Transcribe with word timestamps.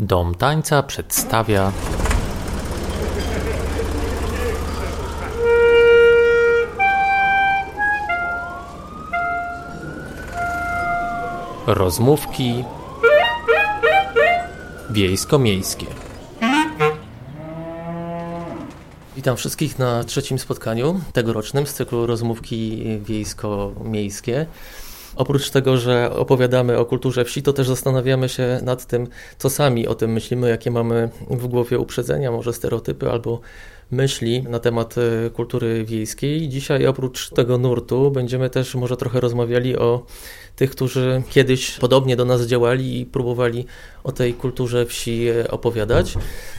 Dom 0.00 0.34
Tańca 0.34 0.82
przedstawia 0.82 1.72
rozmówki 11.66 12.64
wiejsko-miejskie. 14.90 15.86
Witam 19.16 19.36
wszystkich 19.36 19.78
na 19.78 20.04
trzecim 20.04 20.38
spotkaniu 20.38 21.00
tegorocznym 21.12 21.66
z 21.66 21.74
cyklu 21.74 22.06
rozmówki 22.06 22.84
wiejsko-miejskie. 23.00 24.46
Oprócz 25.16 25.50
tego, 25.50 25.76
że 25.76 26.10
opowiadamy 26.10 26.78
o 26.78 26.84
kulturze 26.84 27.24
wsi, 27.24 27.42
to 27.42 27.52
też 27.52 27.68
zastanawiamy 27.68 28.28
się 28.28 28.60
nad 28.62 28.86
tym, 28.86 29.06
co 29.38 29.50
sami 29.50 29.86
o 29.86 29.94
tym 29.94 30.12
myślimy, 30.12 30.48
jakie 30.48 30.70
mamy 30.70 31.10
w 31.30 31.46
głowie 31.46 31.78
uprzedzenia, 31.78 32.30
może 32.30 32.52
stereotypy 32.52 33.10
albo 33.10 33.40
myśli 33.90 34.42
na 34.42 34.58
temat 34.58 34.94
e, 34.98 35.30
kultury 35.30 35.84
wiejskiej. 35.84 36.48
Dzisiaj 36.48 36.86
oprócz 36.86 37.30
tego 37.30 37.58
nurtu 37.58 38.10
będziemy 38.10 38.50
też 38.50 38.74
może 38.74 38.96
trochę 38.96 39.20
rozmawiali 39.20 39.76
o 39.76 40.06
tych, 40.56 40.70
którzy 40.70 41.22
kiedyś 41.30 41.78
podobnie 41.78 42.16
do 42.16 42.24
nas 42.24 42.46
działali 42.46 43.00
i 43.00 43.06
próbowali 43.06 43.66
o 44.04 44.12
tej 44.12 44.34
kulturze 44.34 44.86
wsi 44.86 45.28
e, 45.28 45.50
opowiadać. 45.50 46.14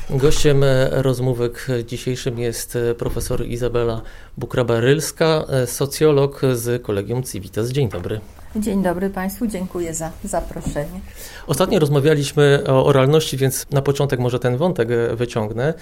Gościem 0.09 0.63
e, 0.63 0.89
rozmówek 1.01 1.67
dzisiejszym 1.85 2.39
jest 2.39 2.77
profesor 2.97 3.45
Izabela 3.45 4.01
Bukraba-Rylska, 4.39 5.45
socjolog 5.65 6.41
z 6.53 6.83
Kolegium 6.83 7.23
Civitas. 7.23 7.69
Dzień 7.69 7.89
dobry. 7.89 8.19
Dzień 8.55 8.83
dobry 8.83 9.09
Państwu, 9.09 9.47
dziękuję 9.47 9.93
za 9.93 10.11
zaproszenie. 10.23 11.01
Ostatnio 11.47 11.79
rozmawialiśmy 11.79 12.63
o 12.67 12.85
oralności, 12.85 13.37
więc 13.37 13.65
na 13.71 13.81
początek 13.81 14.19
może 14.19 14.39
ten 14.39 14.57
wątek 14.57 14.89
e, 14.91 15.15
wyciągnę. 15.15 15.73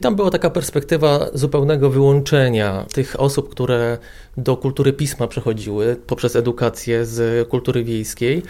Tam 0.00 0.16
była 0.16 0.30
taka 0.30 0.50
perspektywa 0.50 1.26
zupełnego 1.34 1.90
wyłączenia 1.90 2.86
tych 2.92 3.20
osób, 3.20 3.50
które 3.50 3.98
do 4.36 4.56
kultury 4.56 4.92
pisma 4.92 5.26
przechodziły 5.26 5.96
poprzez 6.06 6.36
edukację 6.36 7.04
z 7.04 7.48
kultury 7.48 7.84
wiejskiej. 7.84 8.42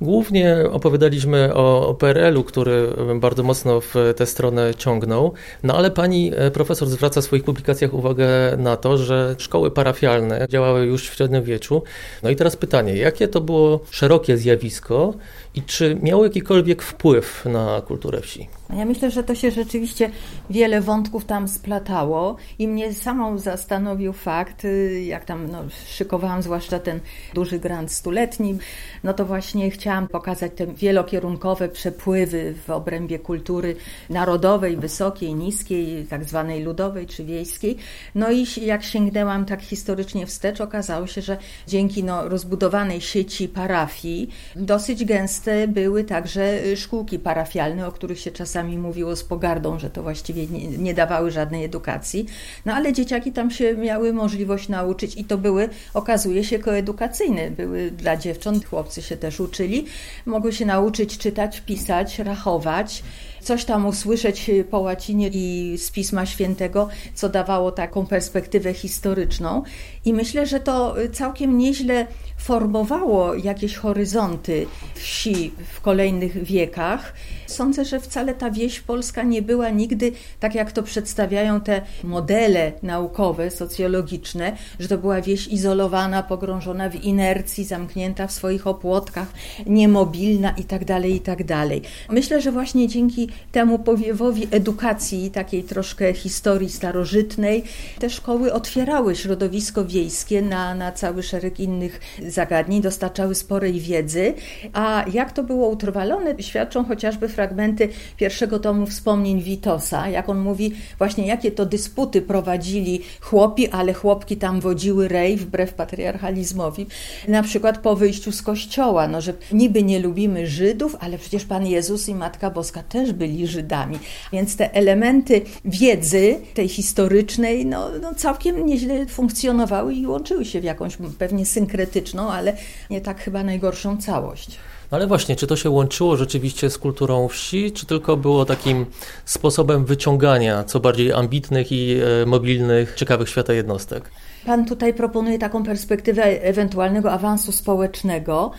Głównie 0.00 0.56
opowiadaliśmy 0.72 1.54
o, 1.54 1.94
PRL-u, 1.98 2.44
który 2.44 2.88
bardzo 3.14 3.42
mocno 3.42 3.80
w 3.80 3.94
tę 4.16 4.26
stronę 4.26 4.74
ciągnął, 4.74 5.32
no 5.62 5.76
ale 5.76 5.90
pani 5.90 6.32
e, 6.36 6.50
profesor 6.50 6.88
zwraca 6.88 7.20
w 7.20 7.24
swoich 7.24 7.44
publikacjach 7.44 7.94
uwagę 7.94 8.28
na 8.58 8.76
to, 8.76 8.98
że 8.98 9.34
szkoły 9.38 9.70
parafialne 9.70 10.46
działały 10.48 10.86
już 10.86 11.08
w 11.08 11.14
średniowieczu. 11.14 11.82
No 12.22 12.30
i 12.30 12.36
teraz 12.36 12.56
pytanie, 12.56 12.96
jakie 12.96 13.28
to 13.28 13.40
było 13.40 13.80
szerokie 13.90 14.36
zjawisko 14.36 15.14
i 15.56 15.62
czy 15.62 15.98
miało 16.02 16.24
jakikolwiek 16.24 16.82
wpływ 16.82 17.44
na 17.44 17.80
kulturę 17.80 18.20
wsi? 18.20 18.48
Ja 18.76 18.84
myślę, 18.84 19.10
że 19.10 19.22
to 19.22 19.34
się 19.34 19.50
rzeczywiście 19.50 20.10
wiele 20.50 20.80
wątków 20.80 21.24
tam 21.24 21.48
splatało 21.48 22.36
i 22.58 22.68
mnie 22.68 22.94
samą 22.94 23.38
zastanowił 23.38 24.12
fakt, 24.12 24.64
y, 24.64 25.02
jak 25.04 25.24
tam 25.24 25.50
no, 25.50 25.62
szykowałam 25.86 26.42
zwłaszcza 26.42 26.78
ten 26.78 27.00
duży 27.34 27.58
grant 27.58 27.92
stuletni, 27.92 28.58
no 29.04 29.14
to 29.14 29.24
właśnie 29.24 29.70
chciałam 29.70 30.08
pokazać 30.08 30.52
te 30.56 30.66
wielokierunkowe 30.66 31.68
przepływy 31.68 32.54
w 32.66 32.70
obrębie 32.70 33.18
kultury 33.18 33.76
narodowej, 34.10 34.76
wysokiej, 34.76 35.34
niskiej, 35.34 36.04
tak 36.04 36.24
zwanej 36.24 36.62
ludowej 36.62 37.06
czy 37.06 37.24
wiejskiej. 37.24 37.76
No 38.14 38.30
i 38.30 38.46
jak 38.62 38.84
sięgnęłam 38.84 39.44
tak 39.44 39.62
historycznie 39.62 40.26
wstecz, 40.26 40.60
okazało 40.60 41.06
się, 41.06 41.22
że 41.22 41.36
dzięki 41.68 42.04
no, 42.04 42.28
rozbudowanej 42.28 43.00
sieci 43.00 43.48
parafii 43.48 44.30
dosyć 44.56 45.04
gęste 45.46 45.68
były 45.68 46.04
także 46.04 46.64
y, 46.64 46.76
szkółki 46.76 47.18
parafialne, 47.18 47.86
o 47.86 47.92
których 47.92 48.20
się 48.20 48.30
czasami 48.30 48.78
mówiło 48.78 49.16
z 49.16 49.24
pogardą, 49.24 49.78
że 49.78 49.90
to 49.90 50.02
właściwie 50.02 50.46
nie, 50.46 50.66
nie 50.66 50.94
dawały 50.94 51.30
żadnej 51.30 51.64
edukacji. 51.64 52.26
No 52.64 52.74
ale 52.74 52.92
dzieciaki 52.92 53.32
tam 53.32 53.50
się 53.50 53.76
miały 53.76 54.12
możliwość 54.12 54.68
nauczyć 54.68 55.16
i 55.16 55.24
to 55.24 55.38
były, 55.38 55.68
okazuje 55.94 56.44
się, 56.44 56.58
koedukacyjne. 56.58 57.50
Były 57.50 57.90
dla 57.90 58.16
dziewcząt, 58.16 58.66
chłopcy 58.66 59.02
się 59.02 59.16
też 59.16 59.40
uczyli. 59.40 59.86
Mogły 60.26 60.52
się 60.52 60.66
nauczyć 60.66 61.18
czytać, 61.18 61.60
pisać, 61.60 62.18
rachować 62.18 63.02
coś 63.46 63.64
tam 63.64 63.86
usłyszeć 63.86 64.50
po 64.70 64.80
łacinie 64.80 65.30
i 65.32 65.78
z 65.78 65.90
Pisma 65.90 66.26
Świętego, 66.26 66.88
co 67.14 67.28
dawało 67.28 67.72
taką 67.72 68.06
perspektywę 68.06 68.74
historyczną. 68.74 69.62
I 70.06 70.12
myślę, 70.12 70.46
że 70.46 70.60
to 70.60 70.94
całkiem 71.12 71.58
nieźle 71.58 72.06
formowało 72.38 73.34
jakieś 73.34 73.76
horyzonty 73.76 74.66
wsi 74.94 75.52
w 75.72 75.80
kolejnych 75.80 76.44
wiekach. 76.44 77.12
Sądzę, 77.46 77.84
że 77.84 78.00
wcale 78.00 78.34
ta 78.34 78.50
wieś 78.50 78.80
polska 78.80 79.22
nie 79.22 79.42
była 79.42 79.70
nigdy, 79.70 80.12
tak 80.40 80.54
jak 80.54 80.72
to 80.72 80.82
przedstawiają 80.82 81.60
te 81.60 81.82
modele 82.04 82.72
naukowe, 82.82 83.50
socjologiczne, 83.50 84.56
że 84.80 84.88
to 84.88 84.98
była 84.98 85.20
wieś 85.20 85.48
izolowana, 85.48 86.22
pogrążona 86.22 86.90
w 86.90 86.94
inercji, 86.94 87.64
zamknięta 87.64 88.26
w 88.26 88.32
swoich 88.32 88.66
opłotkach, 88.66 89.28
niemobilna 89.66 90.50
itd., 90.50 90.86
tak 90.86 91.04
itd. 91.04 91.44
Tak 91.46 91.68
Myślę, 92.10 92.40
że 92.40 92.52
właśnie 92.52 92.88
dzięki 92.88 93.28
temu 93.52 93.78
powiewowi 93.78 94.48
edukacji, 94.50 95.30
takiej 95.30 95.64
troszkę 95.64 96.12
historii 96.12 96.70
starożytnej, 96.70 97.64
te 97.98 98.10
szkoły 98.10 98.52
otwierały 98.52 99.16
środowisko 99.16 99.84
wiejskie 99.96 100.42
na, 100.42 100.74
na 100.74 100.92
cały 100.92 101.22
szereg 101.22 101.60
innych 101.60 102.00
zagadnień, 102.28 102.82
dostarczały 102.82 103.34
sporej 103.34 103.80
wiedzy. 103.80 104.34
A 104.72 105.04
jak 105.12 105.32
to 105.32 105.42
było 105.42 105.68
utrwalone, 105.68 106.34
świadczą 106.42 106.84
chociażby 106.84 107.28
fragmenty 107.28 107.88
pierwszego 108.16 108.58
tomu 108.58 108.86
wspomnień 108.86 109.42
Witosa, 109.42 110.08
jak 110.08 110.28
on 110.28 110.38
mówi 110.38 110.72
właśnie, 110.98 111.26
jakie 111.26 111.50
to 111.50 111.66
dysputy 111.66 112.22
prowadzili 112.22 113.00
chłopi, 113.20 113.68
ale 113.68 113.92
chłopki 113.92 114.36
tam 114.36 114.60
wodziły 114.60 115.08
rej 115.08 115.36
wbrew 115.36 115.74
patriarchalizmowi. 115.74 116.86
Na 117.28 117.42
przykład 117.42 117.78
po 117.78 117.96
wyjściu 117.96 118.32
z 118.32 118.42
kościoła, 118.42 119.08
no, 119.08 119.20
że 119.20 119.34
niby 119.52 119.82
nie 119.82 119.98
lubimy 120.00 120.46
Żydów, 120.46 120.96
ale 121.00 121.18
przecież 121.18 121.44
Pan 121.44 121.66
Jezus 121.66 122.08
i 122.08 122.14
Matka 122.14 122.50
Boska 122.50 122.82
też 122.82 123.12
byli 123.12 123.46
Żydami. 123.46 123.98
Więc 124.32 124.56
te 124.56 124.74
elementy 124.74 125.42
wiedzy, 125.64 126.38
tej 126.54 126.68
historycznej, 126.68 127.66
no, 127.66 127.90
no 128.02 128.14
całkiem 128.14 128.66
nieźle 128.66 129.06
funkcjonowały 129.06 129.85
i 129.90 130.06
łączyły 130.06 130.44
się 130.44 130.60
w 130.60 130.64
jakąś 130.64 130.98
pewnie 131.18 131.46
synkretyczną, 131.46 132.30
ale 132.30 132.56
nie 132.90 133.00
tak 133.00 133.20
chyba 133.20 133.42
najgorszą 133.42 133.96
całość. 133.96 134.58
No 134.90 134.96
ale 134.96 135.06
właśnie, 135.06 135.36
czy 135.36 135.46
to 135.46 135.56
się 135.56 135.70
łączyło 135.70 136.16
rzeczywiście 136.16 136.70
z 136.70 136.78
kulturą 136.78 137.28
wsi, 137.28 137.72
czy 137.72 137.86
tylko 137.86 138.16
było 138.16 138.44
takim 138.44 138.86
sposobem 139.24 139.84
wyciągania 139.84 140.64
co 140.64 140.80
bardziej 140.80 141.12
ambitnych 141.12 141.72
i 141.72 141.96
e, 142.22 142.26
mobilnych, 142.26 142.94
ciekawych 142.94 143.28
świata 143.28 143.52
jednostek? 143.52 144.10
Pan 144.46 144.64
tutaj 144.64 144.94
proponuje 144.94 145.38
taką 145.38 145.64
perspektywę 145.64 146.24
ewentualnego 146.42 147.12
awansu 147.12 147.52
społecznego 147.52 148.52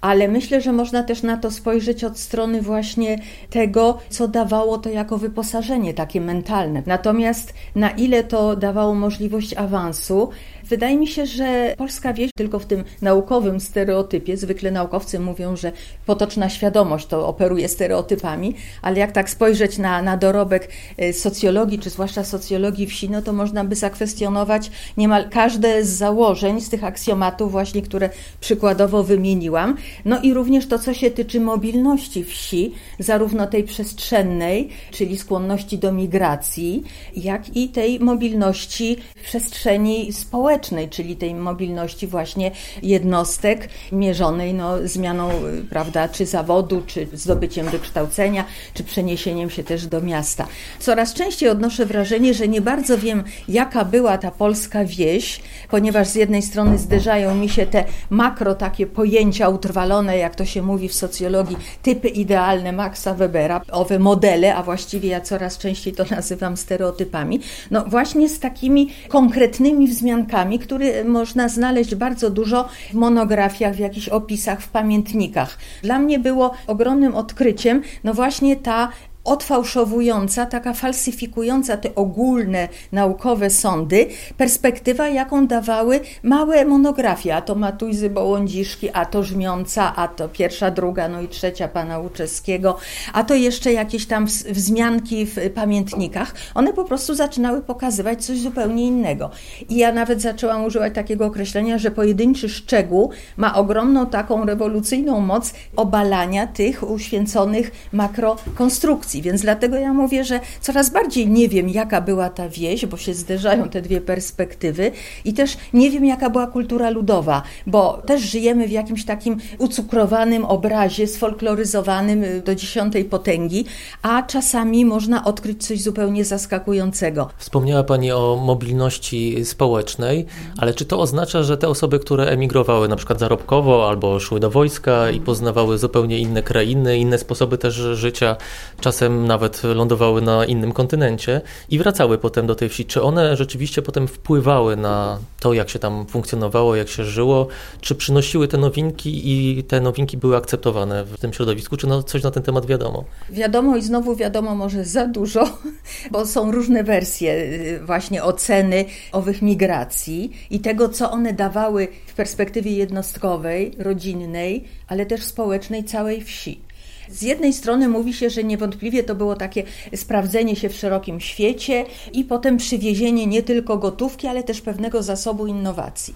ale 0.00 0.28
myślę, 0.28 0.60
że 0.60 0.72
można 0.72 1.02
też 1.02 1.22
na 1.22 1.36
to 1.36 1.50
spojrzeć 1.50 2.04
od 2.04 2.18
strony 2.18 2.62
właśnie 2.62 3.18
tego, 3.50 3.98
co 4.08 4.28
dawało 4.28 4.78
to 4.78 4.90
jako 4.90 5.18
wyposażenie 5.18 5.94
takie 5.94 6.20
mentalne. 6.20 6.82
Natomiast 6.86 7.54
na 7.74 7.90
ile 7.90 8.24
to 8.24 8.56
dawało 8.56 8.94
możliwość 8.94 9.54
awansu, 9.54 10.30
Wydaje 10.70 10.96
mi 10.96 11.06
się, 11.06 11.26
że 11.26 11.74
polska 11.78 12.12
wieś 12.12 12.30
tylko 12.36 12.58
w 12.58 12.66
tym 12.66 12.84
naukowym 13.02 13.60
stereotypie, 13.60 14.36
zwykle 14.36 14.70
naukowcy 14.70 15.20
mówią, 15.20 15.56
że 15.56 15.72
potoczna 16.06 16.48
świadomość 16.48 17.06
to 17.06 17.28
operuje 17.28 17.68
stereotypami, 17.68 18.54
ale 18.82 18.98
jak 18.98 19.12
tak 19.12 19.30
spojrzeć 19.30 19.78
na, 19.78 20.02
na 20.02 20.16
dorobek 20.16 20.68
e, 20.98 21.12
socjologii, 21.12 21.78
czy 21.78 21.90
zwłaszcza 21.90 22.24
socjologii 22.24 22.86
wsi, 22.86 23.10
no 23.10 23.22
to 23.22 23.32
można 23.32 23.64
by 23.64 23.74
zakwestionować 23.74 24.70
niemal 24.96 25.28
każde 25.30 25.84
z 25.84 25.88
założeń, 25.88 26.60
z 26.60 26.68
tych 26.68 26.84
aksjomatów 26.84 27.52
właśnie, 27.52 27.82
które 27.82 28.10
przykładowo 28.40 29.04
wymieniłam. 29.04 29.76
No 30.04 30.20
i 30.22 30.34
również 30.34 30.66
to, 30.66 30.78
co 30.78 30.94
się 30.94 31.10
tyczy 31.10 31.40
mobilności 31.40 32.24
wsi, 32.24 32.74
zarówno 32.98 33.46
tej 33.46 33.64
przestrzennej, 33.64 34.68
czyli 34.90 35.18
skłonności 35.18 35.78
do 35.78 35.92
migracji, 35.92 36.82
jak 37.16 37.56
i 37.56 37.68
tej 37.68 38.00
mobilności 38.00 38.96
w 39.16 39.22
przestrzeni 39.22 40.12
społecznej 40.12 40.59
społecznej, 40.60 40.88
czyli 40.88 41.16
tej 41.16 41.34
mobilności 41.34 42.06
właśnie 42.06 42.50
jednostek 42.82 43.68
mierzonej 43.92 44.54
no, 44.54 44.74
zmianą 44.84 45.30
prawda, 45.70 46.08
czy 46.08 46.26
zawodu, 46.26 46.82
czy 46.86 47.06
zdobyciem 47.12 47.66
wykształcenia, 47.66 48.44
czy 48.74 48.84
przeniesieniem 48.84 49.50
się 49.50 49.64
też 49.64 49.86
do 49.86 50.00
miasta. 50.00 50.46
Coraz 50.78 51.14
częściej 51.14 51.48
odnoszę 51.48 51.86
wrażenie, 51.86 52.34
że 52.34 52.48
nie 52.48 52.60
bardzo 52.60 52.98
wiem, 52.98 53.24
jaka 53.48 53.84
była 53.84 54.18
ta 54.18 54.30
polska 54.30 54.84
wieś, 54.84 55.40
ponieważ 55.70 56.08
z 56.08 56.14
jednej 56.14 56.42
strony 56.42 56.78
zderzają 56.78 57.34
mi 57.34 57.48
się 57.48 57.66
te 57.66 57.84
makro 58.10 58.54
takie 58.54 58.86
pojęcia 58.86 59.48
utrwalone, 59.48 60.16
jak 60.16 60.34
to 60.34 60.44
się 60.44 60.62
mówi 60.62 60.88
w 60.88 60.94
socjologii, 60.94 61.56
typy 61.82 62.08
idealne 62.08 62.72
Maxa 62.72 63.14
Webera, 63.14 63.60
owe 63.72 63.98
modele, 63.98 64.54
a 64.54 64.62
właściwie 64.62 65.08
ja 65.08 65.20
coraz 65.20 65.58
częściej 65.58 65.92
to 65.92 66.04
nazywam 66.16 66.56
stereotypami, 66.56 67.40
no 67.70 67.84
właśnie 67.84 68.28
z 68.28 68.40
takimi 68.40 68.90
konkretnymi 69.08 69.88
wzmiankami, 69.88 70.49
wątkami, 70.50 70.58
który 70.58 71.04
można 71.04 71.48
znaleźć 71.48 71.94
bardzo 71.94 72.30
dużo 72.30 72.68
w 72.90 72.94
monografiach, 72.94 73.74
w 73.74 73.78
jakichś 73.78 74.08
opisach, 74.08 74.60
w 74.60 74.68
pamiętnikach. 74.68 75.58
Dla 75.82 75.98
mnie 75.98 76.18
było 76.18 76.54
ogromnym 76.66 77.14
odkryciem, 77.14 77.82
no 78.04 78.14
właśnie 78.14 78.56
ta 78.56 78.88
odfałszowująca, 79.30 80.46
taka 80.46 80.74
falsyfikująca 80.74 81.76
te 81.76 81.94
ogólne 81.94 82.68
naukowe 82.92 83.50
sądy, 83.50 84.06
perspektywa, 84.36 85.08
jaką 85.08 85.46
dawały 85.46 86.00
małe 86.22 86.64
monografie, 86.64 87.36
a 87.36 87.42
to 87.42 87.54
Matujzy 87.54 88.10
Bołądziszki, 88.10 88.90
a 88.92 89.04
to 89.06 89.22
Żmiąca, 89.22 89.96
a 89.96 90.08
to 90.08 90.28
pierwsza, 90.28 90.70
druga, 90.70 91.08
no 91.08 91.22
i 91.22 91.28
trzecia 91.28 91.68
pana 91.68 91.98
Łuczewskiego, 91.98 92.76
a 93.12 93.24
to 93.24 93.34
jeszcze 93.34 93.72
jakieś 93.72 94.06
tam 94.06 94.26
wzmianki 94.50 95.26
w 95.26 95.36
pamiętnikach. 95.54 96.34
One 96.54 96.72
po 96.72 96.84
prostu 96.84 97.14
zaczynały 97.14 97.62
pokazywać 97.62 98.24
coś 98.24 98.38
zupełnie 98.38 98.86
innego. 98.86 99.30
I 99.68 99.76
ja 99.76 99.92
nawet 99.92 100.22
zaczęłam 100.22 100.64
używać 100.64 100.94
takiego 100.94 101.26
określenia, 101.26 101.78
że 101.78 101.90
pojedynczy 101.90 102.48
szczegół 102.48 103.10
ma 103.36 103.54
ogromną 103.54 104.06
taką 104.06 104.46
rewolucyjną 104.46 105.20
moc 105.20 105.54
obalania 105.76 106.46
tych 106.46 106.90
uświęconych 106.90 107.70
makrokonstrukcji. 107.92 109.19
Więc 109.22 109.42
dlatego 109.42 109.76
ja 109.76 109.92
mówię, 109.92 110.24
że 110.24 110.40
coraz 110.60 110.90
bardziej 110.90 111.28
nie 111.28 111.48
wiem, 111.48 111.68
jaka 111.68 112.00
była 112.00 112.30
ta 112.30 112.48
wieś, 112.48 112.86
bo 112.86 112.96
się 112.96 113.14
zderzają 113.14 113.68
te 113.68 113.82
dwie 113.82 114.00
perspektywy 114.00 114.92
i 115.24 115.32
też 115.32 115.56
nie 115.72 115.90
wiem, 115.90 116.04
jaka 116.04 116.30
była 116.30 116.46
kultura 116.46 116.90
ludowa, 116.90 117.42
bo 117.66 118.02
też 118.06 118.22
żyjemy 118.22 118.68
w 118.68 118.70
jakimś 118.70 119.04
takim 119.04 119.36
ucukrowanym 119.58 120.44
obrazie, 120.44 121.06
sfolkloryzowanym 121.06 122.24
y, 122.24 122.42
do 122.42 122.54
dziesiątej 122.54 123.04
potęgi, 123.04 123.64
a 124.02 124.22
czasami 124.22 124.84
można 124.84 125.24
odkryć 125.24 125.66
coś 125.66 125.82
zupełnie 125.82 126.24
zaskakującego. 126.24 127.28
Wspomniała 127.38 127.84
Pani 127.84 128.12
o 128.12 128.42
mobilności 128.44 129.44
społecznej, 129.44 130.26
ale 130.58 130.74
czy 130.74 130.84
to 130.84 131.00
oznacza, 131.00 131.42
że 131.42 131.56
te 131.56 131.68
osoby, 131.68 131.98
które 131.98 132.24
emigrowały 132.26 132.88
na 132.88 132.96
przykład 132.96 133.18
zarobkowo 133.18 133.88
albo 133.88 134.20
szły 134.20 134.40
do 134.40 134.50
wojska 134.50 135.10
i 135.10 135.20
poznawały 135.20 135.78
zupełnie 135.78 136.18
inne 136.18 136.42
krainy, 136.42 136.98
inne 136.98 137.18
sposoby 137.18 137.58
też 137.58 137.74
życia, 137.74 138.36
czasem 138.80 138.99
czasem 139.00 139.26
nawet 139.26 139.62
lądowały 139.62 140.22
na 140.22 140.44
innym 140.44 140.72
kontynencie 140.72 141.40
i 141.70 141.78
wracały 141.78 142.18
potem 142.18 142.46
do 142.46 142.54
tej 142.54 142.68
wsi. 142.68 142.84
Czy 142.84 143.02
one 143.02 143.36
rzeczywiście 143.36 143.82
potem 143.82 144.08
wpływały 144.08 144.76
na 144.76 145.18
to, 145.40 145.52
jak 145.52 145.70
się 145.70 145.78
tam 145.78 146.06
funkcjonowało, 146.06 146.76
jak 146.76 146.88
się 146.88 147.04
żyło? 147.04 147.46
Czy 147.80 147.94
przynosiły 147.94 148.48
te 148.48 148.58
nowinki 148.58 149.20
i 149.24 149.64
te 149.64 149.80
nowinki 149.80 150.16
były 150.16 150.36
akceptowane 150.36 151.04
w 151.04 151.18
tym 151.18 151.32
środowisku? 151.32 151.76
Czy 151.76 151.86
no 151.86 152.02
coś 152.02 152.22
na 152.22 152.30
ten 152.30 152.42
temat 152.42 152.66
wiadomo? 152.66 153.04
Wiadomo 153.30 153.76
i 153.76 153.82
znowu 153.82 154.16
wiadomo 154.16 154.54
może 154.54 154.84
za 154.84 155.06
dużo, 155.06 155.48
bo 156.12 156.26
są 156.26 156.52
różne 156.52 156.84
wersje 156.84 157.32
y, 157.34 157.80
właśnie 157.86 158.24
oceny 158.24 158.84
owych 159.12 159.42
migracji 159.42 160.32
i 160.50 160.60
tego, 160.60 160.88
co 160.88 161.10
one 161.10 161.32
dawały 161.32 161.88
w 162.06 162.14
perspektywie 162.14 162.72
jednostkowej, 162.72 163.74
rodzinnej, 163.78 164.64
ale 164.88 165.06
też 165.06 165.22
społecznej 165.22 165.84
całej 165.84 166.24
wsi. 166.24 166.69
Z 167.10 167.22
jednej 167.22 167.52
strony 167.52 167.88
mówi 167.88 168.14
się, 168.14 168.30
że 168.30 168.44
niewątpliwie 168.44 169.02
to 169.02 169.14
było 169.14 169.36
takie 169.36 169.62
sprawdzenie 169.96 170.56
się 170.56 170.68
w 170.68 170.76
szerokim 170.76 171.20
świecie 171.20 171.84
i 172.12 172.24
potem 172.24 172.56
przywiezienie 172.56 173.26
nie 173.26 173.42
tylko 173.42 173.78
gotówki, 173.78 174.26
ale 174.26 174.42
też 174.42 174.60
pewnego 174.60 175.02
zasobu 175.02 175.46
innowacji. 175.46 176.14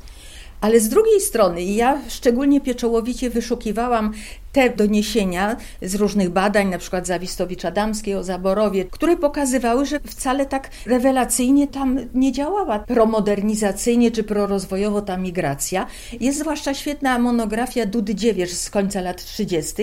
Ale 0.64 0.80
z 0.80 0.88
drugiej 0.88 1.20
strony, 1.20 1.62
ja 1.62 2.00
szczególnie 2.08 2.60
pieczołowicie 2.60 3.30
wyszukiwałam 3.30 4.12
te 4.52 4.70
doniesienia 4.70 5.56
z 5.82 5.94
różnych 5.94 6.30
badań, 6.30 6.68
na 6.68 6.78
przykład 6.78 7.06
Zawistowicz-Adamskiej 7.06 8.14
o 8.16 8.24
Zaborowie, 8.24 8.84
które 8.84 9.16
pokazywały, 9.16 9.86
że 9.86 10.00
wcale 10.00 10.46
tak 10.46 10.70
rewelacyjnie 10.86 11.68
tam 11.68 11.98
nie 12.14 12.32
działała 12.32 12.78
promodernizacyjnie 12.78 14.10
czy 14.10 14.24
prorozwojowo 14.24 15.02
ta 15.02 15.16
migracja. 15.16 15.86
Jest 16.20 16.38
zwłaszcza 16.38 16.74
świetna 16.74 17.18
monografia 17.18 17.86
Dudy 17.86 18.14
Dziewierz 18.14 18.52
z 18.52 18.70
końca 18.70 19.00
lat 19.00 19.24
30. 19.24 19.74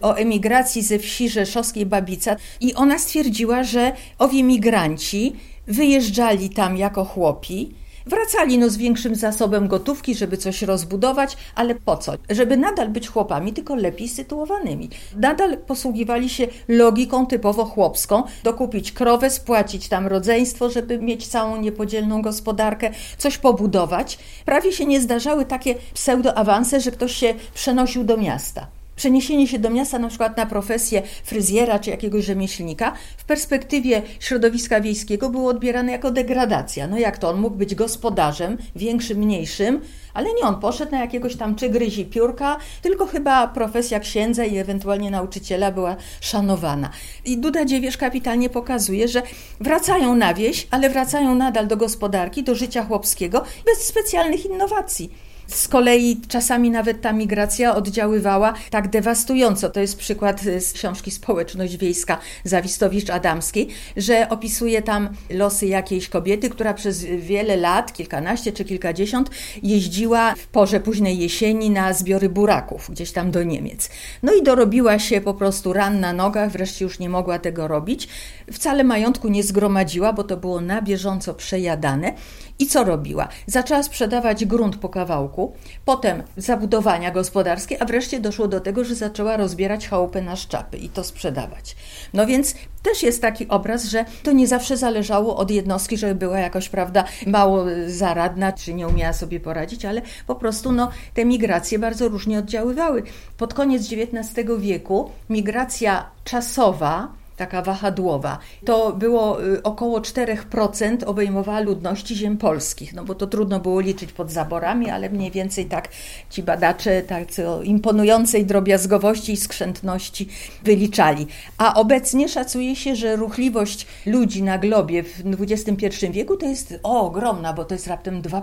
o 0.00 0.14
emigracji 0.14 0.82
ze 0.82 0.98
wsi 0.98 1.28
rzeszowskiej 1.28 1.86
Babica 1.86 2.36
i 2.60 2.74
ona 2.74 2.98
stwierdziła, 2.98 3.64
że 3.64 3.92
owi 4.18 4.44
migranci 4.44 5.32
wyjeżdżali 5.66 6.50
tam 6.50 6.76
jako 6.76 7.04
chłopi, 7.04 7.79
Wracali 8.06 8.58
no 8.58 8.70
z 8.70 8.76
większym 8.76 9.14
zasobem 9.14 9.68
gotówki, 9.68 10.14
żeby 10.14 10.36
coś 10.36 10.62
rozbudować, 10.62 11.36
ale 11.54 11.74
po 11.74 11.96
co? 11.96 12.12
Żeby 12.30 12.56
nadal 12.56 12.88
być 12.88 13.08
chłopami, 13.08 13.52
tylko 13.52 13.74
lepiej 13.74 14.08
sytuowanymi. 14.08 14.90
Nadal 15.16 15.58
posługiwali 15.58 16.28
się 16.28 16.46
logiką 16.68 17.26
typowo 17.26 17.64
chłopską, 17.64 18.22
dokupić 18.42 18.92
krowę, 18.92 19.30
spłacić 19.30 19.88
tam 19.88 20.06
rodzeństwo, 20.06 20.70
żeby 20.70 20.98
mieć 20.98 21.26
całą 21.26 21.56
niepodzielną 21.56 22.22
gospodarkę, 22.22 22.90
coś 23.18 23.38
pobudować. 23.38 24.18
Prawie 24.44 24.72
się 24.72 24.86
nie 24.86 25.00
zdarzały 25.00 25.44
takie 25.44 25.74
pseudoawanse, 25.94 26.80
że 26.80 26.90
ktoś 26.90 27.12
się 27.12 27.34
przenosił 27.54 28.04
do 28.04 28.16
miasta 28.16 28.79
przeniesienie 29.00 29.48
się 29.48 29.58
do 29.58 29.70
miasta 29.70 29.98
na 29.98 30.08
przykład 30.08 30.36
na 30.36 30.46
profesję 30.46 31.02
fryzjera 31.24 31.78
czy 31.78 31.90
jakiegoś 31.90 32.24
rzemieślnika 32.24 32.92
w 33.16 33.24
perspektywie 33.24 34.02
środowiska 34.20 34.80
wiejskiego 34.80 35.30
było 35.30 35.50
odbierane 35.50 35.92
jako 35.92 36.10
degradacja. 36.10 36.86
No 36.86 36.98
jak 36.98 37.18
to? 37.18 37.30
On 37.30 37.40
mógł 37.40 37.56
być 37.56 37.74
gospodarzem, 37.74 38.58
większym, 38.76 39.18
mniejszym, 39.18 39.80
ale 40.14 40.28
nie 40.34 40.42
on 40.42 40.60
poszedł 40.60 40.92
na 40.92 41.00
jakiegoś 41.00 41.36
tam 41.36 41.54
czy 41.54 41.70
piórka, 42.10 42.56
tylko 42.82 43.06
chyba 43.06 43.48
profesja 43.48 44.00
księdza 44.00 44.44
i 44.44 44.58
ewentualnie 44.58 45.10
nauczyciela 45.10 45.72
była 45.72 45.96
szanowana. 46.20 46.90
I 47.24 47.38
Duda 47.38 47.64
Dziewierz 47.64 47.96
kapitalnie 47.96 48.50
pokazuje, 48.50 49.08
że 49.08 49.22
wracają 49.60 50.14
na 50.14 50.34
wieś, 50.34 50.66
ale 50.70 50.90
wracają 50.90 51.34
nadal 51.34 51.66
do 51.66 51.76
gospodarki, 51.76 52.42
do 52.42 52.54
życia 52.54 52.84
chłopskiego 52.84 53.44
bez 53.66 53.78
specjalnych 53.86 54.46
innowacji. 54.46 55.29
Z 55.50 55.68
kolei 55.68 56.20
czasami 56.28 56.70
nawet 56.70 57.00
ta 57.00 57.12
migracja 57.12 57.74
oddziaływała 57.74 58.54
tak 58.70 58.88
dewastująco. 58.88 59.70
To 59.70 59.80
jest 59.80 59.98
przykład 59.98 60.40
z 60.40 60.72
książki 60.72 61.10
Społeczność 61.10 61.76
Wiejska 61.76 62.18
Zawistowicz-Adamskiej, 62.46 63.66
że 63.96 64.28
opisuje 64.28 64.82
tam 64.82 65.08
losy 65.30 65.66
jakiejś 65.66 66.08
kobiety, 66.08 66.50
która 66.50 66.74
przez 66.74 67.04
wiele 67.04 67.56
lat, 67.56 67.92
kilkanaście 67.92 68.52
czy 68.52 68.64
kilkadziesiąt, 68.64 69.30
jeździła 69.62 70.34
w 70.34 70.46
porze 70.46 70.80
późnej 70.80 71.18
jesieni 71.18 71.70
na 71.70 71.92
zbiory 71.92 72.28
buraków 72.28 72.90
gdzieś 72.90 73.12
tam 73.12 73.30
do 73.30 73.42
Niemiec. 73.42 73.90
No 74.22 74.34
i 74.34 74.42
dorobiła 74.42 74.98
się 74.98 75.20
po 75.20 75.34
prostu 75.34 75.72
ran 75.72 76.00
na 76.00 76.12
nogach, 76.12 76.50
wreszcie 76.50 76.84
już 76.84 76.98
nie 76.98 77.08
mogła 77.08 77.38
tego 77.38 77.68
robić. 77.68 78.08
Wcale 78.52 78.84
majątku 78.84 79.28
nie 79.28 79.42
zgromadziła, 79.42 80.12
bo 80.12 80.24
to 80.24 80.36
było 80.36 80.60
na 80.60 80.82
bieżąco 80.82 81.34
przejadane. 81.34 82.12
I 82.58 82.66
co 82.66 82.84
robiła? 82.84 83.28
Zaczęła 83.46 83.82
sprzedawać 83.82 84.44
grunt 84.44 84.76
po 84.76 84.88
kawałku, 84.88 85.52
potem 85.84 86.22
zabudowania 86.36 87.10
gospodarskie, 87.10 87.82
a 87.82 87.84
wreszcie 87.84 88.20
doszło 88.20 88.48
do 88.48 88.60
tego, 88.60 88.84
że 88.84 88.94
zaczęła 88.94 89.36
rozbierać 89.36 89.88
chałupę 89.88 90.22
na 90.22 90.36
szczapy 90.36 90.78
i 90.78 90.88
to 90.88 91.04
sprzedawać. 91.04 91.76
No 92.14 92.26
więc 92.26 92.54
też 92.82 93.02
jest 93.02 93.22
taki 93.22 93.48
obraz, 93.48 93.84
że 93.84 94.04
to 94.22 94.32
nie 94.32 94.46
zawsze 94.46 94.76
zależało 94.76 95.36
od 95.36 95.50
jednostki, 95.50 95.96
żeby 95.96 96.14
była 96.14 96.38
jakoś, 96.38 96.68
prawda, 96.68 97.04
mało 97.26 97.64
zaradna, 97.86 98.52
czy 98.52 98.74
nie 98.74 98.88
umiała 98.88 99.12
sobie 99.12 99.40
poradzić, 99.40 99.84
ale 99.84 100.02
po 100.26 100.34
prostu 100.34 100.72
no, 100.72 100.90
te 101.14 101.24
migracje 101.24 101.78
bardzo 101.78 102.08
różnie 102.08 102.38
oddziaływały. 102.38 103.02
Pod 103.36 103.54
koniec 103.54 103.82
XIX 103.92 104.48
wieku 104.58 105.10
migracja 105.30 106.10
czasowa, 106.24 107.19
taka 107.40 107.62
wahadłowa. 107.62 108.38
To 108.64 108.92
było 108.92 109.44
y, 109.44 109.62
około 109.62 110.00
4% 110.00 111.04
obejmowała 111.06 111.60
ludności 111.60 112.16
ziem 112.16 112.36
polskich, 112.36 112.92
no 112.94 113.04
bo 113.04 113.14
to 113.14 113.26
trudno 113.26 113.60
było 113.60 113.80
liczyć 113.80 114.12
pod 114.12 114.30
zaborami, 114.30 114.90
ale 114.90 115.10
mniej 115.10 115.30
więcej 115.30 115.66
tak 115.66 115.88
ci 116.30 116.42
badacze 116.42 117.02
tak 117.02 117.28
o 117.48 117.62
imponującej 117.62 118.46
drobiazgowości 118.46 119.32
i 119.32 119.36
skrzętności 119.36 120.28
wyliczali. 120.62 121.26
A 121.58 121.74
obecnie 121.74 122.28
szacuje 122.28 122.76
się, 122.76 122.96
że 122.96 123.16
ruchliwość 123.16 123.86
ludzi 124.06 124.42
na 124.42 124.58
globie 124.58 125.02
w 125.02 125.22
XXI 125.40 125.86
wieku 126.10 126.36
to 126.36 126.46
jest 126.46 126.78
o, 126.82 127.06
ogromna, 127.06 127.52
bo 127.52 127.64
to 127.64 127.74
jest 127.74 127.86
raptem 127.86 128.22
2% 128.22 128.42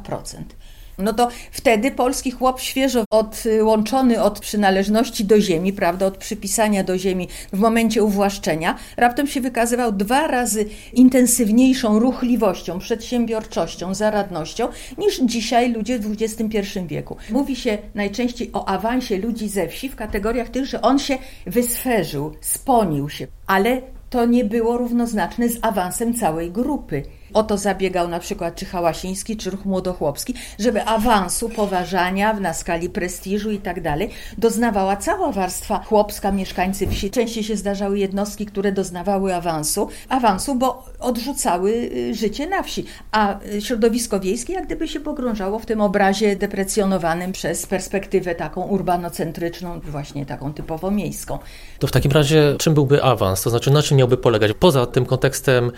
no 0.97 1.13
to 1.13 1.29
wtedy 1.51 1.91
polski 1.91 2.31
chłop 2.31 2.59
świeżo 2.59 3.05
odłączony 3.09 4.21
od 4.23 4.39
przynależności 4.39 5.25
do 5.25 5.41
ziemi, 5.41 5.73
prawda, 5.73 6.05
od 6.05 6.17
przypisania 6.17 6.83
do 6.83 6.97
ziemi 6.97 7.27
w 7.53 7.59
momencie 7.59 8.03
uwłaszczenia, 8.03 8.75
raptem 8.97 9.27
się 9.27 9.41
wykazywał 9.41 9.91
dwa 9.91 10.27
razy 10.27 10.65
intensywniejszą 10.93 11.99
ruchliwością, 11.99 12.79
przedsiębiorczością, 12.79 13.93
zaradnością 13.93 14.67
niż 14.97 15.19
dzisiaj 15.19 15.71
ludzie 15.71 15.99
w 15.99 16.11
XXI 16.11 16.59
wieku. 16.87 17.17
Mówi 17.29 17.55
się 17.55 17.77
najczęściej 17.95 18.49
o 18.53 18.67
awansie 18.67 19.17
ludzi 19.17 19.49
ze 19.49 19.67
wsi 19.67 19.89
w 19.89 19.95
kategoriach 19.95 20.49
tych, 20.49 20.65
że 20.65 20.81
on 20.81 20.99
się 20.99 21.17
wysferzył, 21.45 22.35
sponił 22.41 23.09
się, 23.09 23.27
ale 23.47 23.81
to 24.09 24.25
nie 24.25 24.45
było 24.45 24.77
równoznaczne 24.77 25.49
z 25.49 25.59
awansem 25.61 26.13
całej 26.13 26.51
grupy. 26.51 27.03
O 27.33 27.43
to 27.43 27.57
zabiegał 27.57 28.07
na 28.07 28.19
przykład 28.19 28.55
czy 28.55 28.65
Hałasiński, 28.65 29.37
czy 29.37 29.49
ruch 29.49 29.65
młodochłopski, 29.65 30.33
żeby 30.59 30.83
awansu, 30.83 31.49
poważania 31.49 32.33
na 32.33 32.53
skali 32.53 32.89
prestiżu 32.89 33.51
i 33.51 33.57
tak 33.57 33.81
dalej 33.81 34.09
doznawała 34.37 34.95
cała 34.95 35.31
warstwa 35.31 35.83
chłopska, 35.83 36.31
mieszkańcy 36.31 36.87
wsi. 36.87 37.11
Częściej 37.11 37.43
się 37.43 37.55
zdarzały 37.55 37.99
jednostki, 37.99 38.45
które 38.45 38.71
doznawały 38.71 39.35
awansu, 39.35 39.89
awansu, 40.09 40.55
bo 40.55 40.85
odrzucały 40.99 41.71
y, 41.71 42.13
życie 42.15 42.47
na 42.47 42.63
wsi, 42.63 42.85
a 43.11 43.39
y, 43.45 43.61
środowisko 43.61 44.19
wiejskie 44.19 44.53
jak 44.53 44.65
gdyby 44.65 44.87
się 44.87 44.99
pogrążało 44.99 45.59
w 45.59 45.65
tym 45.65 45.81
obrazie 45.81 46.35
deprecjonowanym 46.35 47.31
przez 47.31 47.65
perspektywę 47.65 48.35
taką 48.35 48.61
urbanocentryczną, 48.61 49.79
właśnie 49.79 50.25
taką 50.25 50.53
typowo 50.53 50.91
miejską. 50.91 51.39
To 51.79 51.87
w 51.87 51.91
takim 51.91 52.11
razie 52.11 52.55
czym 52.57 52.73
byłby 52.73 53.03
awans? 53.03 53.41
To 53.41 53.49
znaczy 53.49 53.71
na 53.71 53.81
czym 53.83 53.97
miałby 53.97 54.17
polegać? 54.17 54.51
Poza 54.59 54.85
tym 54.85 55.05
kontekstem 55.05 55.71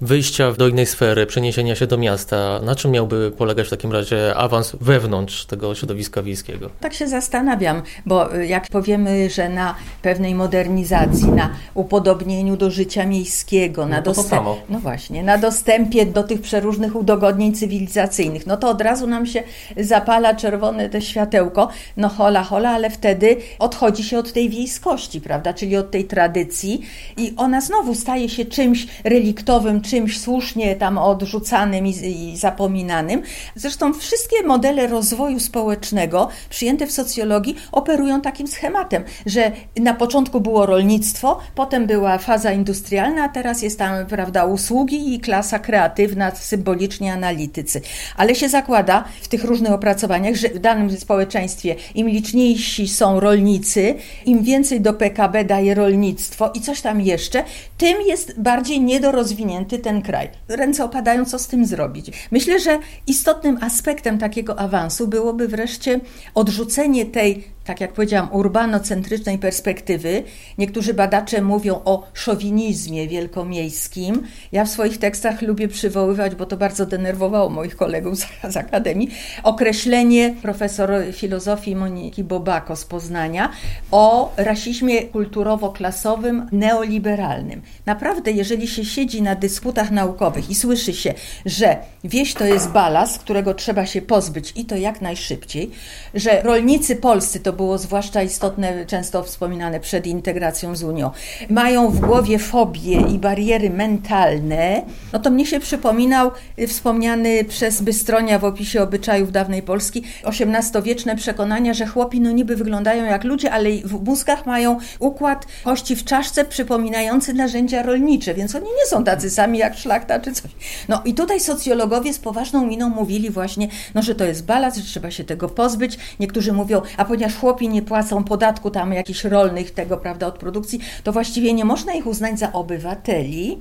wyjścia 0.00 0.52
do 0.52 0.68
innej 0.68 0.86
sfery, 0.86 1.26
przeniesienia 1.26 1.74
się 1.76 1.86
do 1.86 1.98
miasta, 1.98 2.60
na 2.62 2.76
czym 2.76 2.90
miałby 2.90 3.30
polegać 3.30 3.66
w 3.66 3.70
takim 3.70 3.92
razie 3.92 4.34
awans 4.36 4.76
wewnątrz 4.80 5.46
tego 5.46 5.74
środowiska 5.74 6.22
wiejskiego? 6.22 6.70
Tak 6.80 6.94
się 6.94 7.08
zastanawiam, 7.08 7.82
bo 8.06 8.36
y, 8.36 8.46
jak 8.46 8.68
powiemy, 8.68 9.30
że 9.30 9.48
na 9.48 9.74
pewnej 10.02 10.34
modernizacji, 10.34 11.28
na 11.28 11.50
upodobnieniu 11.74 12.56
do 12.56 12.70
życia 12.70 13.06
miejskiego, 13.06 13.86
na, 13.86 13.96
no 13.96 14.02
dostęp... 14.02 14.46
no 14.68 14.78
właśnie, 14.78 15.22
na 15.22 15.38
dostępie 15.38 16.06
do 16.06 16.22
tych 16.22 16.40
przeróżnych 16.40 16.96
udogodnień 16.96 17.54
cywilizacyjnych, 17.54 18.46
no 18.46 18.56
to 18.56 18.68
od 18.68 18.80
razu 18.80 19.06
nam 19.06 19.26
się 19.26 19.42
zapala 19.76 20.34
czerwone 20.34 20.88
te 20.88 21.02
światełko, 21.02 21.68
no 21.96 22.08
hola, 22.08 22.42
hola, 22.42 22.70
ale 22.70 22.90
wtedy 22.90 23.36
odchodzi 23.58 24.04
się 24.04 24.18
od 24.18 24.32
tej 24.32 24.48
wiejskości, 24.48 25.20
prawda, 25.20 25.54
czyli 25.54 25.76
od 25.76 25.90
tej 25.90 26.04
tradycji 26.04 26.80
i 27.16 27.34
ona 27.36 27.60
znowu 27.60 27.94
staje 27.94 28.28
się 28.28 28.44
czymś 28.44 28.86
reliktowym, 29.04 29.80
czymś 29.90 30.20
słusznie 30.20 30.76
tam 30.76 30.98
odrzucanym 30.98 31.86
i, 31.86 31.90
i 31.90 32.36
zapominanym. 32.36 33.22
Zresztą 33.54 33.94
wszystkie 33.94 34.42
modele 34.42 34.86
rozwoju 34.86 35.40
społecznego 35.40 36.28
przyjęte 36.50 36.86
w 36.86 36.92
socjologii 36.92 37.56
operują 37.72 38.20
takim 38.20 38.46
schematem, 38.46 39.04
że 39.26 39.52
na 39.76 39.94
początku 39.94 40.40
było 40.40 40.66
rolnictwo, 40.66 41.38
potem 41.54 41.86
była 41.86 42.18
faza 42.18 42.52
industrialna, 42.52 43.24
a 43.24 43.28
teraz 43.28 43.62
jest 43.62 43.78
tam, 43.78 44.06
prawda, 44.06 44.44
usługi 44.44 45.14
i 45.14 45.20
klasa 45.20 45.58
kreatywna, 45.58 46.30
symbolicznie 46.34 47.12
analitycy. 47.12 47.80
Ale 48.16 48.34
się 48.34 48.48
zakłada 48.48 49.04
w 49.22 49.28
tych 49.28 49.44
różnych 49.44 49.72
opracowaniach, 49.72 50.34
że 50.34 50.48
w 50.48 50.58
danym 50.58 50.98
społeczeństwie 50.98 51.76
im 51.94 52.08
liczniejsi 52.08 52.88
są 52.88 53.20
rolnicy, 53.20 53.94
im 54.26 54.42
więcej 54.42 54.80
do 54.80 54.92
PKB 54.92 55.44
daje 55.44 55.74
rolnictwo 55.74 56.50
i 56.54 56.60
coś 56.60 56.80
tam 56.80 57.00
jeszcze, 57.00 57.44
tym 57.78 57.96
jest 58.06 58.40
bardziej 58.40 58.80
niedorozwinięty 58.80 59.78
ten 59.80 60.02
kraj. 60.02 60.28
Ręce 60.48 60.84
opadają, 60.84 61.24
co 61.24 61.38
z 61.38 61.46
tym 61.46 61.66
zrobić. 61.66 62.28
Myślę, 62.30 62.60
że 62.60 62.78
istotnym 63.06 63.58
aspektem 63.60 64.18
takiego 64.18 64.58
awansu 64.58 65.08
byłoby 65.08 65.48
wreszcie 65.48 66.00
odrzucenie 66.34 67.06
tej 67.06 67.44
tak 67.70 67.80
jak 67.80 67.92
powiedziałam, 67.92 68.28
urbanocentrycznej 68.32 69.38
perspektywy. 69.38 70.22
Niektórzy 70.58 70.94
badacze 70.94 71.42
mówią 71.42 71.80
o 71.84 72.06
szowinizmie 72.14 73.08
wielkomiejskim. 73.08 74.22
Ja 74.52 74.64
w 74.64 74.68
swoich 74.68 74.98
tekstach 74.98 75.42
lubię 75.42 75.68
przywoływać, 75.68 76.34
bo 76.34 76.46
to 76.46 76.56
bardzo 76.56 76.86
denerwowało 76.86 77.48
moich 77.48 77.76
kolegów 77.76 78.18
z, 78.18 78.26
z 78.52 78.56
Akademii, 78.56 79.10
określenie 79.42 80.34
profesor 80.42 80.90
filozofii 81.12 81.76
Moniki 81.76 82.24
Bobako 82.24 82.76
z 82.76 82.84
Poznania 82.84 83.50
o 83.90 84.32
rasizmie 84.36 85.02
kulturowo-klasowym 85.02 86.46
neoliberalnym. 86.52 87.62
Naprawdę, 87.86 88.30
jeżeli 88.30 88.68
się 88.68 88.84
siedzi 88.84 89.22
na 89.22 89.34
dysputach 89.34 89.90
naukowych 89.90 90.50
i 90.50 90.54
słyszy 90.54 90.94
się, 90.94 91.14
że 91.46 91.76
wieś 92.04 92.34
to 92.34 92.44
jest 92.44 92.70
balast, 92.70 93.18
którego 93.18 93.54
trzeba 93.54 93.86
się 93.86 94.02
pozbyć 94.02 94.52
i 94.56 94.64
to 94.64 94.76
jak 94.76 95.00
najszybciej, 95.00 95.70
że 96.14 96.42
rolnicy 96.42 96.96
polscy 96.96 97.40
to 97.40 97.52
było 97.60 97.78
zwłaszcza 97.78 98.22
istotne, 98.22 98.86
często 98.86 99.22
wspominane 99.22 99.80
przed 99.80 100.06
integracją 100.06 100.76
z 100.76 100.82
Unią, 100.82 101.10
mają 101.50 101.90
w 101.90 102.00
głowie 102.00 102.38
fobie 102.38 103.00
i 103.14 103.18
bariery 103.18 103.70
mentalne, 103.70 104.82
no 105.12 105.18
to 105.18 105.30
mnie 105.30 105.46
się 105.46 105.60
przypominał 105.60 106.30
wspomniany 106.68 107.44
przez 107.44 107.82
Bystronia 107.82 108.38
w 108.38 108.44
opisie 108.44 108.82
obyczajów 108.82 109.32
dawnej 109.32 109.62
Polski 109.62 110.02
XVIII-wieczne 110.24 111.16
przekonania, 111.16 111.74
że 111.74 111.86
chłopi 111.86 112.20
no 112.20 112.30
niby 112.30 112.56
wyglądają 112.56 113.04
jak 113.04 113.24
ludzie, 113.24 113.52
ale 113.52 113.70
w 113.84 114.04
mózgach 114.04 114.46
mają 114.46 114.78
układ 114.98 115.46
kości 115.64 115.96
w 115.96 116.04
czaszce 116.04 116.44
przypominający 116.44 117.34
narzędzia 117.34 117.82
rolnicze, 117.82 118.34
więc 118.34 118.54
oni 118.54 118.66
nie 118.66 118.86
są 118.86 119.04
tacy 119.04 119.30
sami 119.30 119.58
jak 119.58 119.76
szlachta 119.76 120.20
czy 120.20 120.32
coś. 120.32 120.50
No 120.88 121.02
i 121.04 121.14
tutaj 121.14 121.40
socjologowie 121.40 122.14
z 122.14 122.18
poważną 122.18 122.66
miną 122.66 122.88
mówili 122.88 123.30
właśnie, 123.30 123.68
no, 123.94 124.02
że 124.02 124.14
to 124.14 124.24
jest 124.24 124.44
balans, 124.44 124.76
że 124.76 124.82
trzeba 124.82 125.10
się 125.10 125.24
tego 125.24 125.48
pozbyć. 125.48 125.98
Niektórzy 126.20 126.52
mówią, 126.52 126.82
a 126.96 127.04
ponieważ 127.04 127.34
chłopi 127.40 127.68
nie 127.68 127.82
płacą 127.82 128.24
podatku 128.24 128.70
tam 128.70 128.92
jakichś 128.92 129.24
rolnych 129.24 129.70
tego, 129.70 129.96
prawda, 129.96 130.26
od 130.26 130.38
produkcji, 130.38 130.80
to 131.04 131.12
właściwie 131.12 131.52
nie 131.52 131.64
można 131.64 131.94
ich 131.94 132.06
uznać 132.06 132.38
za 132.38 132.52
obywateli, 132.52 133.58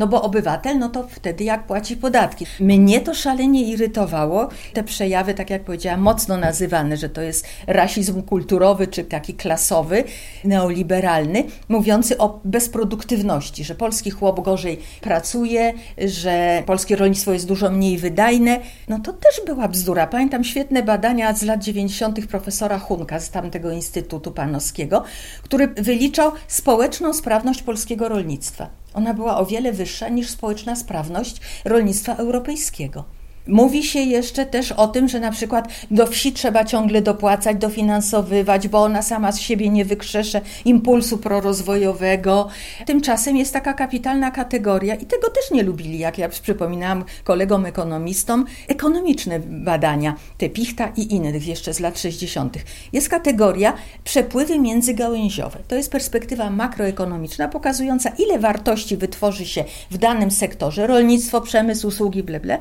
no 0.00 0.06
bo 0.06 0.22
obywatel, 0.22 0.78
no 0.78 0.88
to 0.88 1.08
wtedy 1.08 1.44
jak 1.44 1.66
płaci 1.66 1.96
podatki. 1.96 2.46
Mnie 2.60 3.00
to 3.00 3.14
szalenie 3.14 3.62
irytowało, 3.64 4.48
te 4.72 4.84
przejawy, 4.84 5.34
tak 5.34 5.50
jak 5.50 5.64
powiedziałam, 5.64 6.00
mocno 6.00 6.36
nazywane, 6.36 6.96
że 6.96 7.08
to 7.08 7.20
jest 7.20 7.46
rasizm 7.66 8.22
kulturowy 8.22 8.86
czy 8.86 9.04
taki 9.04 9.34
klasowy, 9.34 10.04
neoliberalny, 10.44 11.44
mówiący 11.68 12.18
o 12.18 12.40
bezproduktywności, 12.44 13.64
że 13.64 13.74
polski 13.74 14.10
chłop 14.10 14.40
gorzej 14.40 14.78
pracuje, 15.00 15.72
że 15.98 16.62
polskie 16.66 16.96
rolnictwo 16.96 17.32
jest 17.32 17.48
dużo 17.48 17.70
mniej 17.70 17.98
wydajne. 17.98 18.60
No 18.88 18.98
to 18.98 19.12
też 19.12 19.40
była 19.46 19.68
bzdura. 19.68 20.06
Pamiętam 20.06 20.44
świetne 20.44 20.82
badania 20.82 21.34
z 21.34 21.42
lat 21.42 21.62
90. 21.62 22.26
profesora 22.26 22.78
Hunka 22.78 23.20
z 23.20 23.30
tamtego 23.30 23.70
Instytutu 23.70 24.30
Panowskiego, 24.30 25.04
który 25.42 25.66
wyliczał 25.68 26.32
społeczną 26.48 27.14
sprawność 27.14 27.62
polskiego 27.62 28.08
rolnictwa. 28.08 28.79
Ona 28.94 29.14
była 29.14 29.38
o 29.38 29.46
wiele 29.46 29.72
wyższa 29.72 30.08
niż 30.08 30.30
społeczna 30.30 30.76
sprawność 30.76 31.40
rolnictwa 31.64 32.14
europejskiego. 32.14 33.04
Mówi 33.50 33.82
się 33.84 33.98
jeszcze 33.98 34.46
też 34.46 34.72
o 34.72 34.88
tym, 34.88 35.08
że 35.08 35.20
na 35.20 35.30
przykład 35.30 35.68
do 35.90 36.06
wsi 36.06 36.32
trzeba 36.32 36.64
ciągle 36.64 37.02
dopłacać, 37.02 37.56
dofinansowywać, 37.56 38.68
bo 38.68 38.82
ona 38.82 39.02
sama 39.02 39.32
z 39.32 39.40
siebie 39.40 39.68
nie 39.68 39.84
wykrzesze 39.84 40.40
impulsu 40.64 41.18
prorozwojowego. 41.18 42.48
Tymczasem 42.86 43.36
jest 43.36 43.52
taka 43.52 43.74
kapitalna 43.74 44.30
kategoria 44.30 44.94
i 44.94 45.06
tego 45.06 45.30
też 45.30 45.50
nie 45.50 45.62
lubili, 45.62 45.98
jak 45.98 46.18
ja 46.18 46.28
przypominałam 46.28 47.04
kolegom 47.24 47.66
ekonomistom, 47.66 48.44
ekonomiczne 48.68 49.40
badania, 49.40 50.14
te 50.38 50.48
Pichta 50.48 50.92
i 50.96 51.14
innych 51.14 51.46
jeszcze 51.46 51.74
z 51.74 51.80
lat 51.80 51.98
60. 51.98 52.58
Jest 52.92 53.08
kategoria 53.08 53.72
przepływy 54.04 54.58
międzygałęziowe. 54.58 55.58
To 55.68 55.74
jest 55.74 55.92
perspektywa 55.92 56.50
makroekonomiczna 56.50 57.48
pokazująca, 57.48 58.12
ile 58.18 58.38
wartości 58.38 58.96
wytworzy 58.96 59.46
się 59.46 59.64
w 59.90 59.98
danym 59.98 60.30
sektorze, 60.30 60.86
rolnictwo, 60.86 61.40
przemysł, 61.40 61.88
usługi, 61.88 62.22
bleble, 62.22 62.58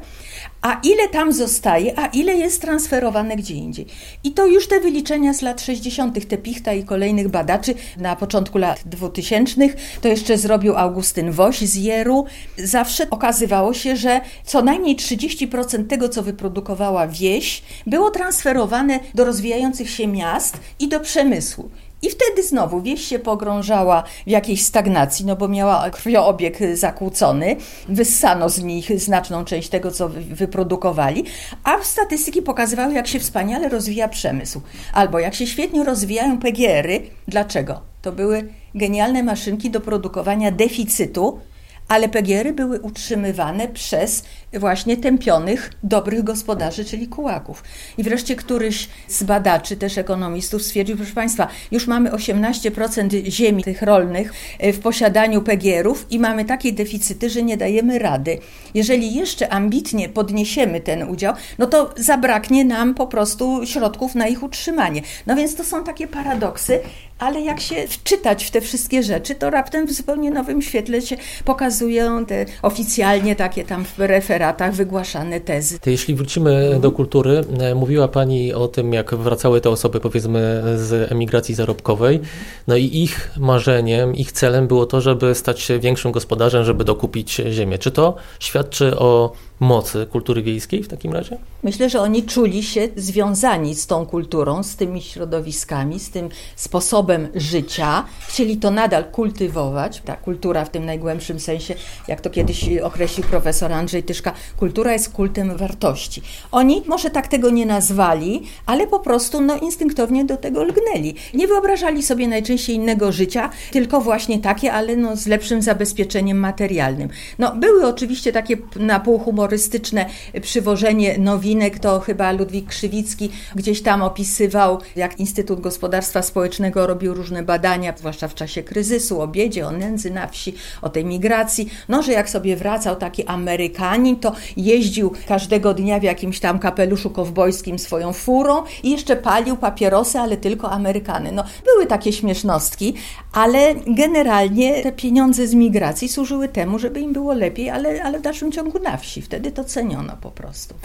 a 0.61 0.79
ile 0.83 1.07
tam 1.07 1.33
zostaje, 1.33 1.99
a 1.99 2.07
ile 2.07 2.33
jest 2.33 2.61
transferowane 2.61 3.35
gdzie 3.35 3.53
indziej. 3.53 3.85
I 4.23 4.31
to 4.31 4.47
już 4.47 4.67
te 4.67 4.79
wyliczenia 4.79 5.33
z 5.33 5.41
lat 5.41 5.61
60., 5.61 6.27
te 6.27 6.37
Pichta 6.37 6.73
i 6.73 6.83
kolejnych 6.83 7.27
badaczy 7.27 7.73
na 7.97 8.15
początku 8.15 8.57
lat 8.57 8.81
2000, 8.85 9.55
to 10.01 10.07
jeszcze 10.07 10.37
zrobił 10.37 10.77
Augustyn 10.77 11.31
Woś 11.31 11.59
z 11.59 11.75
Jeru. 11.75 12.25
Zawsze 12.57 13.09
okazywało 13.09 13.73
się, 13.73 13.95
że 13.95 14.21
co 14.45 14.61
najmniej 14.61 14.95
30% 14.95 15.87
tego, 15.87 16.09
co 16.09 16.23
wyprodukowała 16.23 17.07
wieś, 17.07 17.63
było 17.87 18.11
transferowane 18.11 18.99
do 19.15 19.25
rozwijających 19.25 19.89
się 19.89 20.07
miast 20.07 20.57
i 20.79 20.87
do 20.87 20.99
przemysłu. 20.99 21.69
I 22.01 22.09
wtedy 22.09 22.43
znowu 22.43 22.81
wieś 22.81 23.01
się 23.01 23.19
pogrążała 23.19 24.03
w 24.27 24.29
jakiejś 24.29 24.65
stagnacji, 24.65 25.25
no 25.25 25.35
bo 25.35 25.47
miała 25.47 25.89
krwioobieg 25.89 26.59
zakłócony, 26.73 27.55
wyssano 27.89 28.49
z 28.49 28.63
nich 28.63 28.99
znaczną 28.99 29.45
część 29.45 29.69
tego, 29.69 29.91
co 29.91 30.09
wyprodukowali, 30.09 31.23
a 31.63 31.83
statystyki 31.83 32.41
pokazywały, 32.41 32.93
jak 32.93 33.07
się 33.07 33.19
wspaniale 33.19 33.69
rozwija 33.69 34.07
przemysł, 34.07 34.61
albo 34.93 35.19
jak 35.19 35.35
się 35.35 35.47
świetnie 35.47 35.83
rozwijają 35.83 36.37
PGR-y. 36.37 37.01
Dlaczego? 37.27 37.81
To 38.01 38.11
były 38.11 38.53
genialne 38.75 39.23
maszynki 39.23 39.69
do 39.69 39.81
produkowania 39.81 40.51
deficytu, 40.51 41.39
ale 41.87 42.09
PGR-y 42.09 42.53
były 42.53 42.79
utrzymywane 42.79 43.67
przez 43.67 44.23
właśnie 44.53 44.97
tępionych, 44.97 45.71
dobrych 45.83 46.23
gospodarzy, 46.23 46.85
czyli 46.85 47.07
kułaków. 47.07 47.63
I 47.97 48.03
wreszcie 48.03 48.35
któryś 48.35 48.89
z 49.07 49.23
badaczy, 49.23 49.77
też 49.77 49.97
ekonomistów 49.97 50.61
stwierdził, 50.61 50.97
proszę 50.97 51.13
Państwa, 51.13 51.47
już 51.71 51.87
mamy 51.87 52.11
18% 52.11 53.29
ziemi 53.29 53.63
tych 53.63 53.81
rolnych 53.81 54.33
e, 54.59 54.73
w 54.73 54.79
posiadaniu 54.79 55.41
PGR-ów 55.41 56.05
i 56.09 56.19
mamy 56.19 56.45
takie 56.45 56.71
deficyty, 56.71 57.29
że 57.29 57.43
nie 57.43 57.57
dajemy 57.57 57.99
rady. 57.99 58.37
Jeżeli 58.73 59.15
jeszcze 59.15 59.49
ambitnie 59.49 60.09
podniesiemy 60.09 60.81
ten 60.81 61.03
udział, 61.03 61.33
no 61.57 61.65
to 61.65 61.93
zabraknie 61.97 62.65
nam 62.65 62.95
po 62.95 63.07
prostu 63.07 63.65
środków 63.65 64.15
na 64.15 64.27
ich 64.27 64.43
utrzymanie. 64.43 65.01
No 65.27 65.35
więc 65.35 65.55
to 65.55 65.63
są 65.63 65.83
takie 65.83 66.07
paradoksy, 66.07 66.79
ale 67.19 67.41
jak 67.41 67.59
się 67.59 67.87
wczytać 67.87 68.45
w 68.45 68.51
te 68.51 68.61
wszystkie 68.61 69.03
rzeczy, 69.03 69.35
to 69.35 69.49
raptem 69.49 69.87
w 69.87 69.91
zupełnie 69.91 70.31
nowym 70.31 70.61
świetle 70.61 71.01
się 71.01 71.17
pokazują 71.45 72.25
te 72.25 72.45
oficjalnie 72.61 73.35
takie 73.35 73.63
tam 73.63 73.85
w 73.85 73.99
referatach 74.39 74.73
wygłaszane 74.73 75.39
tezy. 75.41 75.79
To 75.79 75.89
jeśli 75.89 76.15
wrócimy 76.15 76.79
do 76.81 76.91
kultury, 76.91 77.43
e, 77.59 77.75
mówiła 77.75 78.07
Pani 78.07 78.53
o 78.53 78.67
tym, 78.67 78.93
jak 78.93 79.15
wracały 79.15 79.61
te 79.61 79.69
osoby 79.69 79.99
powiedzmy 79.99 80.63
z 80.75 81.11
emigracji 81.11 81.55
zarobkowej, 81.55 82.19
no 82.67 82.75
i 82.75 83.03
ich 83.03 83.31
marzeniem, 83.37 84.15
ich 84.15 84.31
celem 84.31 84.67
było 84.67 84.85
to, 84.85 85.01
żeby 85.01 85.35
stać 85.35 85.59
się 85.59 85.79
większym 85.79 86.11
gospodarzem, 86.11 86.63
żeby 86.63 86.83
dokupić 86.83 87.41
ziemię. 87.51 87.77
Czy 87.77 87.91
to 87.91 88.15
świadczy 88.39 88.97
o 88.97 89.31
mocy 89.59 90.07
kultury 90.11 90.43
wiejskiej 90.43 90.83
w 90.83 90.87
takim 90.87 91.13
razie? 91.13 91.37
Myślę, 91.63 91.89
że 91.89 92.01
oni 92.01 92.23
czuli 92.23 92.63
się 92.63 92.87
związani 92.95 93.75
z 93.75 93.87
tą 93.87 94.05
kulturą, 94.05 94.63
z 94.63 94.75
tymi 94.75 95.01
środowiskami, 95.01 95.99
z 95.99 96.09
tym 96.09 96.29
sposobem 96.55 97.27
życia. 97.35 98.05
Chcieli 98.27 98.57
to 98.57 98.71
nadal 98.71 99.05
kultywować. 99.05 100.01
Ta 100.05 100.15
kultura 100.15 100.65
w 100.65 100.69
tym 100.69 100.85
najgłębszym 100.85 101.39
sensie, 101.39 101.75
jak 102.07 102.21
to 102.21 102.29
kiedyś 102.29 102.69
określił 102.83 103.27
profesor 103.27 103.73
Andrzej 103.73 104.03
Tyszka, 104.03 104.33
kultura 104.57 104.93
jest 104.93 105.09
kultem 105.09 105.57
wartości. 105.57 106.21
Oni 106.51 106.83
może 106.87 107.09
tak 107.09 107.27
tego 107.27 107.49
nie 107.49 107.65
nazwali, 107.65 108.43
ale 108.65 108.87
po 108.87 108.99
prostu 108.99 109.41
no, 109.41 109.57
instynktownie 109.57 110.25
do 110.25 110.37
tego 110.37 110.63
lgnęli. 110.63 111.15
Nie 111.33 111.47
wyobrażali 111.47 112.03
sobie 112.03 112.27
najczęściej 112.27 112.75
innego 112.75 113.11
życia, 113.11 113.49
tylko 113.71 114.01
właśnie 114.01 114.39
takie, 114.39 114.73
ale 114.73 114.95
no, 114.95 115.15
z 115.15 115.27
lepszym 115.27 115.61
zabezpieczeniem 115.61 116.37
materialnym. 116.37 117.09
No, 117.39 117.55
były 117.55 117.87
oczywiście 117.87 118.31
takie 118.31 118.57
na 118.75 118.99
pół 118.99 119.19
humorystyczne 119.49 120.05
przywożenie 120.41 121.17
nowinek, 121.17 121.79
to 121.79 121.99
chyba 121.99 122.31
Ludwik 122.31 122.67
Krzywicki 122.67 123.29
gdzieś 123.55 123.81
tam 123.81 124.01
opisywał, 124.01 124.79
jak 124.95 125.19
Instytut 125.19 125.61
Gospodarstwa 125.61 126.21
Społecznego 126.21 126.87
robił 126.87 127.13
różne 127.13 127.43
badania, 127.43 127.93
zwłaszcza 127.97 128.27
w 128.27 128.35
czasie 128.35 128.63
kryzysu, 128.63 129.21
o 129.21 129.27
biedzie, 129.27 129.67
o 129.67 129.71
nędzy 129.71 130.11
na 130.11 130.27
wsi, 130.27 130.53
o 130.81 130.89
tej 130.89 131.05
migracji. 131.05 131.69
No, 131.89 132.03
że 132.03 132.11
jak 132.11 132.29
sobie 132.29 132.55
wracał 132.55 132.95
taki 132.95 133.25
Amerykanin, 133.25 134.15
to 134.15 134.35
jeździł 134.57 135.13
każdego 135.27 135.73
dnia 135.73 135.99
w 135.99 136.03
jakimś 136.03 136.39
tam 136.39 136.59
kapeluszu 136.59 137.09
kowbojskim 137.09 137.79
swoją 137.79 138.13
furą 138.13 138.63
i 138.83 138.91
jeszcze 138.91 139.15
palił 139.15 139.57
papierosy, 139.57 140.19
ale 140.19 140.37
tylko 140.37 140.71
Amerykany. 140.71 141.31
No, 141.31 141.43
były 141.65 141.85
takie 141.85 142.13
śmiesznostki, 142.13 142.93
ale 143.33 143.75
generalnie 143.87 144.83
te 144.83 144.91
pieniądze 144.91 145.47
z 145.47 145.53
migracji 145.53 146.09
służyły 146.09 146.47
temu, 146.47 146.79
żeby 146.79 146.99
im 146.99 147.13
było 147.13 147.33
lepiej, 147.33 147.69
ale, 147.69 148.03
ale 148.03 148.19
w 148.19 148.21
dalszym 148.21 148.51
ciągu 148.51 148.79
na 148.79 148.97
wsi. 148.97 149.21
Wtedy 149.21 149.38
to 149.51 149.63
ceniono 149.63 150.17
po 150.21 150.31
prostu. 150.31 150.75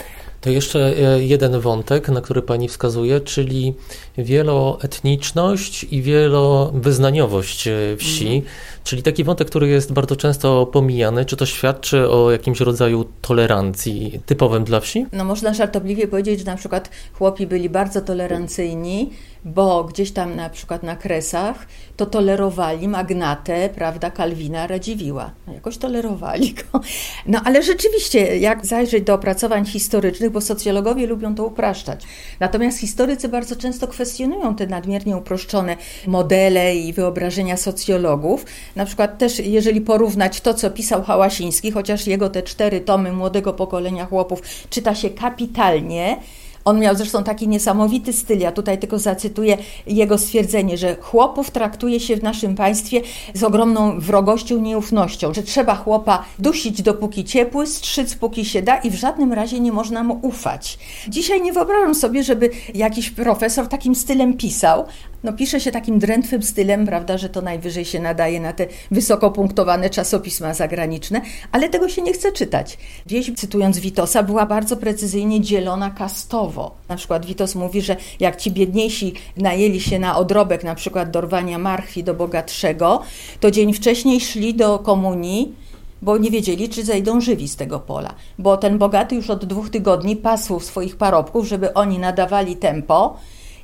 To 0.41 0.50
jeszcze 0.50 0.95
e, 0.99 1.25
jeden 1.25 1.61
wątek, 1.61 2.09
na 2.09 2.21
który 2.21 2.43
Pani 2.43 2.69
wskazuje, 2.69 3.21
czyli 3.21 3.75
wieloetniczność 4.19 5.85
i 5.91 6.03
wielowyznaniowość 6.03 7.69
e, 7.69 7.97
wsi, 7.99 8.29
mm. 8.29 8.43
czyli 8.85 9.03
taki 9.03 9.25
wątek, 9.25 9.49
który 9.49 9.69
jest 9.69 9.93
bardzo 9.93 10.17
często 10.17 10.67
pomijany. 10.67 11.25
Czy 11.25 11.37
to 11.37 11.47
świadczy 11.47 12.11
o 12.11 12.31
jakimś 12.31 12.61
rodzaju 12.61 13.05
tolerancji 13.21 14.21
typowym 14.26 14.64
dla 14.64 14.81
wsi? 14.81 15.07
No 15.12 15.25
można 15.25 15.55
żartobliwie 15.55 16.09
powiedzieć, 16.09 16.41
że 16.41 16.47
na 16.47 16.57
przykład 16.57 16.91
chłopi 17.12 17.47
byli 17.47 17.69
bardzo 17.69 18.00
tolerancyjni, 18.00 19.11
bo 19.45 19.85
gdzieś 19.85 20.12
tam 20.12 20.37
na 20.37 20.50
przykład 20.50 20.83
na 20.83 20.97
Kresach 20.97 21.67
to 21.97 22.07
tolerowali 22.07 22.88
magnatę, 22.88 23.69
prawda, 23.75 24.11
Kalwina 24.11 24.67
Radziwiła. 24.67 25.31
No, 25.47 25.53
jakoś 25.55 25.79
tolerowali 25.79 26.55
go. 26.55 26.81
No 27.26 27.41
ale 27.45 27.62
rzeczywiście, 27.62 28.38
jak 28.38 28.67
zajrzeć 28.67 29.05
do 29.05 29.14
opracowań 29.14 29.67
historycznych, 29.67 30.24
bo 30.31 30.40
socjologowie 30.40 31.07
lubią 31.07 31.35
to 31.35 31.47
upraszczać. 31.47 32.04
Natomiast 32.40 32.78
historycy 32.78 33.28
bardzo 33.28 33.57
często 33.57 33.88
kwestionują 33.88 34.54
te 34.54 34.66
nadmiernie 34.66 35.16
uproszczone 35.16 35.76
modele 36.07 36.76
i 36.76 36.93
wyobrażenia 36.93 37.57
socjologów. 37.57 38.47
Na 38.76 38.85
przykład 38.85 39.19
też, 39.19 39.38
jeżeli 39.38 39.81
porównać 39.81 40.40
to, 40.40 40.54
co 40.54 40.71
pisał 40.71 41.02
Hałasiński, 41.02 41.71
chociaż 41.71 42.07
jego 42.07 42.31
te 42.31 42.43
cztery 42.43 42.81
tomy 42.81 43.12
młodego 43.12 43.52
pokolenia 43.52 44.07
chłopów 44.07 44.43
czyta 44.71 44.95
się 44.95 45.11
kapitalnie, 45.11 46.16
on 46.64 46.80
miał 46.80 46.97
zresztą 46.97 47.25
taki 47.25 47.49
niesamowity 47.49 48.12
styl. 48.12 48.38
Ja 48.38 48.52
tutaj 48.52 48.78
tylko 48.78 48.99
zacytuję 48.99 49.59
jego 49.87 50.18
stwierdzenie, 50.18 50.78
że 50.78 50.97
chłopów 51.00 51.50
traktuje 51.50 52.00
się 52.00 52.16
w 52.16 52.23
naszym 52.23 52.54
państwie 52.54 53.00
z 53.35 53.42
ogromną 53.42 54.00
wrogością, 54.00 54.61
nieufnością, 54.61 55.35
że 55.35 55.42
trzeba 55.42 55.75
chłopa 55.75 56.25
dusić 56.38 56.83
dopóki 56.83 57.25
ciepły, 57.25 57.66
strzyc 57.66 58.14
póki 58.14 58.44
się 58.44 58.62
da 58.62 58.76
i 58.76 58.90
w 58.90 58.94
żadnym 58.94 59.33
razie 59.33 59.61
nie 59.61 59.73
można 59.73 60.02
mu 60.02 60.18
ufać. 60.23 60.78
Dzisiaj 61.09 61.42
nie 61.42 61.52
wyobrażam 61.52 61.94
sobie, 61.94 62.23
żeby 62.23 62.50
jakiś 62.75 63.11
profesor 63.11 63.68
takim 63.68 63.94
stylem 63.94 64.37
pisał, 64.37 64.85
no 65.25 65.33
pisze 65.33 65.61
się 65.61 65.73
takim 65.73 65.99
drętwym 65.99 66.43
stylem, 66.43 66.87
prawda, 66.87 67.19
że 67.19 67.28
to 67.28 67.43
najwyżej 67.43 67.85
się 67.85 68.00
nadaje 68.00 68.40
na 68.40 68.52
te 68.52 68.66
wysoko 68.90 69.31
punktowane 69.31 69.90
czasopisma 69.90 70.54
zagraniczne, 70.54 71.21
ale 71.52 71.69
tego 71.69 71.88
się 71.88 72.02
nie 72.02 72.12
chce 72.12 72.33
czytać. 72.33 72.78
Wieś, 73.07 73.33
cytując 73.37 73.78
Witosa, 73.78 74.23
była 74.23 74.47
bardzo 74.47 74.76
precyzyjnie 74.76 75.41
dzielona 75.41 75.91
kastowo. 75.91 76.75
Na 76.89 76.97
przykład 76.97 77.26
Witos 77.26 77.54
mówi, 77.54 77.82
że 77.82 77.97
jak 78.21 78.37
ci 78.37 78.50
biedniejsi 78.50 79.15
najęli 79.37 79.80
się 79.80 79.99
na 79.99 80.17
odrobek, 80.17 80.65
na 80.65 80.75
przykład 80.75 81.10
dorwania 81.10 81.58
marchwi 81.58 82.04
do 82.04 82.15
bogatszego, 82.15 83.02
to 83.41 83.50
dzień 83.50 83.73
wcześniej 83.73 84.21
szli 84.21 84.54
do 84.54 84.78
komunii, 84.78 85.54
bo 86.02 86.19
nie 86.19 86.30
wiedzieli, 86.30 86.69
czy 86.69 86.84
zejdą 86.84 87.21
żywi 87.21 87.49
z 87.49 87.56
tego 87.56 87.80
pola. 87.80 88.15
Bo 88.39 88.56
ten 88.56 88.78
bogaty 88.78 89.15
już 89.15 89.30
od 89.30 89.45
dwóch 89.45 89.71
tygodni 89.71 90.17
pasł 90.17 90.60
swoich 90.60 90.97
parobków, 90.97 91.47
żeby 91.47 91.75
oni 91.75 91.99
nadawali 91.99 92.56
tempo, 92.56 93.17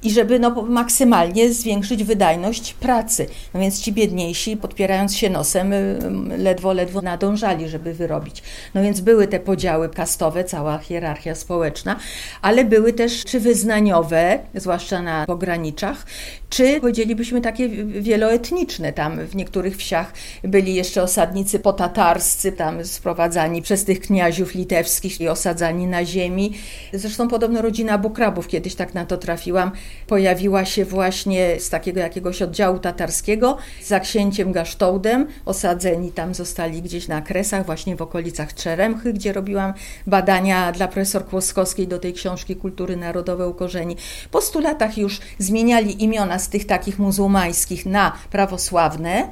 i 0.02 0.10
żeby 0.10 0.38
no, 0.38 0.62
maksymalnie 0.62 1.52
zwiększyć 1.52 2.04
wydajność 2.04 2.74
pracy. 2.74 3.26
No 3.54 3.60
więc 3.60 3.80
ci 3.80 3.92
biedniejsi, 3.92 4.56
podpierając 4.56 5.16
się 5.16 5.30
nosem, 5.30 5.72
y, 5.72 5.98
ledwo, 6.38 6.72
ledwo 6.72 7.02
nadążali, 7.02 7.68
żeby 7.68 7.94
wyrobić. 7.94 8.42
No 8.74 8.82
więc 8.82 9.00
były 9.00 9.28
te 9.28 9.40
podziały 9.40 9.88
kastowe, 9.88 10.44
cała 10.44 10.78
hierarchia 10.78 11.34
społeczna, 11.34 11.96
ale 12.42 12.64
były 12.64 12.92
też 12.92 13.24
czy 13.24 13.40
wyznaniowe, 13.40 14.38
zwłaszcza 14.54 15.02
na 15.02 15.26
pograniczach, 15.26 16.06
czy 16.50 16.80
powiedzielibyśmy 16.80 17.40
takie 17.40 17.68
wieloetniczne. 17.86 18.92
Tam 18.92 19.26
w 19.26 19.36
niektórych 19.36 19.76
wsiach 19.76 20.12
byli 20.44 20.74
jeszcze 20.74 21.02
osadnicy 21.02 21.58
potatarscy, 21.58 22.52
tam 22.52 22.84
sprowadzani 22.84 23.62
przez 23.62 23.84
tych 23.84 24.00
kniaziów 24.00 24.54
litewskich 24.54 25.20
i 25.20 25.28
osadzani 25.28 25.86
na 25.86 26.04
ziemi. 26.04 26.52
Zresztą 26.92 27.28
podobno 27.28 27.62
rodzina 27.62 27.98
Bukrabów, 27.98 28.48
kiedyś 28.48 28.74
tak 28.74 28.94
na 28.94 29.06
to 29.06 29.16
trafiłam, 29.16 29.72
pojawiła 30.06 30.64
się 30.64 30.84
właśnie 30.84 31.60
z 31.60 31.70
takiego 31.70 32.00
jakiegoś 32.00 32.42
oddziału 32.42 32.78
tatarskiego 32.78 33.56
za 33.84 34.00
księciem 34.00 34.52
Gasztołdem. 34.52 35.26
Osadzeni 35.46 36.12
tam 36.12 36.34
zostali 36.34 36.82
gdzieś 36.82 37.08
na 37.08 37.22
Kresach, 37.22 37.66
właśnie 37.66 37.96
w 37.96 38.02
okolicach 38.02 38.54
Czeremchy, 38.54 39.12
gdzie 39.12 39.32
robiłam 39.32 39.74
badania 40.06 40.72
dla 40.72 40.88
profesor 40.88 41.26
Kłoskowskiej 41.26 41.88
do 41.88 41.98
tej 41.98 42.12
książki 42.12 42.56
Kultury 42.56 42.96
Narodowe 42.96 43.48
u 43.48 43.54
korzeni. 43.54 43.96
Po 44.30 44.40
stu 44.40 44.60
latach 44.60 44.98
już 44.98 45.20
zmieniali 45.38 46.04
imiona 46.04 46.38
z 46.38 46.48
tych 46.48 46.66
takich 46.66 46.98
muzułmańskich 46.98 47.86
na 47.86 48.12
prawosławne, 48.30 49.28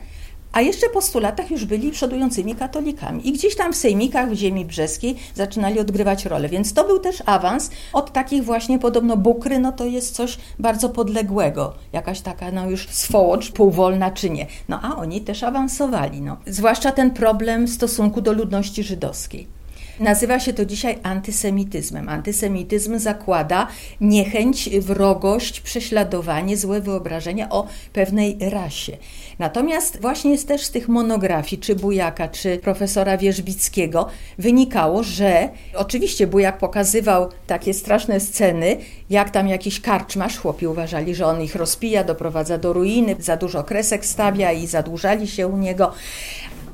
a 0.52 0.60
jeszcze 0.60 0.88
po 0.88 1.02
stu 1.02 1.20
latach 1.20 1.50
już 1.50 1.64
byli 1.64 1.90
przodującymi 1.90 2.54
katolikami. 2.54 3.28
I 3.28 3.32
gdzieś 3.32 3.56
tam 3.56 3.72
w 3.72 3.76
sejmikach 3.76 4.30
w 4.30 4.34
ziemi 4.34 4.64
brzeskiej 4.64 5.16
zaczynali 5.34 5.80
odgrywać 5.80 6.24
rolę. 6.24 6.48
Więc 6.48 6.72
to 6.72 6.84
był 6.84 6.98
też 6.98 7.22
awans 7.26 7.70
od 7.92 8.12
takich 8.12 8.44
właśnie 8.44 8.78
podobno 8.78 9.16
bukry, 9.16 9.58
no 9.58 9.72
to 9.72 9.84
jest 9.84 10.14
coś 10.14 10.38
bardzo 10.58 10.88
podległego. 10.88 11.74
Jakaś 11.92 12.20
taka 12.20 12.50
no 12.50 12.70
już 12.70 12.88
swołocz, 12.88 13.52
półwolna 13.52 14.10
czy 14.10 14.30
nie. 14.30 14.46
No 14.68 14.80
a 14.82 14.96
oni 14.96 15.20
też 15.20 15.42
awansowali. 15.42 16.20
No. 16.20 16.36
Zwłaszcza 16.46 16.92
ten 16.92 17.10
problem 17.10 17.68
stosunku 17.68 18.20
do 18.20 18.32
ludności 18.32 18.82
żydowskiej. 18.82 19.57
Nazywa 20.00 20.40
się 20.40 20.52
to 20.52 20.64
dzisiaj 20.64 20.98
antysemityzmem. 21.02 22.08
Antysemityzm 22.08 22.98
zakłada 22.98 23.66
niechęć, 24.00 24.70
wrogość, 24.80 25.60
prześladowanie, 25.60 26.56
złe 26.56 26.80
wyobrażenia 26.80 27.48
o 27.50 27.66
pewnej 27.92 28.38
rasie. 28.40 28.96
Natomiast 29.38 30.00
właśnie 30.00 30.30
jest 30.30 30.48
też 30.48 30.62
z 30.62 30.70
tych 30.70 30.88
monografii, 30.88 31.62
czy 31.62 31.76
Bujaka, 31.76 32.28
czy 32.28 32.58
profesora 32.58 33.18
Wierzbickiego, 33.18 34.08
wynikało, 34.38 35.02
że 35.02 35.48
oczywiście 35.74 36.26
Bujak 36.26 36.58
pokazywał 36.58 37.28
takie 37.46 37.74
straszne 37.74 38.20
sceny, 38.20 38.76
jak 39.10 39.30
tam 39.30 39.48
jakiś 39.48 39.80
karczmasz, 39.80 40.38
chłopi 40.38 40.66
uważali, 40.66 41.14
że 41.14 41.26
on 41.26 41.42
ich 41.42 41.54
rozpija, 41.54 42.04
doprowadza 42.04 42.58
do 42.58 42.72
ruiny, 42.72 43.16
za 43.18 43.36
dużo 43.36 43.64
kresek 43.64 44.06
stawia 44.06 44.52
i 44.52 44.66
zadłużali 44.66 45.28
się 45.28 45.46
u 45.46 45.56
niego. 45.56 45.92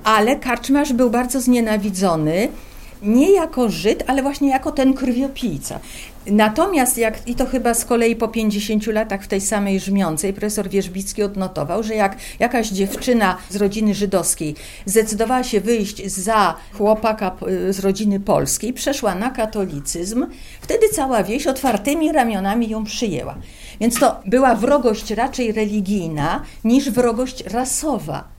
Ale 0.05 0.37
karczmasz 0.37 0.93
był 0.93 1.11
bardzo 1.11 1.41
znienawidzony 1.41 2.49
nie 3.05 3.33
jako 3.33 3.69
Żyd, 3.69 4.05
ale 4.07 4.23
właśnie 4.23 4.51
jako 4.51 4.73
ten 4.73 4.95
krwiopijca. 4.95 5.81
Natomiast, 6.27 6.99
jak, 6.99 7.29
i 7.29 7.35
to 7.35 7.47
chyba 7.47 7.75
z 7.75 7.85
kolei 7.85 8.17
po 8.17 8.29
50 8.29 8.87
latach 8.87 9.23
w 9.23 9.29
tej 9.29 9.41
samej 9.41 9.81
Żmiącej, 9.81 10.33
profesor 10.33 10.69
Wierzbicki 10.69 11.23
odnotował, 11.23 11.83
że 11.83 11.95
jak 11.95 12.17
jakaś 12.39 12.69
dziewczyna 12.69 13.37
z 13.51 13.57
rodziny 13.57 13.95
żydowskiej 13.95 14.55
zdecydowała 14.87 15.45
się 15.45 15.61
wyjść 15.61 16.07
za 16.07 16.55
chłopaka 16.73 17.37
z 17.71 17.79
rodziny 17.79 18.21
polskiej, 18.21 18.73
przeszła 18.73 19.15
na 19.15 19.31
katolicyzm, 19.31 20.27
wtedy 20.61 20.89
cała 20.89 21.23
wieś 21.23 21.47
otwartymi 21.47 22.13
ramionami 22.13 22.69
ją 22.69 22.85
przyjęła. 22.85 23.35
Więc 23.81 24.01
to 24.01 24.21
była 24.27 24.55
wrogość 24.55 25.11
raczej 25.11 25.53
religijna 25.53 26.43
niż 26.65 26.91
wrogość 26.91 27.45
rasowa 27.45 28.34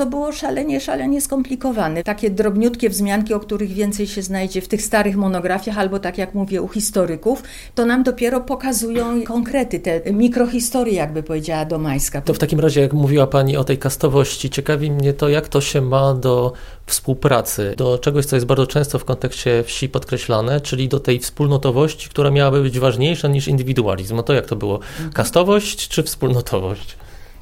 to 0.00 0.06
było 0.06 0.32
szalenie, 0.32 0.80
szalenie 0.80 1.20
skomplikowane. 1.20 2.02
Takie 2.02 2.30
drobniutkie 2.30 2.90
wzmianki, 2.90 3.34
o 3.34 3.40
których 3.40 3.72
więcej 3.72 4.06
się 4.06 4.22
znajdzie 4.22 4.60
w 4.60 4.68
tych 4.68 4.82
starych 4.82 5.16
monografiach, 5.16 5.78
albo 5.78 5.98
tak 5.98 6.18
jak 6.18 6.34
mówię, 6.34 6.62
u 6.62 6.68
historyków, 6.68 7.42
to 7.74 7.86
nam 7.86 8.02
dopiero 8.02 8.40
pokazują 8.40 9.22
konkrety, 9.22 9.80
te 9.80 10.12
mikrohistorie, 10.12 10.92
jakby 10.92 11.22
powiedziała 11.22 11.64
Domańska. 11.64 12.20
To 12.20 12.34
w 12.34 12.38
takim 12.38 12.60
razie, 12.60 12.80
jak 12.80 12.92
mówiła 12.92 13.26
Pani 13.26 13.56
o 13.56 13.64
tej 13.64 13.78
kastowości, 13.78 14.50
ciekawi 14.50 14.90
mnie 14.90 15.12
to, 15.12 15.28
jak 15.28 15.48
to 15.48 15.60
się 15.60 15.80
ma 15.80 16.14
do 16.14 16.52
współpracy, 16.86 17.74
do 17.76 17.98
czegoś, 17.98 18.26
co 18.26 18.36
jest 18.36 18.46
bardzo 18.46 18.66
często 18.66 18.98
w 18.98 19.04
kontekście 19.04 19.64
wsi 19.66 19.88
podkreślane, 19.88 20.60
czyli 20.60 20.88
do 20.88 21.00
tej 21.00 21.18
wspólnotowości, 21.18 22.08
która 22.08 22.30
miałaby 22.30 22.62
być 22.62 22.78
ważniejsza 22.78 23.28
niż 23.28 23.48
indywidualizm. 23.48 24.16
No 24.16 24.22
to 24.22 24.32
jak 24.32 24.46
to 24.46 24.56
było? 24.56 24.74
Mhm. 24.74 25.12
Kastowość 25.12 25.88
czy 25.88 26.02
wspólnotowość? 26.02 26.96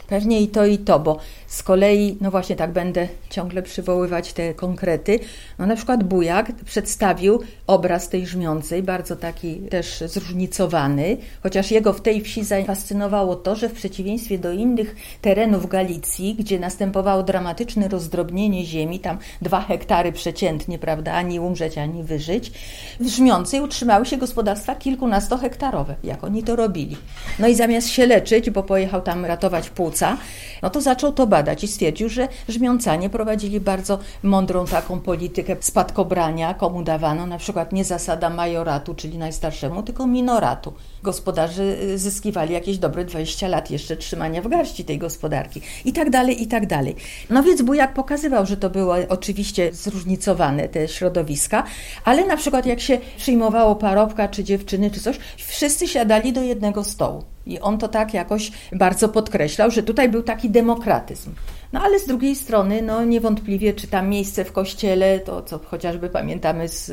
Pewnie 0.08 0.40
i 0.40 0.48
to, 0.48 0.66
i 0.66 0.78
to, 0.78 0.98
bo 0.98 1.18
z 1.48 1.62
kolei, 1.62 2.16
no 2.20 2.30
właśnie 2.30 2.56
tak 2.56 2.72
będę 2.72 3.08
ciągle 3.30 3.62
przywoływać 3.62 4.32
te 4.32 4.54
konkrety. 4.54 5.20
No 5.58 5.66
na 5.66 5.76
przykład 5.76 6.04
Bujak 6.04 6.52
przedstawił 6.64 7.40
obraz 7.66 8.08
tej 8.08 8.26
żmiącej, 8.26 8.82
bardzo 8.82 9.16
taki 9.16 9.54
też 9.56 10.04
zróżnicowany, 10.06 11.16
chociaż 11.42 11.70
jego 11.70 11.92
w 11.92 12.00
tej 12.00 12.20
wsi 12.20 12.44
zafascynowało 12.44 13.36
to, 13.36 13.56
że 13.56 13.68
w 13.68 13.72
przeciwieństwie 13.72 14.38
do 14.38 14.52
innych 14.52 14.96
terenów 15.22 15.68
Galicji, 15.68 16.34
gdzie 16.34 16.58
następowało 16.58 17.22
dramatyczne 17.22 17.88
rozdrobnienie 17.88 18.64
ziemi, 18.64 19.00
tam 19.00 19.18
dwa 19.42 19.60
hektary 19.60 20.12
przeciętnie, 20.12 20.78
prawda, 20.78 21.12
ani 21.12 21.40
umrzeć, 21.40 21.78
ani 21.78 22.02
wyżyć, 22.02 22.52
w 23.00 23.06
żmiącej 23.06 23.60
utrzymały 23.60 24.06
się 24.06 24.16
gospodarstwa 24.16 24.74
kilkunastohektarowe, 24.74 25.94
jak 26.04 26.24
oni 26.24 26.42
to 26.42 26.56
robili. 26.56 26.96
No 27.38 27.48
i 27.48 27.54
zamiast 27.54 27.88
się 27.88 28.06
leczyć, 28.06 28.50
bo 28.50 28.62
pojechał 28.62 29.02
tam 29.02 29.24
ratować 29.24 29.70
płuca, 29.70 30.16
no 30.62 30.70
to 30.70 30.80
zaczął 30.80 31.12
to 31.12 31.26
badać 31.26 31.37
i 31.62 31.68
stwierdził, 31.68 32.08
że 32.08 32.28
Żmiącanie 32.48 33.10
prowadzili 33.10 33.60
bardzo 33.60 33.98
mądrą 34.22 34.66
taką 34.66 35.00
politykę 35.00 35.56
spadkobrania, 35.60 36.54
komu 36.54 36.82
dawano 36.82 37.26
na 37.26 37.38
przykład 37.38 37.72
nie 37.72 37.84
zasada 37.84 38.30
majoratu, 38.30 38.94
czyli 38.94 39.18
najstarszemu, 39.18 39.82
tylko 39.82 40.06
minoratu. 40.06 40.72
Gospodarze 41.02 41.62
y, 41.62 41.98
zyskiwali 41.98 42.54
jakieś 42.54 42.78
dobre 42.78 43.04
20 43.04 43.48
lat 43.48 43.70
jeszcze 43.70 43.96
trzymania 43.96 44.42
w 44.42 44.48
garści 44.48 44.84
tej 44.84 44.98
gospodarki 44.98 45.60
i 45.84 45.92
tak 45.92 46.10
dalej, 46.10 46.42
i 46.42 46.46
tak 46.46 46.66
dalej. 46.66 46.96
No 47.30 47.42
więc 47.42 47.62
Bujak 47.62 47.94
pokazywał, 47.94 48.46
że 48.46 48.56
to 48.56 48.70
były 48.70 49.08
oczywiście 49.08 49.70
zróżnicowane 49.72 50.68
te 50.68 50.88
środowiska, 50.88 51.64
ale 52.04 52.26
na 52.26 52.36
przykład 52.36 52.66
jak 52.66 52.80
się 52.80 52.98
przyjmowało 53.16 53.76
parobka, 53.76 54.28
czy 54.28 54.44
dziewczyny, 54.44 54.90
czy 54.90 55.00
coś, 55.00 55.18
wszyscy 55.36 55.88
siadali 55.88 56.32
do 56.32 56.42
jednego 56.42 56.84
stołu. 56.84 57.24
I 57.46 57.60
on 57.60 57.78
to 57.78 57.88
tak 57.88 58.14
jakoś 58.14 58.52
bardzo 58.72 59.08
podkreślał, 59.08 59.70
że 59.70 59.82
tutaj 59.82 60.08
był 60.08 60.22
taki 60.22 60.50
demokratyzm. 60.50 61.34
No 61.72 61.80
ale 61.80 61.98
z 61.98 62.06
drugiej 62.06 62.36
strony, 62.36 62.82
no 62.82 63.04
niewątpliwie, 63.04 63.72
czy 63.72 63.86
tam 63.86 64.08
miejsce 64.08 64.44
w 64.44 64.52
kościele, 64.52 65.20
to 65.20 65.42
co 65.42 65.58
chociażby 65.58 66.08
pamiętamy 66.08 66.68
z 66.68 66.88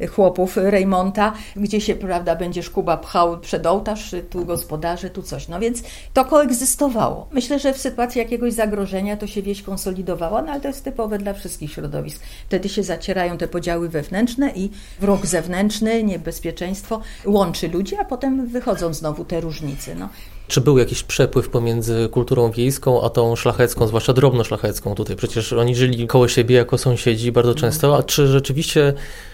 y, 0.00 0.06
chłopów 0.06 0.56
Reymonta, 0.56 1.32
gdzie 1.56 1.80
się, 1.80 1.94
prawda, 1.94 2.36
będzie 2.36 2.62
szkuba 2.62 2.96
pchał 2.96 3.40
przed 3.40 3.66
ołtarz, 3.66 4.14
tu 4.30 4.44
gospodarze, 4.44 5.10
tu 5.10 5.22
coś. 5.22 5.48
No 5.48 5.60
więc 5.60 5.82
to 6.12 6.24
koegzystowało. 6.24 7.28
Myślę, 7.32 7.58
że 7.58 7.72
w 7.72 7.78
sytuacji 7.78 8.18
jakiegoś 8.18 8.52
zagrożenia 8.52 9.16
to 9.16 9.26
się 9.26 9.42
wieś 9.42 9.62
konsolidowała, 9.62 10.42
no 10.42 10.52
ale 10.52 10.60
to 10.60 10.68
jest 10.68 10.84
typowe 10.84 11.18
dla 11.18 11.32
wszystkich 11.32 11.72
środowisk. 11.72 12.22
Wtedy 12.46 12.68
się 12.68 12.82
zacierają 12.82 13.38
te 13.38 13.48
podziały 13.48 13.88
wewnętrzne 13.88 14.52
i 14.54 14.70
wróg 15.00 15.26
zewnętrzny, 15.26 16.04
niebezpieczeństwo 16.04 17.00
łączy 17.26 17.68
ludzi, 17.68 17.96
a 17.96 18.04
potem 18.04 18.46
wychodzą 18.46 18.94
znowu 18.94 19.24
te 19.24 19.40
różnice. 19.40 19.94
No. 19.94 20.08
Czy 20.54 20.60
był 20.60 20.78
jakiś 20.78 21.02
przepływ 21.02 21.48
pomiędzy 21.48 22.08
kulturą 22.08 22.50
wiejską 22.50 23.02
a 23.02 23.10
tą 23.10 23.36
szlachecką, 23.36 23.86
zwłaszcza 23.86 24.12
drobnoszlachecką 24.12 24.94
tutaj? 24.94 25.16
Przecież 25.16 25.52
oni 25.52 25.76
żyli 25.76 26.06
koło 26.06 26.28
siebie 26.28 26.56
jako 26.56 26.78
sąsiedzi 26.78 27.32
bardzo 27.32 27.54
często. 27.54 27.96
A 27.96 28.02
czy 28.02 28.26
rzeczywiście 28.26 28.92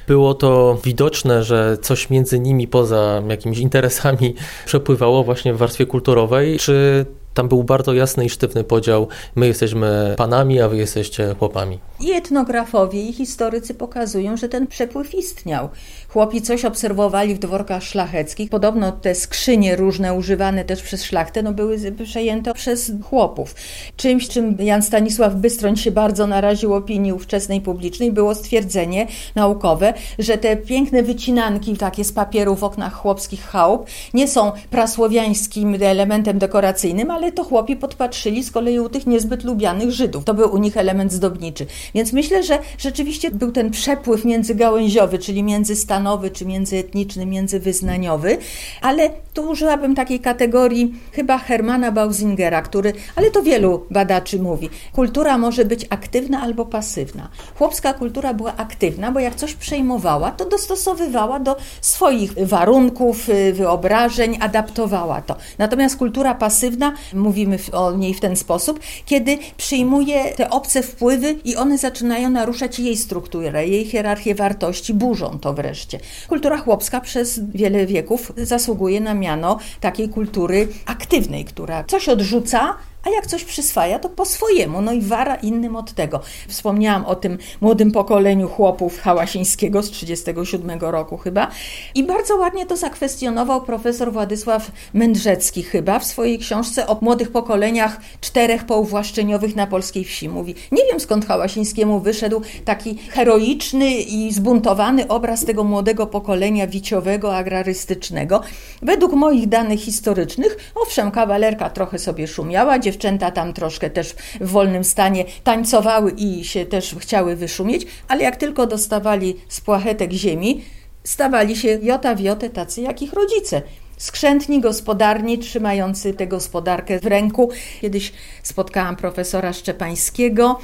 było 0.08 0.34
to 0.34 0.78
widoczne, 0.84 1.44
że 1.44 1.78
coś 1.82 2.10
między 2.10 2.40
nimi 2.40 2.68
poza 2.68 3.22
jakimiś 3.28 3.58
interesami 3.58 4.34
przepływało 4.66 5.24
właśnie 5.24 5.54
w 5.54 5.56
warstwie 5.56 5.86
kulturowej? 5.86 6.58
Czy 6.58 7.06
tam 7.34 7.48
był 7.48 7.64
bardzo 7.64 7.94
jasny 7.94 8.24
i 8.24 8.28
sztywny 8.28 8.64
podział. 8.64 9.08
My 9.34 9.46
jesteśmy 9.46 10.14
panami, 10.16 10.60
a 10.60 10.68
wy 10.68 10.76
jesteście 10.76 11.34
chłopami. 11.38 11.78
I 12.00 12.12
etnografowie, 12.12 13.02
i 13.02 13.12
historycy 13.12 13.74
pokazują, 13.74 14.36
że 14.36 14.48
ten 14.48 14.66
przepływ 14.66 15.14
istniał. 15.14 15.68
Chłopi 16.08 16.42
coś 16.42 16.64
obserwowali 16.64 17.34
w 17.34 17.38
dworkach 17.38 17.82
szlacheckich. 17.82 18.50
Podobno 18.50 18.92
te 18.92 19.14
skrzynie 19.14 19.76
różne 19.76 20.14
używane 20.14 20.64
też 20.64 20.82
przez 20.82 21.04
szlachtę 21.04 21.42
no 21.42 21.52
były 21.52 21.78
przejęte 22.04 22.54
przez 22.54 22.92
chłopów. 23.04 23.54
Czymś, 23.96 24.28
czym 24.28 24.56
Jan 24.58 24.82
Stanisław 24.82 25.34
Bystroń 25.34 25.76
się 25.76 25.90
bardzo 25.90 26.26
naraził 26.26 26.74
opinii 26.74 27.12
ówczesnej 27.12 27.60
publicznej, 27.60 28.12
było 28.12 28.34
stwierdzenie 28.34 29.06
naukowe, 29.34 29.94
że 30.18 30.38
te 30.38 30.56
piękne 30.56 31.02
wycinanki 31.02 31.76
takie 31.76 32.04
z 32.04 32.12
papieru 32.12 32.56
w 32.56 32.64
oknach 32.64 32.94
chłopskich 32.94 33.42
chałup 33.42 33.86
nie 34.14 34.28
są 34.28 34.52
prasłowiańskim 34.70 35.76
elementem 35.82 36.38
dekoracyjnym, 36.38 37.10
ale 37.10 37.19
to 37.32 37.44
chłopi 37.44 37.76
podpatrzyli 37.76 38.44
z 38.44 38.50
kolei 38.50 38.80
u 38.80 38.88
tych 38.88 39.06
niezbyt 39.06 39.44
lubianych 39.44 39.90
Żydów. 39.90 40.24
To 40.24 40.34
był 40.34 40.54
u 40.54 40.58
nich 40.58 40.76
element 40.76 41.12
zdobniczy. 41.12 41.66
Więc 41.94 42.12
myślę, 42.12 42.42
że 42.42 42.58
rzeczywiście 42.78 43.30
był 43.30 43.52
ten 43.52 43.70
przepływ 43.70 44.24
międzygałęziowy, 44.24 45.18
czyli 45.18 45.42
międzystanowy, 45.42 46.30
czy 46.30 46.46
międzyetniczny, 46.46 47.26
międzywyznaniowy, 47.26 48.38
ale 48.80 49.10
tu 49.34 49.48
użyłabym 49.50 49.94
takiej 49.94 50.20
kategorii 50.20 50.94
chyba 51.12 51.38
Hermana 51.38 51.92
Bausingera, 51.92 52.62
który, 52.62 52.92
ale 53.16 53.30
to 53.30 53.42
wielu 53.42 53.86
badaczy 53.90 54.38
mówi, 54.38 54.70
kultura 54.92 55.38
może 55.38 55.64
być 55.64 55.86
aktywna 55.90 56.40
albo 56.40 56.66
pasywna. 56.66 57.28
Chłopska 57.58 57.94
kultura 57.94 58.34
była 58.34 58.56
aktywna, 58.56 59.12
bo 59.12 59.20
jak 59.20 59.34
coś 59.34 59.54
przejmowała, 59.54 60.30
to 60.30 60.44
dostosowywała 60.44 61.40
do 61.40 61.56
swoich 61.80 62.32
warunków, 62.48 63.28
y, 63.28 63.52
wyobrażeń, 63.52 64.38
adaptowała 64.40 65.22
to. 65.22 65.36
Natomiast 65.58 65.96
kultura 65.96 66.34
pasywna, 66.34 66.92
mówimy 67.14 67.58
o 67.72 67.92
niej 67.92 68.14
w 68.14 68.20
ten 68.20 68.36
sposób, 68.36 68.80
kiedy 69.06 69.38
przyjmuje 69.56 70.24
te 70.24 70.50
obce 70.50 70.82
wpływy 70.82 71.36
i 71.44 71.56
one 71.56 71.78
zaczynają 71.78 72.30
naruszać 72.30 72.78
jej 72.78 72.96
strukturę, 72.96 73.66
jej 73.68 73.84
hierarchię 73.84 74.34
wartości, 74.34 74.94
burzą 74.94 75.38
to 75.38 75.54
wreszcie. 75.54 76.00
Kultura 76.28 76.58
chłopska 76.58 77.00
przez 77.00 77.40
wiele 77.54 77.86
wieków 77.86 78.32
zasługuje 78.36 79.00
na 79.00 79.14
miano 79.14 79.58
takiej 79.80 80.08
kultury 80.08 80.68
aktywnej, 80.86 81.44
która 81.44 81.84
coś 81.84 82.08
odrzuca, 82.08 82.76
a 83.04 83.10
jak 83.10 83.26
coś 83.26 83.44
przyswaja, 83.44 83.98
to 83.98 84.08
po 84.08 84.24
swojemu, 84.24 84.82
no 84.82 84.92
i 84.92 85.00
wara 85.00 85.34
innym 85.34 85.76
od 85.76 85.92
tego. 85.92 86.20
Wspomniałam 86.48 87.06
o 87.06 87.14
tym 87.14 87.38
młodym 87.60 87.92
pokoleniu 87.92 88.48
chłopów 88.48 89.00
Hałasińskiego 89.00 89.82
z 89.82 89.90
37 89.90 90.80
roku 90.80 91.16
chyba 91.16 91.50
i 91.94 92.04
bardzo 92.04 92.36
ładnie 92.36 92.66
to 92.66 92.76
zakwestionował 92.76 93.62
profesor 93.62 94.12
Władysław 94.12 94.70
Mędrzecki 94.94 95.62
chyba 95.62 95.98
w 95.98 96.04
swojej 96.04 96.38
książce 96.38 96.86
o 96.86 96.98
młodych 97.00 97.32
pokoleniach 97.32 98.00
czterech 98.20 98.64
połwłaszczeniowych 98.64 99.56
na 99.56 99.66
polskiej 99.66 100.04
wsi. 100.04 100.28
Mówi, 100.28 100.54
nie 100.72 100.82
wiem 100.90 101.00
skąd 101.00 101.26
Hałasińskiemu 101.26 102.00
wyszedł 102.00 102.42
taki 102.64 102.98
heroiczny 103.08 103.90
i 103.94 104.32
zbuntowany 104.32 105.08
obraz 105.08 105.44
tego 105.44 105.64
młodego 105.64 106.06
pokolenia 106.06 106.66
wiciowego, 106.66 107.36
agrarystycznego. 107.36 108.42
Według 108.82 109.12
moich 109.12 109.48
danych 109.48 109.80
historycznych, 109.80 110.72
owszem, 110.74 111.10
kawalerka 111.10 111.70
trochę 111.70 111.98
sobie 111.98 112.28
szumiała, 112.28 112.78
dziewczęta 112.90 113.30
tam 113.30 113.52
troszkę 113.52 113.90
też 113.90 114.14
w 114.40 114.48
wolnym 114.48 114.84
stanie 114.84 115.24
tańcowały 115.44 116.10
i 116.10 116.44
się 116.44 116.66
też 116.66 116.94
chciały 116.98 117.36
wyszumieć, 117.36 117.86
ale 118.08 118.22
jak 118.22 118.36
tylko 118.36 118.66
dostawali 118.66 119.36
z 119.48 119.60
płachetek 119.60 120.12
ziemi, 120.12 120.64
stawali 121.04 121.56
się 121.56 121.68
jota 121.82 122.14
w 122.14 122.20
jotę 122.20 122.50
tacy 122.50 122.80
jak 122.80 123.02
ich 123.02 123.12
rodzice 123.12 123.62
skrzętni, 123.96 124.60
gospodarni, 124.60 125.38
trzymający 125.38 126.14
tę 126.14 126.26
gospodarkę 126.26 127.00
w 127.00 127.06
ręku. 127.06 127.50
Kiedyś 127.80 128.12
spotkałam 128.42 128.96
profesora 128.96 129.52
Szczepańskiego, 129.52 130.58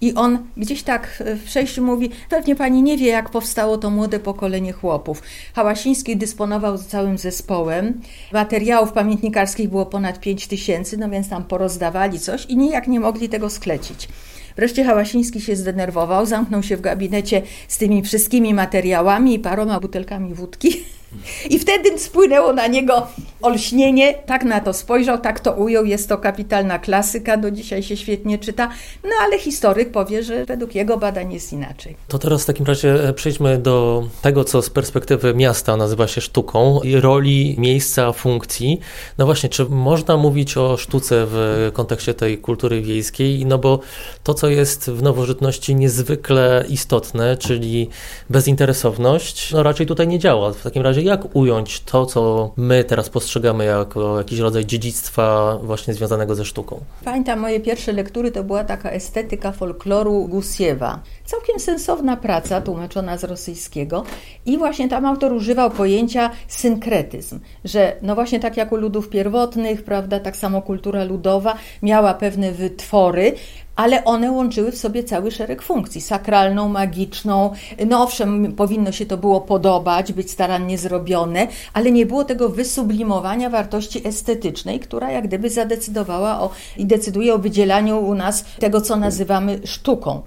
i 0.00 0.14
on 0.14 0.38
gdzieś 0.56 0.82
tak 0.82 1.22
w 1.36 1.44
przejściu 1.44 1.84
mówi: 1.84 2.10
Pewnie 2.28 2.56
pani 2.56 2.82
nie 2.82 2.96
wie, 2.96 3.06
jak 3.06 3.30
powstało 3.30 3.78
to 3.78 3.90
młode 3.90 4.20
pokolenie 4.20 4.72
chłopów. 4.72 5.22
Hałasiński 5.54 6.16
dysponował 6.16 6.78
całym 6.78 7.18
zespołem. 7.18 8.00
Materiałów 8.32 8.92
pamiętnikarskich 8.92 9.68
było 9.68 9.86
ponad 9.86 10.20
5 10.20 10.46
tysięcy, 10.46 10.96
no 10.96 11.10
więc 11.10 11.28
tam 11.28 11.44
porozdawali 11.44 12.20
coś 12.20 12.46
i 12.46 12.56
nijak 12.56 12.88
nie 12.88 13.00
mogli 13.00 13.28
tego 13.28 13.50
sklecić. 13.50 14.08
Wreszcie 14.56 14.84
Hałasiński 14.84 15.40
się 15.40 15.56
zdenerwował, 15.56 16.26
zamknął 16.26 16.62
się 16.62 16.76
w 16.76 16.80
gabinecie 16.80 17.42
z 17.68 17.78
tymi 17.78 18.02
wszystkimi 18.02 18.54
materiałami 18.54 19.34
i 19.34 19.38
paroma 19.38 19.80
butelkami 19.80 20.34
wódki. 20.34 20.84
I 21.50 21.58
wtedy 21.58 21.98
spłynęło 21.98 22.52
na 22.52 22.66
niego 22.66 23.06
olśnienie, 23.42 24.14
tak 24.14 24.44
na 24.44 24.60
to 24.60 24.72
spojrzał, 24.72 25.18
tak 25.18 25.40
to 25.40 25.52
ujął, 25.52 25.84
jest 25.84 26.08
to 26.08 26.18
kapitalna 26.18 26.78
klasyka, 26.78 27.36
do 27.36 27.50
dzisiaj 27.50 27.82
się 27.82 27.96
świetnie 27.96 28.38
czyta, 28.38 28.68
no 29.04 29.10
ale 29.22 29.38
historyk 29.38 29.92
powie, 29.92 30.22
że 30.22 30.44
według 30.44 30.74
jego 30.74 30.96
badań 30.96 31.32
jest 31.32 31.52
inaczej. 31.52 31.96
To 32.08 32.18
teraz 32.18 32.42
w 32.42 32.46
takim 32.46 32.66
razie 32.66 33.08
e, 33.08 33.12
przejdźmy 33.12 33.58
do 33.58 34.04
tego, 34.22 34.44
co 34.44 34.62
z 34.62 34.70
perspektywy 34.70 35.34
miasta 35.34 35.76
nazywa 35.76 36.08
się 36.08 36.20
sztuką 36.20 36.80
roli 37.00 37.54
miejsca, 37.58 38.12
funkcji. 38.12 38.80
No 39.18 39.26
właśnie, 39.26 39.48
czy 39.48 39.64
można 39.64 40.16
mówić 40.16 40.56
o 40.56 40.76
sztuce 40.76 41.26
w 41.28 41.70
kontekście 41.72 42.14
tej 42.14 42.38
kultury 42.38 42.82
wiejskiej? 42.82 43.46
No 43.46 43.58
bo 43.58 43.80
to, 44.24 44.34
co 44.34 44.48
jest 44.48 44.90
w 44.90 45.02
nowożytności 45.02 45.74
niezwykle 45.74 46.64
istotne, 46.68 47.36
czyli 47.36 47.88
bezinteresowność, 48.30 49.52
no 49.52 49.62
raczej 49.62 49.86
tutaj 49.86 50.08
nie 50.08 50.18
działa. 50.18 50.52
W 50.52 50.62
takim 50.62 50.82
razie 50.82 51.02
jak 51.02 51.36
ująć 51.36 51.80
to, 51.80 52.06
co 52.06 52.52
my 52.56 52.84
teraz 52.84 53.08
postrzegamy 53.10 53.29
jako 53.64 54.18
jakiś 54.18 54.38
rodzaj 54.38 54.66
dziedzictwa 54.66 55.58
właśnie 55.62 55.94
związanego 55.94 56.34
ze 56.34 56.44
sztuką? 56.44 56.80
Pamiętam 57.04 57.40
moje 57.40 57.60
pierwsze 57.60 57.92
lektury, 57.92 58.32
to 58.32 58.44
była 58.44 58.64
taka 58.64 58.90
estetyka 58.90 59.52
folkloru 59.52 60.28
Gusiewa. 60.28 61.00
Całkiem 61.24 61.60
sensowna 61.60 62.16
praca, 62.16 62.60
tłumaczona 62.60 63.18
z 63.18 63.24
rosyjskiego 63.24 64.04
i 64.46 64.58
właśnie 64.58 64.88
tam 64.88 65.06
autor 65.06 65.32
używał 65.32 65.70
pojęcia 65.70 66.30
synkretyzm, 66.48 67.40
że 67.64 67.96
no 68.02 68.14
właśnie 68.14 68.40
tak 68.40 68.56
jak 68.56 68.72
u 68.72 68.76
ludów 68.76 69.08
pierwotnych, 69.08 69.84
prawda, 69.84 70.20
tak 70.20 70.36
samo 70.36 70.62
kultura 70.62 71.04
ludowa 71.04 71.54
miała 71.82 72.14
pewne 72.14 72.52
wytwory, 72.52 73.34
ale 73.76 74.04
one 74.04 74.30
łączyły 74.32 74.72
w 74.72 74.78
sobie 74.78 75.04
cały 75.04 75.30
szereg 75.30 75.62
funkcji, 75.62 76.00
sakralną, 76.00 76.68
magiczną. 76.68 77.52
No 77.86 78.02
owszem, 78.02 78.52
powinno 78.52 78.92
się 78.92 79.06
to 79.06 79.16
było 79.16 79.40
podobać, 79.40 80.12
być 80.12 80.30
starannie 80.30 80.78
zrobione, 80.78 81.46
ale 81.72 81.90
nie 81.90 82.06
było 82.06 82.24
tego 82.24 82.48
wysublimowania 82.48 83.50
wartości 83.50 84.08
estetycznej, 84.08 84.80
która 84.80 85.10
jak 85.10 85.26
gdyby 85.26 85.50
zadecydowała 85.50 86.40
o 86.40 86.50
i 86.76 86.86
decyduje 86.86 87.34
o 87.34 87.38
wydzielaniu 87.38 87.98
u 87.98 88.14
nas 88.14 88.44
tego, 88.58 88.80
co 88.80 88.96
nazywamy 88.96 89.60
sztuką. 89.64 90.22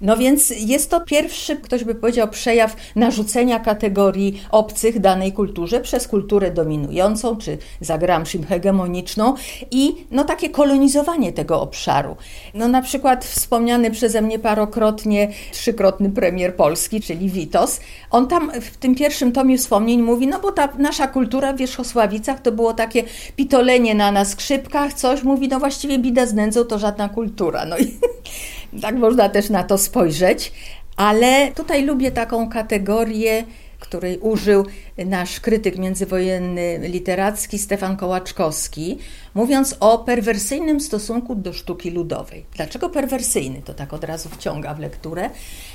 No 0.00 0.16
więc 0.16 0.50
jest 0.50 0.90
to 0.90 1.00
pierwszy, 1.00 1.56
ktoś 1.56 1.84
by 1.84 1.94
powiedział, 1.94 2.28
przejaw 2.28 2.76
narzucenia 2.96 3.60
kategorii 3.60 4.42
obcych 4.50 5.00
danej 5.00 5.32
kulturze 5.32 5.80
przez 5.80 6.08
kulturę 6.08 6.50
dominującą, 6.50 7.36
czy 7.36 7.58
za 7.80 7.98
Gramsci'm 7.98 8.46
hegemoniczną 8.46 9.34
i 9.70 10.06
no 10.10 10.24
takie 10.24 10.50
kolonizowanie 10.50 11.32
tego 11.32 11.60
obszaru. 11.60 12.16
No 12.54 12.68
na 12.68 12.82
przykład 12.82 13.24
wspomniany 13.24 13.90
przeze 13.90 14.22
mnie 14.22 14.38
parokrotnie 14.38 15.32
trzykrotny 15.52 16.10
premier 16.10 16.56
Polski, 16.56 17.00
czyli 17.00 17.30
Witos, 17.30 17.80
on 18.10 18.28
tam 18.28 18.50
w 18.60 18.76
tym 18.76 18.94
pierwszym 18.94 19.32
tomie 19.32 19.58
wspomnień 19.58 20.02
mówi, 20.02 20.26
no 20.26 20.40
bo 20.40 20.52
ta 20.52 20.68
nasza 20.78 21.06
kultura 21.06 21.52
w 21.52 21.56
Wierzchosławicach 21.56 22.40
to 22.40 22.52
było 22.52 22.72
takie 22.72 23.02
pitolenie 23.36 23.94
na 23.94 24.12
nas 24.12 24.28
skrzypkach, 24.28 24.92
coś, 24.92 25.22
mówi, 25.22 25.48
no 25.48 25.58
właściwie 25.58 25.98
bida 25.98 26.26
z 26.26 26.34
nędzą 26.34 26.64
to 26.64 26.78
żadna 26.78 27.08
kultura. 27.08 27.64
No 27.64 27.78
i 27.78 27.84
tak 28.82 28.94
można 28.94 29.28
też 29.28 29.50
na 29.50 29.64
to 29.64 29.78
spojrzeć, 29.78 30.52
ale 30.96 31.52
tutaj 31.52 31.84
lubię 31.84 32.10
taką 32.10 32.48
kategorię, 32.48 33.44
której 33.78 34.18
użył 34.18 34.66
nasz 35.06 35.40
krytyk 35.40 35.78
międzywojenny 35.78 36.78
literacki 36.82 37.58
Stefan 37.58 37.96
Kołaczkowski, 37.96 38.98
mówiąc 39.38 39.76
o 39.80 39.98
perwersyjnym 39.98 40.80
stosunku 40.80 41.34
do 41.34 41.52
sztuki 41.52 41.90
ludowej. 41.90 42.44
Dlaczego 42.56 42.88
perwersyjny? 42.88 43.62
To 43.62 43.74
tak 43.74 43.92
od 43.92 44.04
razu 44.04 44.28
wciąga 44.28 44.74
w 44.74 44.78
lekturę. 44.78 45.30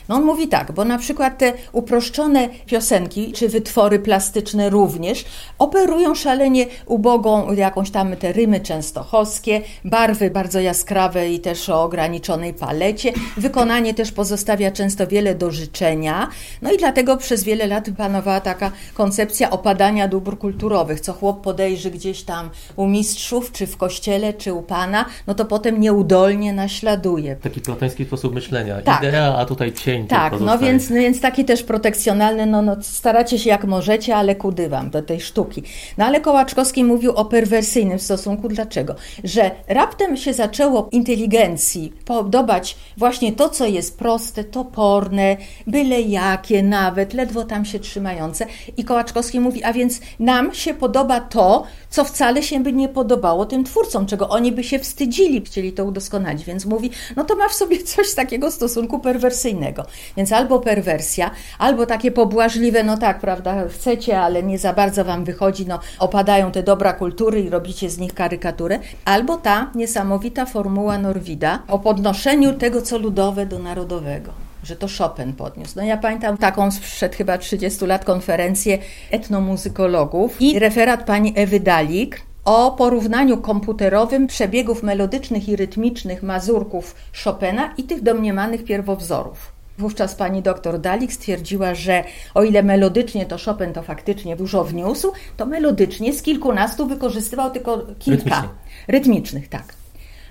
No 0.10 0.16
on 0.16 0.24
mówi 0.24 0.48
tak, 0.48 0.72
bo 0.72 0.86
na 0.86 0.98
przykład 0.98 1.38
te 1.38 1.54
uproszczone 1.72 2.50
piosenki, 2.66 3.32
czy 3.32 3.50
wytwory 3.50 4.00
plastyczne 4.00 4.70
również, 4.70 5.26
operują 5.60 6.16
szalenie 6.16 6.66
ubogą 6.86 7.54
jakąś 7.54 7.92
tam 7.92 8.16
te 8.16 8.34
rymy 8.34 8.60
częstochowskie, 8.60 9.62
barwy 9.86 10.30
bardzo 10.30 10.60
jaskrawe 10.60 11.32
i 11.32 11.40
też 11.40 11.70
o 11.70 11.84
ograniczonej 11.84 12.54
palecie. 12.54 13.14
Wykonanie 13.38 13.94
też 13.94 14.12
pozostawia 14.12 14.72
często 14.72 15.08
wiele 15.08 15.36
do 15.36 15.52
życzenia. 15.52 16.30
No 16.62 16.72
i 16.72 16.78
dlatego 16.78 17.18
przez 17.18 17.44
wiele 17.44 17.68
lat 17.68 17.90
panowała 17.98 18.42
taka 18.42 18.72
koncepcja 18.94 19.50
opadania 19.50 20.08
dóbr 20.08 20.38
kulturowych. 20.38 21.00
Co 21.00 21.14
chłop 21.14 21.42
podejrzy 21.42 21.92
gdzieś 21.92 22.24
tam 22.24 22.50
u 22.76 22.88
mistrzów, 22.88 23.53
czy 23.54 23.68
w 23.68 23.78
kościele, 23.78 24.34
czy 24.34 24.54
u 24.54 24.62
pana, 24.62 25.06
no 25.28 25.34
to 25.34 25.46
potem 25.46 25.80
nieudolnie 25.80 26.54
naśladuje. 26.54 27.36
Taki 27.36 27.62
platoński 27.62 28.06
sposób 28.06 28.34
myślenia. 28.34 28.82
Tak. 28.82 29.04
Idea, 29.04 29.36
a 29.38 29.46
tutaj 29.46 29.74
cień. 29.74 30.08
Tak, 30.08 30.34
no 30.40 30.58
więc, 30.58 30.90
no 30.90 30.96
więc 30.96 31.22
taki 31.22 31.46
też 31.46 31.64
protekcjonalny, 31.64 32.46
no, 32.46 32.62
no 32.62 32.76
staracie 32.82 33.40
się 33.40 33.50
jak 33.50 33.64
możecie, 33.66 34.16
ale 34.16 34.36
kudy 34.36 34.70
wam 34.70 34.90
do 34.90 35.02
tej 35.02 35.22
sztuki. 35.22 35.64
No 35.98 36.06
ale 36.06 36.22
Kołaczkowski 36.22 36.84
mówił 36.84 37.12
o 37.12 37.26
perwersyjnym 37.26 38.00
stosunku. 38.00 38.48
Dlaczego? 38.48 38.96
Że 39.24 39.52
raptem 39.68 40.18
się 40.18 40.34
zaczęło 40.34 40.90
inteligencji 40.92 41.94
podobać 42.06 42.78
właśnie 42.98 43.32
to, 43.32 43.50
co 43.50 43.66
jest 43.66 43.98
proste, 43.98 44.44
toporne, 44.44 45.38
byle 45.68 46.02
jakie 46.02 46.64
nawet, 46.64 47.14
ledwo 47.14 47.44
tam 47.44 47.66
się 47.66 47.80
trzymające. 47.80 48.46
I 48.78 48.84
Kołaczkowski 48.84 49.40
mówi, 49.40 49.64
a 49.64 49.74
więc 49.74 50.00
nam 50.20 50.54
się 50.54 50.74
podoba 50.74 51.20
to, 51.20 51.64
co 51.90 52.04
wcale 52.04 52.44
się 52.44 52.60
by 52.60 52.74
nie 52.74 52.90
podobało 52.90 53.43
tym 53.46 53.64
twórcom, 53.64 54.06
czego 54.06 54.30
oni 54.30 54.52
by 54.52 54.64
się 54.64 54.80
wstydzili, 54.80 55.42
chcieli 55.42 55.74
to 55.74 55.86
udoskonalić. 55.86 56.44
Więc 56.46 56.66
mówi, 56.66 56.92
no 57.16 57.24
to 57.24 57.36
ma 57.36 57.50
w 57.50 57.54
sobie 57.54 57.84
coś 57.84 58.14
takiego 58.14 58.52
stosunku 58.52 59.00
perwersyjnego. 59.00 59.86
Więc 60.18 60.32
albo 60.32 60.60
perwersja, 60.60 61.32
albo 61.60 61.86
takie 61.86 62.12
pobłażliwe, 62.12 62.84
no 62.84 62.98
tak, 62.98 63.20
prawda, 63.20 63.68
chcecie, 63.70 64.22
ale 64.22 64.44
nie 64.44 64.60
za 64.60 64.74
bardzo 64.74 65.06
wam 65.06 65.26
wychodzi, 65.26 65.66
no 65.66 65.80
opadają 66.00 66.52
te 66.52 66.64
dobra 66.64 66.94
kultury 66.94 67.42
i 67.42 67.50
robicie 67.50 67.90
z 67.90 67.98
nich 67.98 68.14
karykaturę, 68.14 68.80
albo 69.06 69.38
ta 69.38 69.72
niesamowita 69.76 70.46
formuła 70.46 70.98
Norwida 70.98 71.64
o 71.68 71.80
podnoszeniu 71.80 72.54
tego, 72.54 72.82
co 72.82 72.98
ludowe 72.98 73.46
do 73.46 73.60
narodowego 73.60 74.44
że 74.64 74.76
to 74.76 74.88
Chopin 74.98 75.34
podniósł. 75.34 75.74
No 75.76 75.84
ja 75.84 75.98
pamiętam 75.98 76.38
taką 76.38 76.72
sprzed 76.72 77.16
chyba 77.16 77.38
30 77.38 77.86
lat 77.86 78.06
konferencję 78.06 78.78
etnomuzykologów 79.12 80.42
i 80.42 80.60
referat 80.60 81.06
pani 81.06 81.34
Ewy 81.36 81.60
Dalik, 81.60 82.22
o 82.46 82.72
porównaniu 82.72 83.38
komputerowym 83.38 84.28
przebiegów 84.28 84.84
melodycznych 84.84 85.50
i 85.50 85.56
rytmicznych 85.56 86.24
mazurków 86.24 86.96
Chopina 87.24 87.74
i 87.78 87.84
tych 87.84 88.02
domniemanych 88.04 88.64
pierwowzorów. 88.64 89.54
Wówczas 89.78 90.16
pani 90.16 90.42
doktor 90.42 90.80
Dalik 90.80 91.14
stwierdziła, 91.14 91.76
że 91.76 92.04
o 92.34 92.44
ile 92.44 92.64
melodycznie 92.64 93.26
to 93.26 93.38
Chopin 93.46 93.74
to 93.74 93.84
faktycznie 93.84 94.36
dużo 94.36 94.64
wniósł, 94.64 95.12
to 95.38 95.46
melodycznie 95.46 96.14
z 96.14 96.22
kilkunastu 96.22 96.88
wykorzystywał 96.88 97.52
tylko 97.52 97.78
kilka. 98.00 98.24
Rytmicznie. 98.24 98.50
Rytmicznych, 98.88 99.50
tak. 99.50 99.83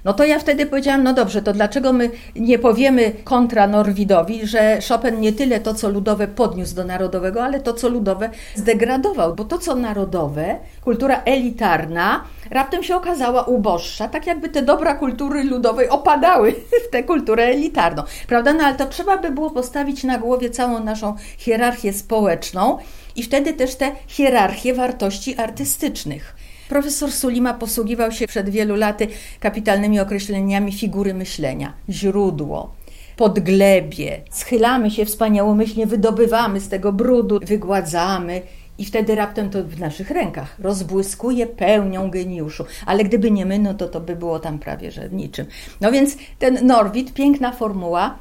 No 0.05 0.13
to 0.13 0.25
ja 0.25 0.39
wtedy 0.39 0.67
powiedziałam, 0.67 1.03
no 1.03 1.15
dobrze, 1.15 1.43
to 1.43 1.53
dlaczego 1.53 1.93
my 1.93 2.11
nie 2.37 2.59
powiemy 2.59 3.13
kontra 3.25 3.67
Norwidowi, 3.67 4.47
że 4.47 4.79
Chopin 4.89 5.21
nie 5.21 5.33
tyle 5.33 5.61
to, 5.61 5.75
co 5.75 5.89
ludowe 5.89 6.29
podniósł 6.29 6.75
do 6.75 6.85
narodowego, 6.85 7.45
ale 7.45 7.61
to, 7.61 7.73
co 7.73 7.89
ludowe 7.89 8.31
zdegradował, 8.55 9.35
bo 9.35 9.45
to, 9.45 9.59
co 9.59 9.75
narodowe, 9.75 10.59
kultura 10.85 11.23
elitarna, 11.25 12.25
raptem 12.51 12.83
się 12.83 12.97
okazała 12.97 13.43
uboższa, 13.43 14.09
tak 14.09 14.27
jakby 14.27 14.49
te 14.49 14.63
dobra 14.63 14.95
kultury 14.95 15.45
ludowej 15.45 15.89
opadały 15.89 16.53
w 16.89 16.91
tę 16.91 17.03
kulturę 17.03 17.45
elitarną, 17.45 18.03
prawda? 18.27 18.53
No 18.53 18.65
ale 18.65 18.77
to 18.77 18.87
trzeba 18.87 19.17
by 19.17 19.31
było 19.31 19.51
postawić 19.51 20.05
na 20.05 20.19
głowie 20.19 20.51
całą 20.51 20.85
naszą 20.85 21.17
hierarchię 21.39 21.93
społeczną 21.93 22.79
i 23.17 23.23
wtedy 23.23 23.53
też 23.53 23.75
tę 23.75 23.93
hierarchię 24.07 24.75
wartości 24.75 25.39
artystycznych. 25.39 26.42
Profesor 26.73 27.13
Sulima 27.13 27.55
posługiwał 27.55 28.13
się 28.13 28.27
przed 28.27 28.49
wielu 28.49 28.77
laty 28.77 29.09
kapitalnymi 29.41 30.01
określeniami 30.01 30.73
figury 30.73 31.15
myślenia. 31.15 31.73
Źródło, 31.89 32.75
podglebie, 33.17 34.23
schylamy 34.31 34.91
się 34.91 35.05
wspaniałomyślnie, 35.05 35.87
wydobywamy 35.87 36.61
z 36.61 36.69
tego 36.69 36.93
brudu, 36.93 37.41
wygładzamy. 37.47 38.43
I 38.79 38.85
wtedy 38.85 39.15
raptem 39.15 39.51
to 39.51 39.65
w 39.65 39.81
naszych 39.81 40.11
rękach 40.11 40.57
rozbłyskuje 40.59 41.47
pełnią 41.47 42.11
geniuszu. 42.11 42.65
Ale 42.87 43.05
gdyby 43.05 43.31
nie 43.31 43.47
my, 43.47 43.59
no 43.59 43.75
to 43.75 43.89
to 43.89 44.01
by 44.01 44.17
było 44.17 44.39
tam 44.39 44.59
prawie 44.59 44.91
że 44.91 45.09
niczym. 45.09 45.47
No 45.81 45.93
więc 45.93 46.17
ten 46.39 46.67
Norwid, 46.67 47.15
piękna 47.15 47.53
formuła, 47.53 48.19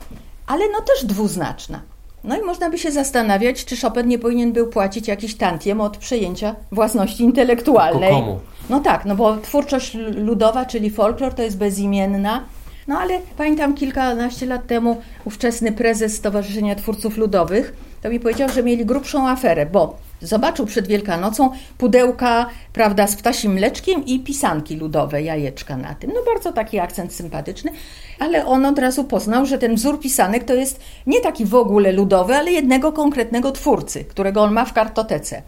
ale 0.47 0.63
no 0.71 0.81
też 0.81 1.05
dwuznaczna. 1.05 1.81
No 2.23 2.37
i 2.37 2.41
można 2.41 2.69
by 2.69 2.77
się 2.77 2.91
zastanawiać, 2.91 3.65
czy 3.65 3.77
Chopin 3.77 4.07
nie 4.07 4.19
powinien 4.19 4.51
był 4.51 4.67
płacić 4.67 5.07
jakiś 5.07 5.35
tantiem 5.35 5.81
od 5.81 5.97
przejęcia 5.97 6.55
własności 6.71 7.23
intelektualnej. 7.23 8.11
komu? 8.11 8.39
No 8.69 8.79
tak, 8.79 9.05
no 9.05 9.15
bo 9.15 9.37
twórczość 9.37 9.93
ludowa, 10.15 10.65
czyli 10.65 10.89
folklor, 10.89 11.33
to 11.33 11.43
jest 11.43 11.57
bezimienna, 11.57 12.43
No 12.87 12.99
ale 12.99 13.19
pamiętam 13.37 13.73
kilkanaście 13.73 14.45
lat 14.45 14.67
temu 14.67 15.01
ówczesny 15.25 15.71
prezes 15.71 16.15
Stowarzyszenia 16.15 16.75
Twórców 16.75 17.17
Ludowych 17.17 17.73
to 18.01 18.09
mi 18.09 18.19
powiedział, 18.19 18.49
że 18.49 18.63
mieli 18.63 18.85
grubszą 18.85 19.29
aferę, 19.29 19.65
bo 19.65 19.97
zobaczył 20.21 20.65
przed 20.65 20.87
Wielkanocą 20.87 21.51
pudełka, 21.77 22.45
prawda, 22.73 23.07
z 23.07 23.15
ptasim 23.15 23.53
mleczkiem 23.53 24.05
i 24.05 24.19
pisanki 24.19 24.75
ludowe, 24.75 25.21
jajeczka 25.21 25.77
na 25.77 25.95
tym. 25.95 26.11
No 26.13 26.19
bardzo 26.33 26.53
taki 26.53 26.79
akcent 26.79 27.13
sympatyczny, 27.13 27.71
ale 28.19 28.45
on 28.45 28.65
od 28.65 28.79
razu 28.79 29.03
poznał, 29.03 29.45
że 29.45 29.57
ten 29.57 29.75
wzór 29.75 29.99
pisanek 29.99 30.43
to 30.43 30.53
jest 30.53 30.79
nie 31.07 31.21
taki 31.21 31.45
w 31.45 31.55
ogóle 31.55 31.91
ludowy, 31.91 32.35
ale 32.35 32.51
jednego 32.51 32.91
konkretnego 32.91 33.51
twórcy, 33.51 34.03
którego 34.03 34.41
on 34.41 34.53
ma 34.53 34.65
w 34.65 34.73
kartotece. 34.73 35.41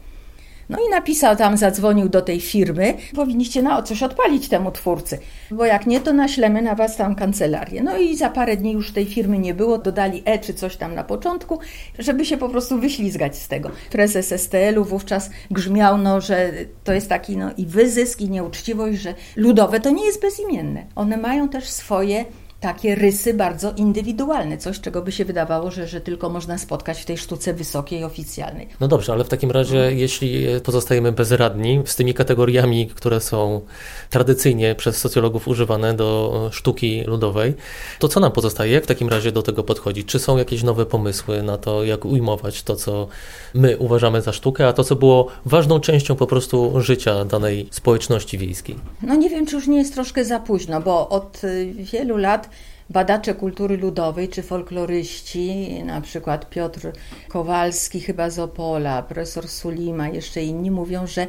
No 0.69 0.78
i 0.88 0.89
napisał 0.89 1.36
tam, 1.36 1.58
zadzwonił 1.58 2.10
do 2.10 2.21
tej 2.21 2.41
firmy, 2.41 2.93
powinniście 3.15 3.62
na 3.62 3.84
coś 3.84 4.04
odpalić 4.04 4.49
temu 4.49 4.71
twórcy, 4.71 5.19
bo 5.52 5.65
jak 5.65 5.88
nie, 5.88 5.99
to 5.99 6.13
naślemy 6.13 6.62
na 6.62 6.76
was 6.76 6.97
tam 6.97 7.15
kancelarię. 7.15 7.84
No 7.84 7.97
i 7.97 8.15
za 8.17 8.30
parę 8.30 8.58
dni 8.58 8.71
już 8.71 8.91
tej 8.91 9.06
firmy 9.06 9.39
nie 9.39 9.54
było, 9.54 9.78
dodali 9.78 10.21
E 10.26 10.39
czy 10.39 10.54
coś 10.54 10.76
tam 10.76 10.95
na 10.95 11.04
początku, 11.04 11.60
żeby 11.99 12.26
się 12.26 12.38
po 12.38 12.49
prostu 12.49 12.80
wyślizgać 12.80 13.38
z 13.38 13.47
tego. 13.47 13.71
Prezes 13.91 14.41
STL-u 14.41 14.86
wówczas 14.86 15.30
grzmiał, 15.52 15.97
no, 15.97 16.21
że 16.21 16.52
to 16.84 16.93
jest 16.93 17.10
taki 17.10 17.38
no, 17.38 17.52
i 17.58 17.65
wyzysk, 17.65 18.21
i 18.21 18.30
nieuczciwość, 18.30 18.99
że 18.99 19.13
ludowe 19.36 19.80
to 19.80 19.89
nie 19.89 20.06
jest 20.06 20.21
bezimienne. 20.21 20.84
One 20.95 21.17
mają 21.17 21.49
też 21.49 21.69
swoje 21.69 22.26
takie 22.63 22.95
rysy 22.95 23.34
bardzo 23.34 23.73
indywidualne, 23.78 24.58
coś 24.58 24.80
czego 24.80 25.02
by 25.02 25.12
się 25.12 25.26
wydawało, 25.26 25.71
że, 25.71 25.88
że 25.88 26.02
tylko 26.02 26.30
można 26.30 26.58
spotkać 26.58 27.02
w 27.02 27.06
tej 27.06 27.17
sztuce 27.17 27.54
wysokiej, 27.54 28.04
oficjalnej. 28.04 28.67
No 28.80 28.88
dobrze, 28.88 29.13
ale 29.13 29.23
w 29.23 29.30
takim 29.30 29.52
razie, 29.52 29.91
jeśli 29.93 30.45
pozostajemy 30.63 31.12
bezradni 31.12 31.82
z 31.86 31.95
tymi 31.95 32.13
kategoriami, 32.13 32.88
które 32.88 33.21
są 33.21 33.62
tradycyjnie 34.10 34.76
przez 34.76 34.97
socjologów 34.97 35.47
używane 35.47 35.93
do 35.93 36.49
sztuki 36.54 37.04
ludowej, 37.08 37.54
to 37.99 38.08
co 38.08 38.19
nam 38.19 38.32
pozostaje? 38.32 38.71
Jak 38.71 38.84
w 38.84 38.88
takim 38.88 39.10
razie 39.10 39.32
do 39.32 39.41
tego 39.41 39.63
podchodzić? 39.63 40.08
Czy 40.08 40.19
są 40.19 40.38
jakieś 40.38 40.63
nowe 40.63 40.86
pomysły 40.86 41.43
na 41.43 41.58
to, 41.58 41.84
jak 41.84 42.06
ujmować 42.06 42.63
to, 42.63 42.76
co 42.76 43.08
my 43.54 43.78
uważamy 43.78 44.21
za 44.21 44.34
sztukę, 44.34 44.67
a 44.67 44.73
to, 44.73 44.84
co 44.84 44.95
było 44.95 45.28
ważną 45.45 45.80
częścią 45.80 46.15
po 46.15 46.28
prostu 46.28 46.82
życia 46.82 47.26
danej 47.26 47.67
społeczności 47.71 48.38
wiejskiej? 48.38 48.76
No 49.02 49.15
nie 49.15 49.30
wiem, 49.30 49.45
czy 49.45 49.56
już 49.56 49.67
nie 49.67 49.78
jest 49.78 49.93
troszkę 49.93 50.26
za 50.26 50.39
późno, 50.39 50.82
bo 50.82 51.10
od 51.10 51.43
y, 51.43 51.73
wielu 51.73 52.17
lat 52.17 52.52
badacze 52.89 53.34
kultury 53.34 53.78
ludowej 53.78 54.30
czy 54.30 54.43
folkloryści, 54.43 55.84
na 55.84 56.02
przykład 56.02 56.50
Piotr 56.50 56.91
Kowalski 57.28 58.02
chyba 58.02 58.30
z 58.30 58.39
Opola, 58.39 59.04
profesor 59.04 59.48
Sulima, 59.48 60.08
jeszcze 60.08 60.43
inni 60.43 60.72
mówią, 60.72 61.08
że 61.08 61.28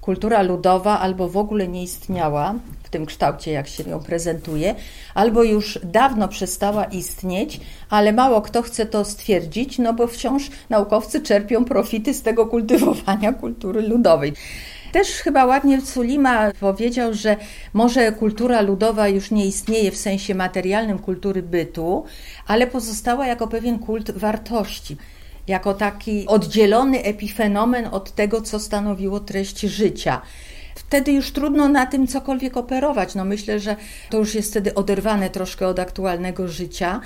kultura 0.00 0.42
ludowa 0.42 1.00
albo 1.00 1.28
w 1.28 1.36
ogóle 1.36 1.68
nie 1.68 1.82
istniała 1.82 2.54
w 2.82 2.88
tym 2.88 3.06
kształcie, 3.06 3.52
jak 3.52 3.68
się 3.68 3.90
ją 3.90 4.00
prezentuje, 4.00 4.74
albo 5.14 5.42
już 5.42 5.78
dawno 5.84 6.28
przestała 6.28 6.84
istnieć, 6.84 7.60
ale 7.90 8.12
mało 8.12 8.42
kto 8.42 8.62
chce 8.62 8.86
to 8.86 9.04
stwierdzić, 9.04 9.78
no 9.78 9.92
bo 9.92 10.06
wciąż 10.06 10.50
naukowcy 10.70 11.20
czerpią 11.20 11.64
profity 11.64 12.14
z 12.14 12.22
tego 12.22 12.46
kultywowania 12.46 13.32
kultury 13.32 13.82
ludowej. 13.82 14.32
Też 14.96 15.08
chyba 15.08 15.46
ładnie 15.46 15.80
Sulima 15.80 16.50
powiedział, 16.60 17.14
że 17.14 17.36
może 17.72 18.12
kultura 18.12 18.60
ludowa 18.60 19.08
już 19.08 19.30
nie 19.30 19.46
istnieje 19.46 19.90
w 19.90 19.96
sensie 19.96 20.34
materialnym 20.34 20.98
kultury 20.98 21.42
bytu, 21.42 22.04
ale 22.46 22.66
pozostała 22.66 23.26
jako 23.26 23.48
pewien 23.48 23.78
kult 23.78 24.10
wartości 24.10 24.96
jako 25.46 25.74
taki 25.74 26.26
oddzielony 26.26 27.02
epifenomen 27.02 27.86
od 27.86 28.14
tego, 28.14 28.40
co 28.40 28.58
stanowiło 28.58 29.20
treść 29.20 29.60
życia 29.60 30.22
wtedy 30.74 31.12
już 31.12 31.32
trudno 31.32 31.68
na 31.68 31.86
tym 31.86 32.06
cokolwiek 32.06 32.56
operować. 32.56 33.14
No 33.14 33.24
myślę, 33.24 33.60
że 33.60 33.76
to 34.10 34.18
już 34.18 34.34
jest 34.34 34.50
wtedy 34.50 34.74
oderwane 34.74 35.30
troszkę 35.30 35.66
od 35.66 35.78
aktualnego 35.78 36.48
życia, 36.48 37.00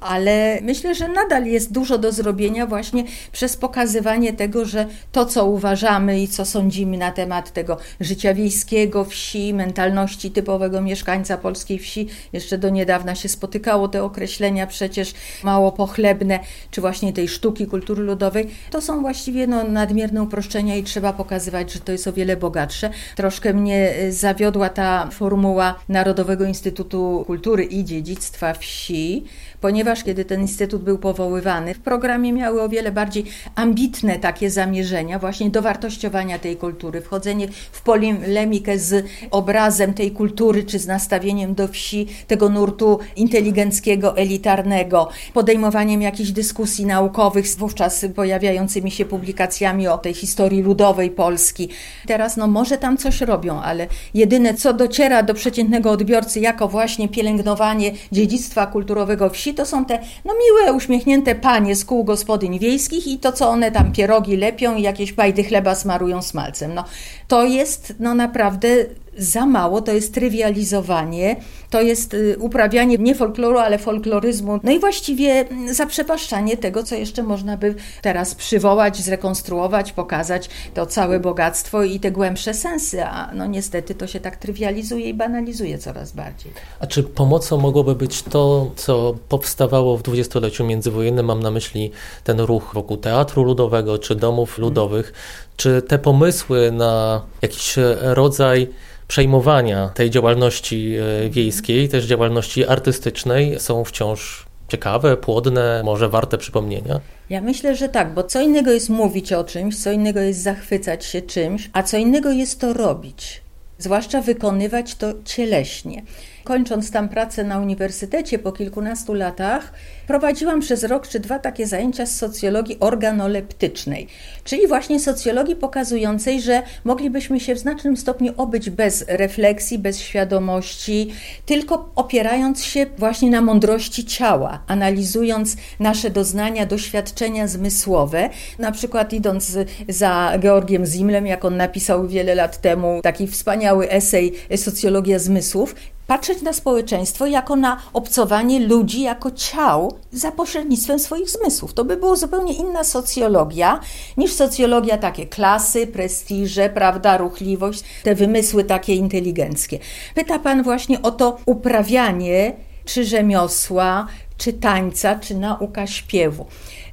ale 0.00 0.58
myślę, 0.62 0.94
że 0.94 1.08
nadal 1.08 1.46
jest 1.46 1.72
dużo 1.72 1.98
do 1.98 2.12
zrobienia 2.12 2.66
właśnie 2.66 3.04
przez 3.32 3.56
pokazywanie 3.56 4.32
tego, 4.32 4.64
że 4.64 4.86
to, 5.12 5.26
co 5.26 5.46
uważamy 5.46 6.20
i 6.20 6.28
co 6.28 6.44
sądzimy 6.44 6.98
na 6.98 7.10
temat 7.10 7.52
tego 7.52 7.76
życia 8.00 8.34
wiejskiego, 8.34 9.04
wsi, 9.04 9.54
mentalności 9.54 10.30
typowego 10.30 10.82
mieszkańca 10.82 11.38
polskiej 11.38 11.78
wsi, 11.78 12.06
jeszcze 12.32 12.58
do 12.58 12.68
niedawna 12.68 13.14
się 13.14 13.28
spotykało 13.28 13.88
te 13.88 14.04
określenia 14.04 14.66
przecież 14.66 15.14
mało 15.42 15.72
pochlebne, 15.72 16.40
czy 16.70 16.80
właśnie 16.80 17.12
tej 17.12 17.28
sztuki 17.28 17.66
kultury 17.66 18.02
ludowej, 18.02 18.48
to 18.70 18.80
są 18.80 19.00
właściwie 19.00 19.46
no, 19.46 19.64
nadmierne 19.64 20.22
uproszczenia 20.22 20.76
i 20.76 20.82
trzeba 20.82 21.12
pokazywać, 21.12 21.72
że 21.72 21.80
to 21.80 21.92
jest 21.92 22.06
o 22.06 22.12
wiele 22.12 22.36
bogatsze. 22.36 22.90
Troszkę 23.16 23.54
mnie 23.54 23.94
zawiodła 24.10 24.68
ta 24.68 25.08
formuła 25.10 25.74
Narodowego 25.88 26.44
Instytutu 26.44 27.24
Kultury 27.26 27.64
i 27.64 27.84
Dziedzictwa 27.84 28.54
Wsi, 28.54 29.24
ponieważ 29.66 30.04
kiedy 30.04 30.24
ten 30.24 30.40
instytut 30.40 30.82
był 30.82 30.98
powoływany, 30.98 31.74
w 31.74 31.80
programie 31.80 32.32
miały 32.32 32.62
o 32.62 32.68
wiele 32.68 32.92
bardziej 32.92 33.24
ambitne 33.54 34.18
takie 34.18 34.50
zamierzenia, 34.50 35.18
właśnie 35.18 35.50
dowartościowania 35.50 36.38
tej 36.38 36.56
kultury, 36.56 37.00
wchodzenie 37.00 37.48
w 37.72 37.82
polemikę 37.82 38.78
z 38.78 39.06
obrazem 39.30 39.94
tej 39.94 40.10
kultury, 40.10 40.64
czy 40.64 40.78
z 40.78 40.86
nastawieniem 40.86 41.54
do 41.54 41.68
wsi 41.68 42.06
tego 42.26 42.48
nurtu 42.48 42.98
inteligenckiego, 43.16 44.16
elitarnego, 44.16 45.08
podejmowaniem 45.34 46.02
jakichś 46.02 46.30
dyskusji 46.30 46.86
naukowych 46.86 47.48
z 47.48 47.56
wówczas 47.56 48.04
pojawiającymi 48.14 48.90
się 48.90 49.04
publikacjami 49.04 49.88
o 49.88 49.98
tej 49.98 50.14
historii 50.14 50.62
ludowej 50.62 51.10
Polski. 51.10 51.68
Teraz, 52.06 52.36
no 52.36 52.46
może 52.46 52.78
tam 52.78 52.96
coś 52.96 53.20
robią, 53.20 53.60
ale 53.60 53.86
jedyne, 54.14 54.54
co 54.54 54.72
dociera 54.72 55.22
do 55.22 55.34
przeciętnego 55.34 55.90
odbiorcy 55.90 56.40
jako 56.40 56.68
właśnie 56.68 57.08
pielęgnowanie 57.08 57.92
dziedzictwa 58.12 58.66
kulturowego 58.66 59.30
wsi, 59.30 59.55
to 59.56 59.66
są 59.66 59.84
te 59.84 59.98
no, 60.24 60.34
miłe, 60.34 60.72
uśmiechnięte 60.72 61.34
panie 61.34 61.76
z 61.76 61.84
kół 61.84 62.04
gospodyń 62.04 62.58
wiejskich 62.58 63.06
i 63.06 63.18
to, 63.18 63.32
co 63.32 63.48
one 63.48 63.72
tam 63.72 63.92
pierogi 63.92 64.36
lepią 64.36 64.76
i 64.76 64.82
jakieś 64.82 65.12
bajdy 65.12 65.44
chleba 65.44 65.74
smarują 65.74 66.22
smalcem. 66.22 66.74
No, 66.74 66.84
to 67.28 67.44
jest 67.44 67.94
no, 68.00 68.14
naprawdę 68.14 68.68
za 69.18 69.46
mało, 69.46 69.80
to 69.80 69.92
jest 69.92 70.14
trywializowanie, 70.14 71.36
to 71.70 71.80
jest 71.80 72.14
y, 72.14 72.36
uprawianie 72.38 72.98
nie 72.98 73.14
folkloru, 73.14 73.58
ale 73.58 73.78
folkloryzmu, 73.78 74.60
no 74.62 74.72
i 74.72 74.78
właściwie 74.78 75.48
mm, 75.48 75.74
zaprzepaszczanie 75.74 76.56
tego, 76.56 76.82
co 76.82 76.94
jeszcze 76.94 77.22
można 77.22 77.56
by 77.56 77.74
teraz 78.02 78.34
przywołać, 78.34 78.96
zrekonstruować, 78.96 79.92
pokazać 79.92 80.50
to 80.74 80.86
całe 80.86 81.20
bogactwo 81.20 81.82
i 81.82 82.00
te 82.00 82.10
głębsze 82.10 82.54
sensy, 82.54 83.04
a 83.04 83.30
no 83.34 83.46
niestety 83.46 83.94
to 83.94 84.06
się 84.06 84.20
tak 84.20 84.36
trywializuje 84.36 85.08
i 85.08 85.14
banalizuje 85.14 85.78
coraz 85.78 86.12
bardziej. 86.12 86.52
A 86.80 86.86
czy 86.86 87.02
pomocą 87.02 87.56
mogłoby 87.56 87.94
być 87.94 88.22
to, 88.22 88.70
co 88.76 89.14
powstawało 89.28 89.96
w 89.98 90.02
dwudziestoleciu 90.02 90.64
międzywojennym, 90.64 91.26
mam 91.26 91.42
na 91.42 91.50
myśli 91.50 91.90
ten 92.24 92.40
ruch 92.40 92.70
wokół 92.74 92.96
teatru 92.96 93.42
ludowego 93.42 93.98
czy 93.98 94.14
domów 94.14 94.58
ludowych, 94.58 95.12
czy 95.56 95.82
te 95.82 95.98
pomysły 95.98 96.72
na 96.72 97.22
jakiś 97.42 97.74
rodzaj 98.00 98.68
przejmowania 99.08 99.88
tej 99.88 100.10
działalności 100.10 100.94
e, 101.24 101.30
wiejskiej, 101.30 101.88
też 101.88 102.04
działalności 102.04 102.66
artystycznej 102.66 103.60
są 103.60 103.84
wciąż 103.84 104.46
ciekawe, 104.68 105.16
płodne, 105.16 105.82
może 105.84 106.08
warte 106.08 106.38
przypomnienia? 106.38 107.00
Ja 107.30 107.40
myślę, 107.40 107.76
że 107.76 107.88
tak, 107.88 108.14
bo 108.14 108.22
co 108.22 108.40
innego 108.40 108.70
jest 108.70 108.88
mówić 108.88 109.32
o 109.32 109.44
czymś, 109.44 109.82
co 109.82 109.92
innego 109.92 110.20
jest 110.20 110.42
zachwycać 110.42 111.04
się 111.04 111.22
czymś, 111.22 111.70
a 111.72 111.82
co 111.82 111.96
innego 111.96 112.30
jest 112.30 112.60
to 112.60 112.72
robić, 112.72 113.40
zwłaszcza 113.78 114.22
wykonywać 114.22 114.94
to 114.94 115.06
cieleśnie 115.24 116.02
kończąc 116.46 116.90
tam 116.90 117.08
pracę 117.08 117.44
na 117.44 117.58
uniwersytecie 117.58 118.38
po 118.38 118.52
kilkunastu 118.52 119.14
latach, 119.14 119.72
prowadziłam 120.06 120.60
przez 120.60 120.84
rok 120.84 121.08
czy 121.08 121.20
dwa 121.20 121.38
takie 121.38 121.66
zajęcia 121.66 122.06
z 122.06 122.16
socjologii 122.16 122.76
organoleptycznej, 122.80 124.06
czyli 124.44 124.66
właśnie 124.66 125.00
socjologii 125.00 125.56
pokazującej, 125.56 126.40
że 126.40 126.62
moglibyśmy 126.84 127.40
się 127.40 127.54
w 127.54 127.58
znacznym 127.58 127.96
stopniu 127.96 128.32
obyć 128.36 128.70
bez 128.70 129.04
refleksji, 129.08 129.78
bez 129.78 130.00
świadomości, 130.00 131.12
tylko 131.46 131.90
opierając 131.94 132.64
się 132.64 132.86
właśnie 132.98 133.30
na 133.30 133.40
mądrości 133.40 134.04
ciała, 134.04 134.62
analizując 134.66 135.56
nasze 135.80 136.10
doznania, 136.10 136.66
doświadczenia 136.66 137.48
zmysłowe, 137.48 138.30
na 138.58 138.72
przykład 138.72 139.12
idąc 139.12 139.58
za 139.88 140.32
Georgiem 140.38 140.86
Zimlem, 140.86 141.26
jak 141.26 141.44
on 141.44 141.56
napisał 141.56 142.08
wiele 142.08 142.34
lat 142.34 142.60
temu 142.60 143.00
taki 143.02 143.26
wspaniały 143.26 143.90
esej 143.90 144.32
Socjologia 144.56 145.18
zmysłów, 145.18 145.74
patrzeć 146.06 146.42
na 146.42 146.52
społeczeństwo 146.52 147.26
jako 147.26 147.56
na 147.56 147.82
obcowanie 147.92 148.60
ludzi 148.60 149.02
jako 149.02 149.30
ciał 149.30 149.94
za 150.12 150.32
pośrednictwem 150.32 150.98
swoich 150.98 151.30
zmysłów. 151.30 151.74
To 151.74 151.84
by 151.84 151.96
było 151.96 152.16
zupełnie 152.16 152.52
inna 152.52 152.84
socjologia 152.84 153.80
niż 154.16 154.32
socjologia 154.32 154.98
takie 154.98 155.26
klasy, 155.26 155.86
prestiże, 155.86 156.70
prawda, 156.70 157.16
ruchliwość, 157.16 157.84
te 158.02 158.14
wymysły 158.14 158.64
takie 158.64 158.94
inteligenckie. 158.94 159.78
Pyta 160.14 160.38
Pan 160.38 160.62
właśnie 160.62 161.02
o 161.02 161.10
to 161.10 161.38
uprawianie 161.46 162.52
czy 162.84 163.04
rzemiosła, 163.04 164.06
czy 164.36 164.52
tańca, 164.52 165.18
czy 165.18 165.34
nauka 165.34 165.86
śpiewu. 165.86 166.46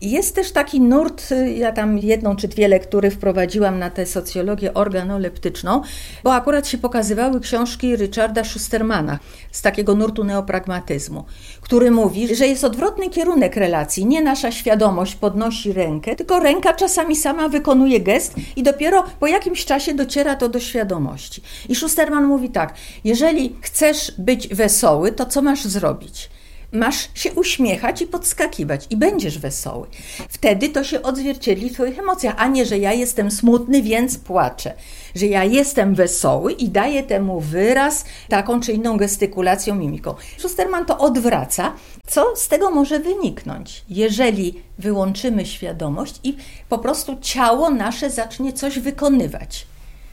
Jest 0.04 0.36
też 0.36 0.52
taki 0.52 0.82
nurt, 0.82 1.30
ja 1.56 1.72
tam 1.72 1.98
jedną 1.98 2.36
czy 2.36 2.48
dwie 2.48 2.68
lektury 2.68 3.12
wprowadziłam 3.12 3.80
na 3.80 3.90
tę 3.90 4.06
socjologię 4.06 4.74
organoleptyczną, 4.74 5.82
bo 6.24 6.34
akurat 6.34 6.68
się 6.68 6.78
pokazywały 6.78 7.40
książki 7.40 7.96
Richarda 7.96 8.44
Schustermana 8.44 9.20
z 9.52 9.62
takiego 9.62 9.96
nurtu 9.96 10.24
neopragmatyzmu, 10.24 11.26
który 11.62 11.92
mówi, 11.92 12.36
że 12.36 12.48
jest 12.48 12.64
odwrotny 12.64 13.10
kierunek 13.10 13.56
relacji. 13.56 14.06
Nie 14.06 14.22
nasza 14.22 14.52
świadomość 14.52 15.16
podnosi 15.16 15.74
rękę, 15.74 16.16
tylko 16.16 16.40
ręka 16.40 16.74
czasami 16.74 17.16
sama 17.16 17.50
wykonuje 17.50 18.00
gest 18.00 18.36
i 18.56 18.64
dopiero 18.64 19.04
po 19.20 19.28
jakimś 19.28 19.66
czasie 19.66 19.94
dociera 19.94 20.36
to 20.36 20.50
do 20.50 20.60
świadomości. 20.60 21.42
I 21.70 21.76
Schusterman 21.76 22.26
mówi 22.26 22.50
tak: 22.50 22.74
jeżeli 23.04 23.56
chcesz 23.62 24.14
być 24.18 24.48
wesoły, 24.48 25.12
to 25.12 25.26
co 25.26 25.42
masz 25.42 25.66
zrobić? 25.66 26.30
Masz 26.74 27.10
się 27.14 27.34
uśmiechać 27.34 28.02
i 28.02 28.08
podskakiwać 28.08 28.88
i 28.90 28.98
będziesz 28.98 29.40
wesoły. 29.40 29.88
Wtedy 30.30 30.70
to 30.70 30.84
się 30.84 31.02
odzwierciedli 31.02 31.70
w 31.70 31.74
Twoich 31.74 32.00
emocjach, 32.00 32.36
a 32.38 32.48
nie, 32.48 32.66
że 32.66 32.78
ja 32.78 32.94
jestem 32.94 33.32
smutny, 33.32 33.82
więc 33.82 34.18
płaczę. 34.18 34.74
Że 35.16 35.26
ja 35.26 35.44
jestem 35.44 35.96
wesoły 35.96 36.52
i 36.52 36.70
daję 36.70 37.04
temu 37.04 37.40
wyraz 37.40 38.06
taką 38.30 38.62
czy 38.62 38.72
inną 38.72 38.98
gestykulacją, 38.98 39.76
mimiką. 39.76 40.16
Schusterman 40.38 40.86
to 40.86 40.98
odwraca. 40.98 41.74
Co 42.08 42.36
z 42.36 42.48
tego 42.48 42.72
może 42.72 43.00
wyniknąć, 43.00 43.86
jeżeli 43.90 44.64
wyłączymy 44.80 45.46
świadomość 45.46 46.20
i 46.24 46.38
po 46.70 46.78
prostu 46.78 47.18
ciało 47.22 47.70
nasze 47.70 48.10
zacznie 48.10 48.54
coś 48.54 48.80
wykonywać? 48.80 49.68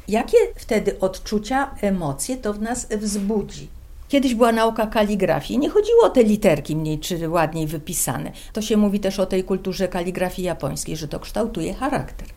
Jakie 0.08 0.38
wtedy 0.56 1.00
odczucia, 1.00 1.74
emocje 1.80 2.36
to 2.36 2.52
w 2.54 2.62
nas 2.62 2.86
wzbudzi? 2.86 3.79
Kiedyś 4.10 4.34
była 4.34 4.52
nauka 4.52 4.86
kaligrafii. 4.86 5.58
Nie 5.58 5.70
chodziło 5.70 6.04
o 6.04 6.10
te 6.10 6.22
literki 6.22 6.76
mniej 6.76 6.98
czy 6.98 7.28
ładniej 7.28 7.66
wypisane. 7.66 8.32
To 8.52 8.62
się 8.62 8.76
mówi 8.76 9.00
też 9.00 9.20
o 9.20 9.26
tej 9.26 9.44
kulturze 9.44 9.88
kaligrafii 9.88 10.46
japońskiej, 10.46 10.96
że 10.96 11.08
to 11.08 11.20
kształtuje 11.20 11.74
charakter. 11.74 12.28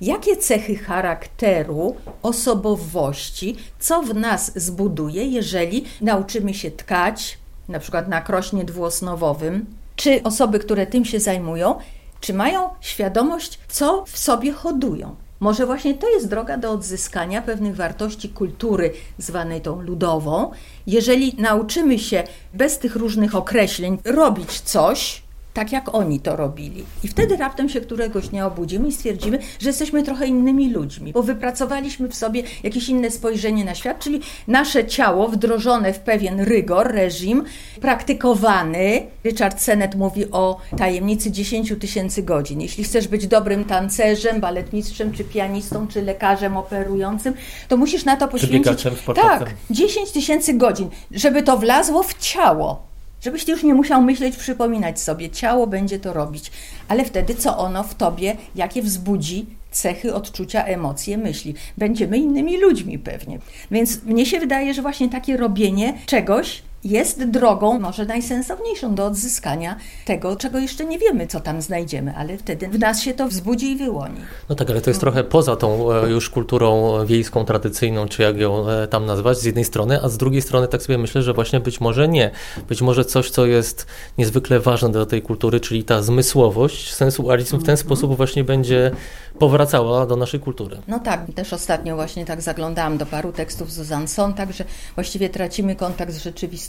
Jakie 0.00 0.36
cechy 0.36 0.76
charakteru, 0.76 1.96
osobowości, 2.22 3.56
co 3.78 4.02
w 4.02 4.14
nas 4.14 4.52
zbuduje, 4.56 5.24
jeżeli 5.24 5.84
nauczymy 6.00 6.54
się 6.54 6.70
tkać, 6.70 7.38
na 7.68 7.78
przykład 7.78 8.08
na 8.08 8.20
krośnie 8.20 8.64
dwuosnowowym, 8.64 9.66
czy 9.96 10.22
osoby, 10.22 10.58
które 10.58 10.86
tym 10.86 11.04
się 11.04 11.20
zajmują, 11.20 11.74
czy 12.20 12.34
mają 12.34 12.70
świadomość, 12.80 13.58
co 13.68 14.04
w 14.06 14.18
sobie 14.18 14.52
hodują. 14.52 15.16
Może 15.40 15.66
właśnie 15.66 15.94
to 15.94 16.08
jest 16.08 16.28
droga 16.28 16.56
do 16.56 16.70
odzyskania 16.70 17.42
pewnych 17.42 17.76
wartości 17.76 18.28
kultury, 18.28 18.92
zwanej 19.18 19.60
tą 19.60 19.80
ludową. 19.80 20.50
Jeżeli 20.88 21.34
nauczymy 21.38 21.98
się 21.98 22.24
bez 22.54 22.78
tych 22.78 22.96
różnych 22.96 23.34
określeń 23.34 23.98
robić 24.04 24.60
coś, 24.60 25.22
tak 25.54 25.72
jak 25.72 25.94
oni 25.94 26.20
to 26.20 26.36
robili. 26.36 26.84
I 27.04 27.08
wtedy 27.08 27.36
raptem 27.36 27.68
się 27.68 27.80
któregoś 27.80 28.28
dnia 28.28 28.46
obudzimy 28.46 28.88
i 28.88 28.92
stwierdzimy, 28.92 29.38
że 29.60 29.68
jesteśmy 29.68 30.02
trochę 30.02 30.26
innymi 30.26 30.72
ludźmi, 30.72 31.12
bo 31.12 31.22
wypracowaliśmy 31.22 32.08
w 32.08 32.14
sobie 32.14 32.42
jakieś 32.62 32.88
inne 32.88 33.10
spojrzenie 33.10 33.64
na 33.64 33.74
świat, 33.74 33.98
czyli 33.98 34.20
nasze 34.48 34.86
ciało 34.86 35.28
wdrożone 35.28 35.92
w 35.92 35.98
pewien 35.98 36.40
rygor, 36.40 36.92
reżim, 36.92 37.44
praktykowany. 37.80 39.06
Richard 39.24 39.60
Sennett 39.60 39.94
mówi 39.94 40.30
o 40.30 40.60
tajemnicy 40.78 41.30
10 41.30 41.72
tysięcy 41.80 42.22
godzin. 42.22 42.60
Jeśli 42.60 42.84
chcesz 42.84 43.08
być 43.08 43.26
dobrym 43.26 43.64
tancerzem, 43.64 44.40
baletmistrzem, 44.40 45.12
czy 45.12 45.24
pianistą, 45.24 45.88
czy 45.88 46.02
lekarzem 46.02 46.56
operującym, 46.56 47.34
to 47.68 47.76
musisz 47.76 48.04
na 48.04 48.16
to 48.16 48.28
poświęcić... 48.28 48.82
Tak, 49.22 49.54
10 49.70 50.10
tysięcy 50.12 50.54
godzin, 50.54 50.88
żeby 51.10 51.42
to 51.42 51.56
wlazło 51.56 52.02
w 52.02 52.18
ciało. 52.18 52.87
Żebyś 53.20 53.44
ty 53.44 53.52
już 53.52 53.62
nie 53.62 53.74
musiał 53.74 54.02
myśleć, 54.02 54.36
przypominać 54.36 55.00
sobie, 55.00 55.30
ciało 55.30 55.66
będzie 55.66 55.98
to 55.98 56.12
robić, 56.12 56.50
ale 56.88 57.04
wtedy 57.04 57.34
co 57.34 57.58
ono 57.58 57.82
w 57.82 57.94
tobie, 57.94 58.36
jakie 58.54 58.82
wzbudzi 58.82 59.46
cechy, 59.70 60.14
odczucia, 60.14 60.64
emocje, 60.64 61.18
myśli. 61.18 61.54
Będziemy 61.78 62.18
innymi 62.18 62.60
ludźmi 62.60 62.98
pewnie. 62.98 63.38
Więc 63.70 64.02
mnie 64.02 64.26
się 64.26 64.40
wydaje, 64.40 64.74
że 64.74 64.82
właśnie 64.82 65.08
takie 65.08 65.36
robienie 65.36 65.94
czegoś 66.06 66.62
jest 66.84 67.24
drogą 67.24 67.80
może 67.80 68.04
najsensowniejszą 68.04 68.94
do 68.94 69.06
odzyskania 69.06 69.76
tego, 70.04 70.36
czego 70.36 70.58
jeszcze 70.58 70.84
nie 70.84 70.98
wiemy, 70.98 71.26
co 71.26 71.40
tam 71.40 71.62
znajdziemy, 71.62 72.14
ale 72.16 72.38
wtedy 72.38 72.68
w 72.68 72.78
nas 72.78 73.02
się 73.02 73.14
to 73.14 73.28
wzbudzi 73.28 73.70
i 73.70 73.76
wyłoni. 73.76 74.20
No 74.48 74.54
tak, 74.54 74.70
ale 74.70 74.80
to 74.80 74.90
jest 74.90 75.00
trochę 75.00 75.24
poza 75.24 75.56
tą 75.56 75.92
e, 75.92 76.10
już 76.10 76.30
kulturą 76.30 76.96
wiejską, 77.06 77.44
tradycyjną, 77.44 78.08
czy 78.08 78.22
jak 78.22 78.38
ją 78.38 78.68
e, 78.68 78.88
tam 78.88 79.06
nazwać, 79.06 79.38
z 79.38 79.44
jednej 79.44 79.64
strony, 79.64 80.02
a 80.02 80.08
z 80.08 80.16
drugiej 80.16 80.42
strony 80.42 80.68
tak 80.68 80.82
sobie 80.82 80.98
myślę, 80.98 81.22
że 81.22 81.32
właśnie 81.32 81.60
być 81.60 81.80
może 81.80 82.08
nie. 82.08 82.30
Być 82.68 82.82
może 82.82 83.04
coś, 83.04 83.30
co 83.30 83.46
jest 83.46 83.86
niezwykle 84.18 84.60
ważne 84.60 84.92
do 84.92 85.06
tej 85.06 85.22
kultury, 85.22 85.60
czyli 85.60 85.84
ta 85.84 86.02
zmysłowość, 86.02 86.94
sensualizm 86.94 87.56
w 87.56 87.64
ten 87.64 87.74
mhm. 87.74 87.78
sposób 87.78 88.16
właśnie 88.16 88.44
będzie 88.44 88.90
powracała 89.38 90.06
do 90.06 90.16
naszej 90.16 90.40
kultury. 90.40 90.78
No 90.88 90.98
tak, 90.98 91.20
też 91.34 91.52
ostatnio 91.52 91.94
właśnie 91.94 92.26
tak 92.26 92.42
zaglądałam 92.42 92.98
do 92.98 93.06
paru 93.06 93.32
tekstów 93.32 93.72
Susan 93.72 94.08
Sontag, 94.08 94.52
że 94.52 94.64
właściwie 94.94 95.30
tracimy 95.30 95.76
kontakt 95.76 96.12
z 96.12 96.22
rzeczywistością. 96.22 96.67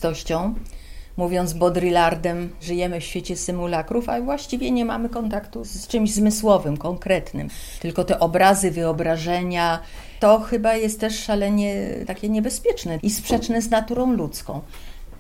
Mówiąc 1.17 1.53
Baudrillardem, 1.53 2.49
żyjemy 2.61 2.99
w 2.99 3.03
świecie 3.03 3.35
symulakrów, 3.35 4.09
a 4.09 4.21
właściwie 4.21 4.71
nie 4.71 4.85
mamy 4.85 5.09
kontaktu 5.09 5.65
z 5.65 5.87
czymś 5.87 6.13
zmysłowym, 6.13 6.77
konkretnym. 6.77 7.49
Tylko 7.79 8.03
te 8.03 8.19
obrazy, 8.19 8.71
wyobrażenia, 8.71 9.79
to 10.19 10.39
chyba 10.39 10.75
jest 10.75 10.99
też 10.99 11.19
szalenie 11.23 11.89
takie 12.07 12.29
niebezpieczne 12.29 12.99
i 13.03 13.09
sprzeczne 13.09 13.61
z 13.61 13.69
naturą 13.69 14.13
ludzką. 14.13 14.61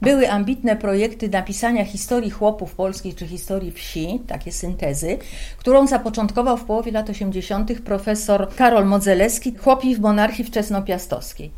Były 0.01 0.31
ambitne 0.31 0.75
projekty 0.75 1.29
napisania 1.29 1.85
historii 1.85 2.29
chłopów 2.31 2.75
polskich 2.75 3.15
czy 3.15 3.27
historii 3.27 3.71
wsi, 3.71 4.21
takie 4.27 4.51
syntezy, 4.51 5.17
którą 5.57 5.87
zapoczątkował 5.87 6.57
w 6.57 6.63
połowie 6.63 6.91
lat 6.91 7.09
80. 7.09 7.81
profesor 7.81 8.49
Karol 8.55 8.85
Modzelewski, 8.85 9.55
chłopi 9.55 9.95
w 9.95 9.99
monarchii 9.99 10.45
wczesnopiastowskiej. 10.45 11.51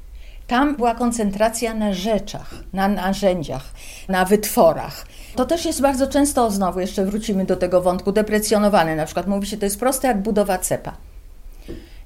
Tam 0.51 0.75
była 0.75 0.95
koncentracja 0.95 1.73
na 1.73 1.93
rzeczach, 1.93 2.53
na 2.73 2.87
narzędziach, 2.87 3.73
na 4.09 4.25
wytworach. 4.25 5.05
To 5.35 5.45
też 5.45 5.65
jest 5.65 5.81
bardzo 5.81 6.07
często, 6.07 6.51
znowu 6.51 6.79
jeszcze 6.79 7.05
wrócimy 7.05 7.45
do 7.45 7.55
tego 7.55 7.81
wątku, 7.81 8.11
deprecjonowane. 8.11 8.95
Na 8.95 9.05
przykład 9.05 9.27
mówi 9.27 9.47
się, 9.47 9.57
to 9.57 9.65
jest 9.65 9.79
proste 9.79 10.07
jak 10.07 10.21
budowa 10.21 10.57
cepa. 10.57 10.93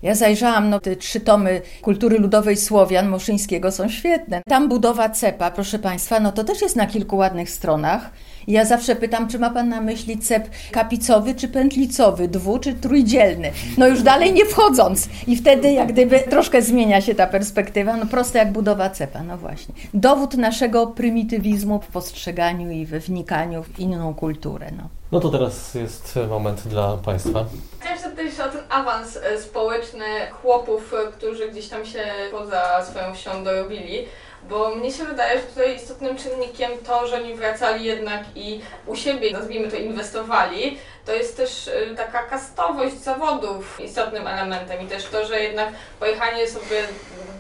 Ja 0.03 0.15
zajrzałam, 0.15 0.69
no 0.69 0.79
te 0.79 0.95
trzy 0.95 1.19
tomy 1.19 1.61
kultury 1.81 2.19
ludowej 2.19 2.57
Słowian 2.57 3.09
Moszyńskiego 3.09 3.71
są 3.71 3.89
świetne. 3.89 4.41
Tam 4.49 4.69
budowa 4.69 5.09
cepa, 5.09 5.51
proszę 5.51 5.79
Państwa, 5.79 6.19
no 6.19 6.31
to 6.31 6.43
też 6.43 6.61
jest 6.61 6.75
na 6.75 6.87
kilku 6.87 7.17
ładnych 7.17 7.49
stronach. 7.49 8.09
Ja 8.47 8.65
zawsze 8.65 8.95
pytam, 8.95 9.27
czy 9.27 9.39
ma 9.39 9.49
Pan 9.49 9.69
na 9.69 9.81
myśli 9.81 10.17
cep 10.19 10.49
kapicowy 10.71 11.35
czy 11.35 11.47
pętlicowy, 11.47 12.27
dwu 12.27 12.59
czy 12.59 12.73
trójdzielny. 12.73 13.51
No 13.77 13.87
już 13.87 14.01
dalej 14.01 14.33
nie 14.33 14.45
wchodząc. 14.45 15.09
I 15.27 15.35
wtedy 15.35 15.71
jak 15.71 15.91
gdyby 15.91 16.19
troszkę 16.19 16.61
zmienia 16.61 17.01
się 17.01 17.15
ta 17.15 17.27
perspektywa, 17.27 17.97
no 17.97 18.05
proste 18.05 18.39
jak 18.39 18.51
budowa 18.51 18.89
cepa, 18.89 19.23
no 19.23 19.37
właśnie. 19.37 19.75
Dowód 19.93 20.37
naszego 20.37 20.87
prymitywizmu 20.87 21.81
w 21.81 21.87
postrzeganiu 21.87 22.71
i 22.71 22.85
we 22.85 22.99
wnikaniu 22.99 23.63
w 23.63 23.79
inną 23.79 24.13
kulturę, 24.13 24.71
no. 24.77 24.89
No 25.11 25.19
to 25.19 25.29
teraz 25.29 25.75
jest 25.75 26.19
moment 26.29 26.67
dla 26.67 26.97
Państwa. 26.97 27.45
Chciałam 27.79 27.99
zapytać 27.99 28.47
o 28.47 28.51
ten 28.51 28.61
awans 28.69 29.17
e, 29.17 29.41
społeczny 29.41 30.05
chłopów, 30.31 30.93
e, 30.93 31.11
którzy 31.11 31.51
gdzieś 31.51 31.67
tam 31.67 31.85
się 31.85 32.03
poza 32.31 32.85
swoją 32.85 33.13
wsią 33.13 33.43
dorobili. 33.43 34.05
Bo 34.49 34.75
mnie 34.75 34.91
się 34.91 35.03
wydaje, 35.05 35.39
że 35.39 35.45
tutaj 35.45 35.75
istotnym 35.75 36.17
czynnikiem 36.17 36.71
to, 36.87 37.07
że 37.07 37.15
oni 37.15 37.35
wracali 37.35 37.85
jednak 37.85 38.23
i 38.35 38.61
u 38.85 38.95
siebie, 38.95 39.31
nazwijmy 39.31 39.71
to, 39.71 39.77
inwestowali, 39.77 40.77
to 41.05 41.13
jest 41.13 41.37
też 41.37 41.67
y, 41.67 41.95
taka 41.97 42.23
kastowość 42.23 42.95
zawodów 42.95 43.79
istotnym 43.79 44.27
elementem 44.27 44.81
i 44.81 44.87
też 44.87 45.05
to, 45.05 45.25
że 45.25 45.39
jednak 45.39 45.69
pojechanie 45.99 46.47
sobie 46.47 46.83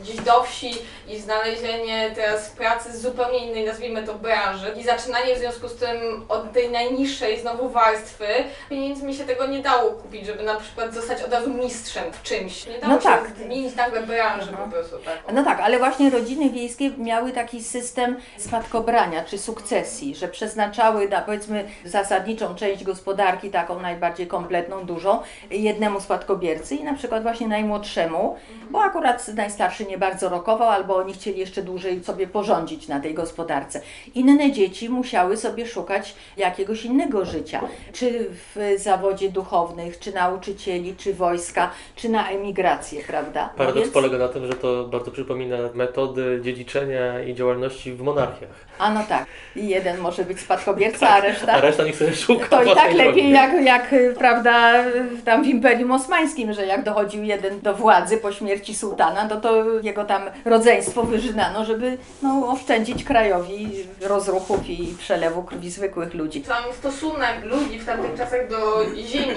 gdzieś 0.05 0.15
do 0.15 0.43
wsi 0.43 0.71
i 1.07 1.19
znalezienie 1.19 2.11
teraz 2.15 2.49
pracy 2.49 2.97
z 2.97 3.01
zupełnie 3.01 3.37
innej, 3.37 3.65
nazwijmy 3.65 4.03
to, 4.03 4.13
branży 4.13 4.73
i 4.77 4.83
zaczynanie 4.83 5.35
w 5.35 5.39
związku 5.39 5.67
z 5.67 5.75
tym 5.75 6.25
od 6.29 6.53
tej 6.53 6.71
najniższej 6.71 7.41
znowu 7.41 7.69
warstwy, 7.69 8.25
pieniędzmi 8.69 9.15
się 9.15 9.23
tego 9.23 9.47
nie 9.47 9.59
dało 9.59 9.91
kupić, 9.91 10.25
żeby 10.25 10.43
na 10.43 10.55
przykład 10.55 10.93
zostać 10.93 11.23
od 11.23 11.33
razu 11.33 11.53
mistrzem 11.53 12.03
w 12.11 12.23
czymś. 12.23 12.67
Nie 12.67 12.79
dało 12.79 12.93
no 12.93 12.99
się 12.99 13.09
tak. 13.09 13.31
zmienić 13.37 13.75
nagle 13.75 14.01
branży 14.01 14.51
no. 14.51 14.57
po 14.57 14.71
prostu. 14.71 14.97
Tak. 14.97 15.33
No 15.33 15.43
tak, 15.43 15.59
ale 15.59 15.77
właśnie 15.77 16.09
rodziny 16.09 16.49
wiejskie 16.49 16.89
miały 16.89 17.31
taki 17.31 17.63
system 17.63 18.17
spadkobrania 18.37 19.23
czy 19.23 19.37
sukcesji, 19.37 20.15
że 20.15 20.27
przeznaczały 20.27 21.09
na 21.09 21.21
powiedzmy 21.21 21.69
zasadniczą 21.85 22.55
część 22.55 22.83
gospodarki, 22.83 23.51
taką 23.55 23.79
najbardziej 23.79 24.27
kompletną, 24.27 24.85
dużą, 24.85 25.19
jednemu 25.51 26.01
spadkobiercy 26.01 26.75
i 26.75 26.83
na 26.83 26.93
przykład 26.93 27.23
właśnie 27.23 27.47
najmłodszemu, 27.47 28.35
bo 28.71 28.81
akurat 28.81 29.27
najstarszy 29.27 29.85
nie 29.85 29.95
nie 29.95 29.99
bardzo 29.99 30.29
rokował, 30.29 30.69
albo 30.69 30.95
oni 30.95 31.13
chcieli 31.13 31.39
jeszcze 31.39 31.61
dłużej 31.61 32.03
sobie 32.03 32.27
porządzić 32.27 32.87
na 32.87 32.99
tej 32.99 33.13
gospodarce. 33.13 33.81
Inne 34.15 34.51
dzieci 34.51 34.89
musiały 34.89 35.37
sobie 35.37 35.65
szukać 35.65 36.15
jakiegoś 36.37 36.85
innego 36.85 37.25
życia, 37.25 37.61
czy 37.93 38.27
w 38.29 38.73
zawodzie 38.77 39.29
duchownych, 39.29 39.99
czy 39.99 40.13
nauczycieli, 40.13 40.95
czy 40.95 41.13
wojska, 41.13 41.71
czy 41.95 42.09
na 42.09 42.29
emigrację, 42.29 43.03
prawda? 43.07 43.49
No 43.51 43.57
Paradoks 43.57 43.81
więc... 43.81 43.93
polega 43.93 44.17
na 44.17 44.27
tym, 44.27 44.47
że 44.47 44.53
to 44.53 44.83
bardzo 44.83 45.11
przypomina 45.11 45.57
metody 45.73 46.39
dziedziczenia 46.43 47.23
i 47.23 47.35
działalności 47.35 47.93
w 47.93 48.01
monarchiach. 48.01 48.65
A 48.79 48.93
no 48.93 49.03
tak. 49.09 49.25
Jeden 49.55 49.97
może 49.97 50.23
być 50.23 50.39
spadkobierca, 50.45 51.09
a 51.09 51.21
reszta... 51.21 51.53
A 51.53 51.61
reszta 51.61 51.83
niech 51.83 51.95
sobie 51.95 52.15
szuka. 52.15 52.47
To 52.47 52.63
i 52.63 52.75
tak 52.75 52.93
lepiej 52.93 53.31
jak, 53.31 53.44
jak, 53.53 53.95
prawda, 54.17 54.83
tam 55.25 55.43
w 55.43 55.47
Imperium 55.47 55.91
Osmańskim, 55.91 56.53
że 56.53 56.65
jak 56.65 56.83
dochodził 56.83 57.23
jeden 57.23 57.61
do 57.61 57.73
władzy 57.73 58.17
po 58.17 58.31
śmierci 58.31 58.75
sułtana, 58.75 59.27
no 59.29 59.41
to 59.41 59.79
jego 59.79 60.05
tam 60.05 60.21
rodzeństwo 60.45 61.03
wyżynano, 61.03 61.65
żeby 61.65 61.97
no, 62.21 62.51
oszczędzić 62.51 63.03
krajowi 63.03 63.69
rozruchów 64.01 64.69
i 64.69 64.95
przelewu 64.99 65.43
krwi 65.43 65.69
zwykłych 65.69 66.13
ludzi. 66.13 66.43
Sam 66.45 66.73
stosunek 66.73 67.43
ludzi 67.43 67.79
w 67.79 67.85
tamtych 67.85 68.17
czasach 68.17 68.49
do 68.49 68.85
ziemi 68.95 69.35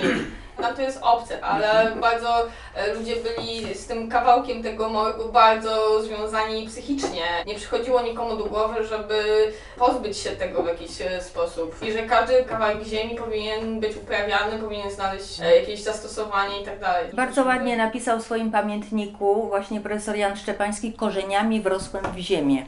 nam 0.59 0.75
to 0.77 0.83
jest 0.83 0.99
obce, 1.03 1.45
ale 1.45 1.97
bardzo 1.97 2.47
e, 2.75 2.95
ludzie 2.95 3.15
byli 3.17 3.75
z 3.75 3.87
tym 3.87 4.09
kawałkiem 4.09 4.63
tego 4.63 4.89
małego 4.89 5.29
bardzo 5.29 6.03
związani 6.03 6.67
psychicznie. 6.67 7.25
Nie 7.47 7.55
przychodziło 7.55 8.03
nikomu 8.03 8.37
do 8.37 8.45
głowy, 8.45 8.85
żeby 8.85 9.53
pozbyć 9.79 10.19
się 10.19 10.31
tego 10.31 10.63
w 10.63 10.67
jakiś 10.67 11.01
e, 11.01 11.23
sposób. 11.23 11.83
I 11.83 11.93
że 11.93 12.03
każdy 12.03 12.45
kawałek 12.45 12.83
ziemi 12.85 13.15
powinien 13.15 13.81
być 13.81 13.97
uprawiany, 13.97 14.59
powinien 14.59 14.91
znaleźć 14.91 15.41
e, 15.41 15.57
jakieś 15.57 15.83
zastosowanie 15.83 16.61
i 16.61 16.65
tak 16.65 16.81
dalej. 16.81 17.07
Bardzo 17.13 17.45
ładnie 17.45 17.77
napisał 17.77 18.19
w 18.19 18.25
swoim 18.25 18.53
pamiętniku 18.53 19.49
właśnie 19.49 19.81
profesor 19.81 20.17
Jan 20.17 20.37
Szczepański 20.37 20.93
korzeniami 20.93 21.61
wrosłem 21.61 22.05
w 22.15 22.19
ziemię. 22.19 22.67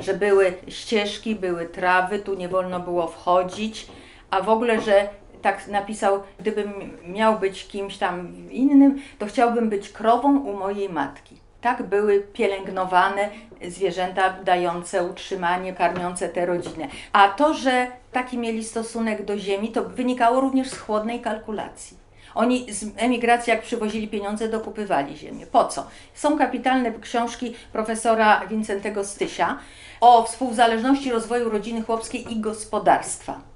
Że 0.00 0.14
były 0.14 0.54
ścieżki, 0.68 1.34
były 1.34 1.66
trawy, 1.66 2.18
tu 2.18 2.34
nie 2.34 2.48
wolno 2.48 2.80
było 2.80 3.06
wchodzić, 3.06 3.86
a 4.30 4.40
w 4.40 4.48
ogóle, 4.48 4.80
że 4.80 5.08
tak 5.44 5.68
napisał, 5.68 6.22
gdybym 6.40 6.72
miał 7.06 7.38
być 7.38 7.66
kimś 7.66 7.98
tam 7.98 8.32
innym, 8.50 9.02
to 9.18 9.26
chciałbym 9.26 9.68
być 9.70 9.88
krową 9.88 10.38
u 10.38 10.56
mojej 10.56 10.88
matki. 10.88 11.36
Tak 11.60 11.82
były 11.82 12.20
pielęgnowane 12.20 13.28
zwierzęta 13.68 14.32
dające 14.44 15.04
utrzymanie, 15.04 15.72
karmiące 15.72 16.28
te 16.28 16.46
rodziny. 16.46 16.88
A 17.12 17.28
to, 17.28 17.54
że 17.54 17.86
taki 18.12 18.38
mieli 18.38 18.64
stosunek 18.64 19.24
do 19.24 19.38
ziemi, 19.38 19.68
to 19.72 19.84
wynikało 19.84 20.40
również 20.40 20.70
z 20.70 20.78
chłodnej 20.78 21.20
kalkulacji. 21.20 21.96
Oni 22.34 22.72
z 22.72 22.84
emigracji, 22.96 23.50
jak 23.50 23.62
przywozili 23.62 24.08
pieniądze, 24.08 24.48
dokupywali 24.48 25.16
ziemię. 25.16 25.46
Po 25.46 25.64
co? 25.64 25.86
Są 26.14 26.38
kapitalne 26.38 26.92
książki 26.92 27.54
profesora 27.72 28.46
Wincentego 28.46 29.04
Stysia 29.04 29.58
o 30.00 30.22
współzależności 30.22 31.10
rozwoju 31.10 31.50
rodziny 31.50 31.82
chłopskiej 31.82 32.32
i 32.32 32.40
gospodarstwa 32.40 33.53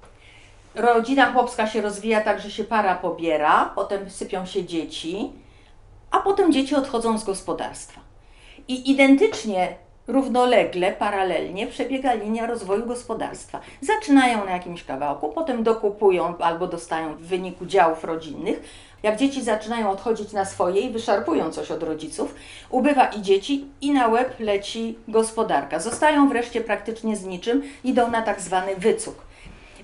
rodzina 0.78 1.32
chłopska 1.32 1.66
się 1.66 1.80
rozwija 1.80 2.20
tak, 2.20 2.40
że 2.40 2.50
się 2.50 2.64
para 2.64 2.94
pobiera, 2.94 3.72
potem 3.74 4.10
sypią 4.10 4.46
się 4.46 4.64
dzieci, 4.64 5.32
a 6.10 6.18
potem 6.18 6.52
dzieci 6.52 6.74
odchodzą 6.74 7.18
z 7.18 7.24
gospodarstwa. 7.24 8.00
I 8.68 8.90
identycznie, 8.90 9.76
równolegle, 10.06 10.92
paralelnie 10.92 11.66
przebiega 11.66 12.14
linia 12.14 12.46
rozwoju 12.46 12.86
gospodarstwa. 12.86 13.60
Zaczynają 13.80 14.44
na 14.44 14.50
jakimś 14.50 14.84
kawałku, 14.84 15.28
potem 15.28 15.62
dokupują 15.62 16.38
albo 16.38 16.66
dostają 16.66 17.14
w 17.14 17.20
wyniku 17.20 17.66
działów 17.66 18.04
rodzinnych. 18.04 18.62
Jak 19.02 19.16
dzieci 19.16 19.42
zaczynają 19.42 19.90
odchodzić 19.90 20.32
na 20.32 20.44
swoje 20.44 20.80
i 20.80 20.90
wyszarpują 20.90 21.50
coś 21.50 21.70
od 21.70 21.82
rodziców, 21.82 22.34
ubywa 22.70 23.06
i 23.06 23.22
dzieci, 23.22 23.66
i 23.80 23.92
na 23.92 24.08
łeb 24.08 24.40
leci 24.40 24.98
gospodarka. 25.08 25.80
Zostają 25.80 26.28
wreszcie 26.28 26.60
praktycznie 26.60 27.16
z 27.16 27.24
niczym, 27.24 27.62
idą 27.84 28.10
na 28.10 28.22
tak 28.22 28.40
zwany 28.40 28.76
wycuk. 28.76 29.14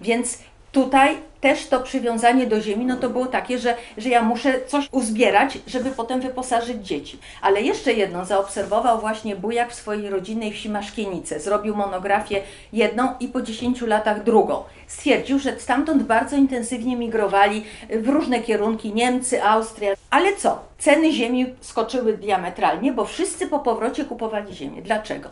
Więc 0.01 0.39
Tutaj 0.75 1.17
też 1.41 1.67
to 1.67 1.81
przywiązanie 1.81 2.47
do 2.47 2.61
ziemi, 2.61 2.87
no 2.87 2.97
to 2.97 3.11
było 3.11 3.27
takie, 3.27 3.59
że, 3.59 3.77
że 3.99 4.09
ja 4.09 4.23
muszę 4.23 4.61
coś 4.67 4.89
uzbierać, 4.93 5.59
żeby 5.67 5.91
potem 5.91 6.21
wyposażyć 6.21 6.87
dzieci. 6.87 7.19
Ale 7.43 7.63
jeszcze 7.63 7.93
jedno 7.93 8.25
zaobserwował 8.25 9.01
właśnie 9.01 9.37
Bujak 9.37 9.71
w 9.71 9.75
swojej 9.75 10.11
rodzinnej 10.11 10.53
wsi 10.53 10.71
Maszkienice. 10.71 11.41
Zrobił 11.41 11.77
monografię 11.77 12.43
jedną 12.73 13.09
i 13.21 13.29
po 13.29 13.43
10 13.43 13.81
latach 13.81 14.25
drugą. 14.25 14.63
Stwierdził, 14.87 15.39
że 15.39 15.61
stamtąd 15.61 16.03
bardzo 16.03 16.37
intensywnie 16.37 16.97
migrowali 16.97 17.65
w 17.91 18.09
różne 18.09 18.41
kierunki 18.41 18.95
Niemcy, 18.95 19.43
Austria. 19.43 19.95
Ale 20.11 20.37
co? 20.37 20.59
Ceny 20.79 21.13
ziemi 21.13 21.47
skoczyły 21.61 22.17
diametralnie, 22.17 22.93
bo 22.93 23.05
wszyscy 23.05 23.47
po 23.47 23.59
powrocie 23.59 24.05
kupowali 24.05 24.55
ziemię. 24.55 24.83
Dlaczego? 24.83 25.29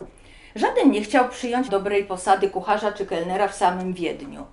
Żaden 0.57 0.90
nie 0.90 1.03
chciał 1.03 1.28
przyjąć 1.28 1.68
dobrej 1.68 2.05
posady 2.05 2.51
kucharza 2.51 2.93
czy 2.93 3.07
kelnera 3.07 3.49
w 3.49 3.55
samym 3.55 3.93
Wiedniu. 3.93 4.45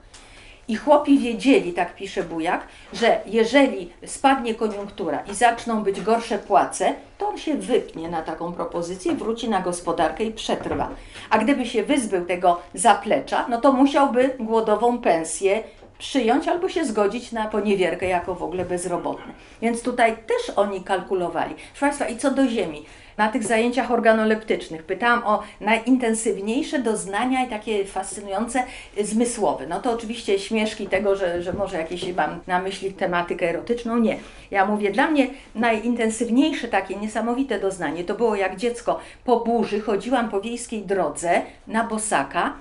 I 0.70 0.76
chłopi 0.76 1.20
wiedzieli, 1.20 1.74
tak 1.74 1.96
pisze 1.96 2.24
Bujak, 2.24 2.68
że 2.94 3.22
jeżeli 3.26 3.90
spadnie 4.06 4.56
koniunktura 4.56 5.24
i 5.32 5.36
zaczną 5.36 5.84
być 5.84 6.02
gorsze 6.02 6.40
płace, 6.40 6.94
to 7.18 7.30
on 7.30 7.38
się 7.38 7.58
wypnie 7.58 8.10
na 8.10 8.22
taką 8.22 8.54
propozycję, 8.54 9.16
wróci 9.16 9.50
na 9.50 9.62
gospodarkę 9.62 10.24
i 10.24 10.32
przetrwa. 10.32 10.90
A 11.30 11.38
gdyby 11.38 11.66
się 11.66 11.84
wyzbył 11.84 12.26
tego 12.26 12.62
zaplecza, 12.74 13.46
no 13.50 13.62
to 13.62 13.72
musiałby 13.72 14.36
głodową 14.40 14.98
pensję 14.98 15.64
przyjąć 15.98 16.48
albo 16.48 16.70
się 16.70 16.86
zgodzić 16.86 17.32
na 17.32 17.48
poniewierkę 17.48 18.06
jako 18.06 18.36
w 18.36 18.44
ogóle 18.44 18.66
bezrobotny. 18.66 19.34
Więc 19.62 19.82
tutaj 19.82 20.18
też 20.18 20.58
oni 20.58 20.84
kalkulowali. 20.84 21.56
Proszę 21.56 21.80
Państwa, 21.80 22.08
i 22.08 22.18
co 22.18 22.32
do 22.32 22.48
ziemi 22.48 22.86
na 23.20 23.28
tych 23.28 23.44
zajęciach 23.44 23.92
organoleptycznych. 23.92 24.84
Pytałam 24.84 25.24
o 25.26 25.44
najintensywniejsze 25.62 26.80
doznania 26.80 27.46
i 27.46 27.50
takie 27.50 27.86
fascynujące 27.86 28.64
zmysłowe. 29.04 29.68
No 29.68 29.80
to 29.80 29.92
oczywiście 29.92 30.40
śmieszki 30.40 30.88
tego, 30.88 31.16
że, 31.16 31.44
że 31.44 31.54
może 31.54 31.78
jakieś 31.78 32.14
mam 32.14 32.40
na 32.48 32.62
myśli 32.62 32.94
tematykę 32.94 33.50
erotyczną. 33.50 33.98
Nie. 33.98 34.18
Ja 34.52 34.66
mówię, 34.66 34.92
dla 34.92 35.12
mnie 35.12 35.28
najintensywniejsze 35.56 36.68
takie 36.68 36.96
niesamowite 36.96 37.60
doznanie 37.60 38.04
to 38.04 38.16
było 38.16 38.36
jak 38.36 38.56
dziecko 38.56 39.00
po 39.24 39.40
burzy 39.40 39.82
chodziłam 39.82 40.30
po 40.30 40.42
wiejskiej 40.42 40.82
drodze 40.82 41.42
na 41.68 41.84
bosaka 41.84 42.54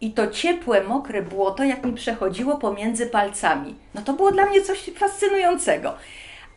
i 0.00 0.10
to 0.10 0.26
ciepłe, 0.26 0.84
mokre 0.84 1.22
błoto, 1.22 1.64
jak 1.64 1.84
mi 1.84 1.92
przechodziło 1.92 2.56
pomiędzy 2.56 3.06
palcami. 3.06 3.74
No 3.94 4.02
to 4.02 4.12
było 4.12 4.32
dla 4.32 4.46
mnie 4.46 4.62
coś 4.62 4.90
fascynującego. 4.94 5.94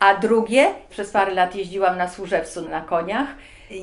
A 0.00 0.14
drugie, 0.14 0.74
przez 0.90 1.10
parę 1.10 1.34
lat 1.34 1.54
jeździłam 1.54 1.98
na 1.98 2.08
Służewcu 2.08 2.68
na 2.68 2.80
koniach. 2.80 3.26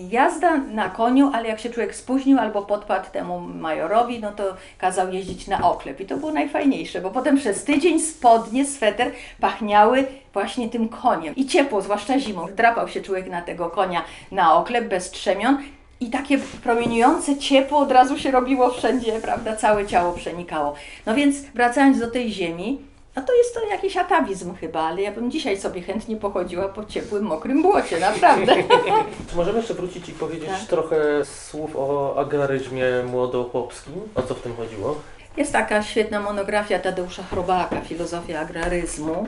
Jazda 0.10 0.58
na 0.58 0.90
koniu, 0.90 1.32
ale 1.34 1.48
jak 1.48 1.60
się 1.60 1.70
człowiek 1.70 1.96
spóźnił 1.96 2.40
albo 2.40 2.62
podpadł 2.62 3.12
temu 3.12 3.40
majorowi, 3.40 4.20
no 4.20 4.32
to 4.32 4.44
kazał 4.78 5.14
jeździć 5.14 5.48
na 5.48 5.70
oklep. 5.70 6.02
I 6.02 6.06
to 6.06 6.18
było 6.18 6.32
najfajniejsze, 6.32 7.02
bo 7.02 7.12
potem 7.12 7.38
przez 7.38 7.64
tydzień 7.64 8.00
spodnie, 8.00 8.66
sweter 8.66 9.12
pachniały 9.40 10.06
właśnie 10.34 10.70
tym 10.70 10.90
koniem. 10.90 11.36
I 11.36 11.46
ciepło, 11.46 11.82
zwłaszcza 11.82 12.20
zimą. 12.20 12.48
Drapał 12.56 12.88
się 12.88 13.02
człowiek 13.02 13.30
na 13.30 13.42
tego 13.42 13.70
konia 13.70 14.02
na 14.32 14.56
oklep 14.56 14.88
bez 14.88 15.12
trzemion 15.12 15.58
i 16.00 16.10
takie 16.10 16.38
promieniujące 16.38 17.38
ciepło 17.38 17.80
od 17.80 17.92
razu 17.92 18.18
się 18.18 18.32
robiło 18.32 18.70
wszędzie, 18.70 19.20
prawda? 19.20 19.56
Całe 19.56 19.88
ciało 19.88 20.14
przenikało. 20.14 20.74
No 21.06 21.16
więc 21.16 21.42
wracając 21.42 22.00
do 22.00 22.12
tej 22.12 22.32
ziemi, 22.32 22.80
no 23.18 23.24
to 23.24 23.34
jest 23.36 23.54
to 23.54 23.68
jakiś 23.68 23.98
atawizm 23.98 24.56
chyba, 24.56 24.82
ale 24.82 25.02
ja 25.02 25.12
bym 25.12 25.32
dzisiaj 25.32 25.58
sobie 25.58 25.82
chętnie 25.82 26.16
pochodziła 26.16 26.70
po 26.70 26.86
ciepłym, 26.86 27.24
mokrym 27.24 27.62
błocie, 27.62 28.00
naprawdę. 28.00 28.56
Możemy 29.36 29.58
jeszcze 29.58 29.74
wrócić 29.74 30.10
i 30.10 30.12
powiedzieć 30.12 30.50
tak? 30.50 30.68
trochę 30.68 31.26
słów 31.26 31.76
o 31.76 32.16
agraryzmie 32.18 32.86
młodochłopskim. 33.06 33.94
O 34.16 34.22
co 34.22 34.36
w 34.36 34.42
tym 34.42 34.56
chodziło? 34.56 35.02
Jest 35.38 35.54
taka 35.54 35.84
świetna 35.84 36.20
monografia 36.20 36.80
Tadeusza 36.80 37.24
Chrobaka, 37.24 37.82
Filozofia 37.82 38.40
agraryzmu, 38.40 39.28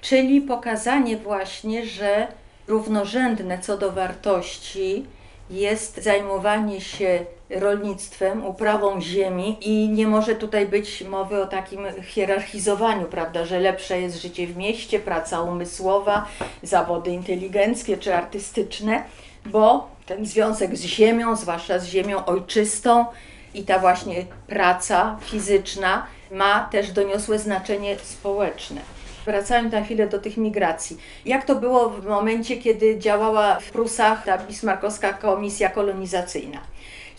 czyli 0.00 0.40
pokazanie 0.40 1.16
właśnie, 1.16 1.86
że 1.86 2.26
równorzędne 2.68 3.58
co 3.58 3.78
do 3.78 3.92
wartości 3.92 5.06
jest 5.50 6.02
zajmowanie 6.02 6.80
się 6.80 7.24
rolnictwem, 7.50 8.46
uprawą 8.46 9.00
ziemi 9.00 9.56
i 9.60 9.88
nie 9.88 10.06
może 10.06 10.34
tutaj 10.34 10.66
być 10.66 11.04
mowy 11.04 11.42
o 11.42 11.46
takim 11.46 11.80
hierarchizowaniu, 12.02 13.06
prawda, 13.06 13.44
że 13.44 13.60
lepsze 13.60 14.00
jest 14.00 14.22
życie 14.22 14.46
w 14.46 14.56
mieście, 14.56 15.00
praca 15.00 15.42
umysłowa, 15.42 16.26
zawody 16.62 17.10
inteligenckie 17.10 17.96
czy 17.96 18.14
artystyczne, 18.14 19.04
bo 19.46 19.90
ten 20.06 20.26
związek 20.26 20.76
z 20.76 20.82
ziemią, 20.82 21.36
zwłaszcza 21.36 21.78
z 21.78 21.86
ziemią 21.86 22.24
ojczystą 22.24 23.04
i 23.54 23.62
ta 23.62 23.78
właśnie 23.78 24.24
praca 24.46 25.18
fizyczna 25.20 26.06
ma 26.30 26.68
też 26.72 26.92
doniosłe 26.92 27.38
znaczenie 27.38 27.96
społeczne. 28.02 28.80
Wracając 29.24 29.72
na 29.72 29.82
chwilę 29.82 30.08
do 30.08 30.18
tych 30.18 30.36
migracji. 30.36 30.96
Jak 31.24 31.44
to 31.44 31.54
było 31.54 31.90
w 31.90 32.06
momencie, 32.06 32.56
kiedy 32.56 32.98
działała 32.98 33.60
w 33.60 33.70
Prusach 33.70 34.24
ta 34.24 34.38
bismarckowska 34.38 35.12
komisja 35.12 35.68
kolonizacyjna? 35.68 36.58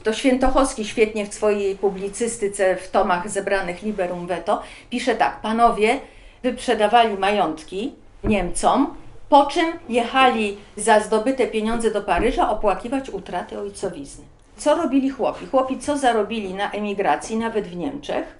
To 0.04 0.14
Świętochowski 0.14 0.86
świetnie 0.86 1.26
w 1.26 1.34
swojej 1.34 1.76
publicystyce 1.76 2.76
w 2.76 2.92
tomach 2.92 3.30
zebranych 3.30 3.82
Liberum 3.82 4.28
Veto 4.28 4.62
pisze 4.90 5.16
tak: 5.16 5.42
Panowie 5.42 6.00
wyprzedawali 6.44 7.18
majątki 7.18 7.94
Niemcom 8.24 8.96
Po 9.30 9.46
czym 9.46 9.66
jechali 9.90 10.58
za 10.78 11.00
zdobyte 11.00 11.48
pieniądze 11.48 11.92
do 11.92 12.02
Paryża 12.02 12.50
opłakiwać 12.50 13.10
utraty 13.10 13.60
ojcowizny. 13.60 14.26
Co 14.58 14.76
robili 14.76 15.10
chłopi? 15.10 15.46
Chłopi 15.46 15.80
co 15.80 15.98
zarobili 15.98 16.54
na 16.54 16.72
emigracji, 16.72 17.38
nawet 17.38 17.68
w 17.68 17.76
Niemczech, 17.76 18.38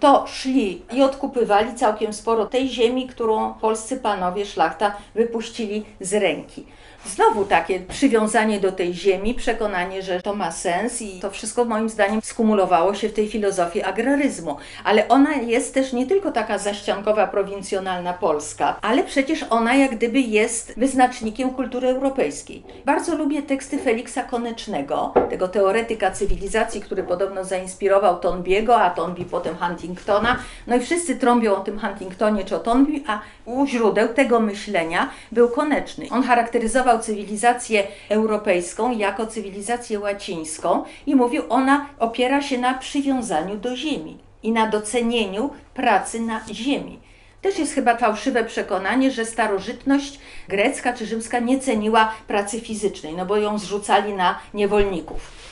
to 0.00 0.26
szli 0.26 0.82
i 0.92 1.02
odkupywali 1.02 1.74
całkiem 1.74 2.12
sporo 2.12 2.46
tej 2.46 2.68
ziemi, 2.68 3.06
którą 3.06 3.54
polscy 3.54 3.96
panowie 3.96 4.46
szlachta 4.46 4.96
wypuścili 5.14 5.84
z 6.00 6.14
ręki. 6.14 6.66
Znowu 7.06 7.44
takie 7.44 7.80
przywiązanie 7.80 8.60
do 8.60 8.72
tej 8.72 8.94
ziemi, 8.94 9.34
przekonanie, 9.34 10.02
że 10.02 10.20
to 10.20 10.34
ma 10.34 10.52
sens 10.52 11.02
i 11.02 11.20
to 11.20 11.30
wszystko 11.30 11.64
moim 11.64 11.88
zdaniem 11.88 12.20
skumulowało 12.22 12.94
się 12.94 13.08
w 13.08 13.12
tej 13.12 13.28
filozofii 13.28 13.82
agraryzmu. 13.82 14.56
Ale 14.84 15.08
ona 15.08 15.34
jest 15.34 15.74
też 15.74 15.92
nie 15.92 16.06
tylko 16.06 16.32
taka 16.32 16.58
zaściankowa, 16.58 17.26
prowincjonalna 17.26 18.12
polska, 18.12 18.76
ale 18.82 19.04
przecież 19.04 19.44
ona 19.50 19.74
jak 19.74 19.96
gdyby 19.96 20.20
jest 20.20 20.74
wyznacznikiem 20.76 21.50
kultury 21.50 21.88
europejskiej. 21.88 22.62
Bardzo 22.84 23.16
lubię 23.16 23.42
teksty 23.42 23.78
Feliksa 23.78 24.22
Konecznego, 24.22 25.14
tego 25.30 25.48
teoretyka 25.48 26.10
cywilizacji, 26.10 26.80
który 26.80 27.02
podobno 27.02 27.44
zainspirował 27.44 28.18
Tonbiego, 28.18 28.80
a 28.80 28.90
Tonbi 28.90 29.24
potem 29.24 29.56
Huntingtona. 29.56 30.36
No 30.66 30.76
i 30.76 30.80
wszyscy 30.80 31.16
trąbią 31.16 31.56
o 31.56 31.60
tym 31.60 31.78
Huntingtonie 31.78 32.44
czy 32.44 32.56
o 32.56 32.58
Tonbi, 32.58 33.04
a 33.06 33.20
u 33.44 33.66
źródeł 33.66 34.08
tego 34.08 34.40
myślenia 34.40 35.10
był 35.32 35.48
Koneczny. 35.48 36.06
On 36.10 36.22
charakteryzował 36.22 36.91
cywilizację 36.98 37.86
europejską 38.08 38.98
jako 38.98 39.26
cywilizację 39.26 40.00
łacińską 40.00 40.84
i 41.06 41.14
mówił, 41.14 41.42
ona 41.48 41.86
opiera 41.98 42.42
się 42.42 42.58
na 42.58 42.74
przywiązaniu 42.74 43.56
do 43.56 43.76
ziemi 43.76 44.18
i 44.42 44.52
na 44.52 44.66
docenieniu 44.66 45.50
pracy 45.74 46.20
na 46.20 46.40
ziemi. 46.52 46.98
Też 47.42 47.58
jest 47.58 47.74
chyba 47.74 47.96
fałszywe 47.96 48.44
przekonanie, 48.44 49.10
że 49.10 49.24
starożytność 49.24 50.18
grecka 50.48 50.92
czy 50.92 51.06
rzymska 51.06 51.38
nie 51.38 51.58
ceniła 51.58 52.12
pracy 52.26 52.60
fizycznej, 52.60 53.14
no 53.14 53.26
bo 53.26 53.36
ją 53.36 53.58
zrzucali 53.58 54.14
na 54.14 54.38
niewolników. 54.54 55.42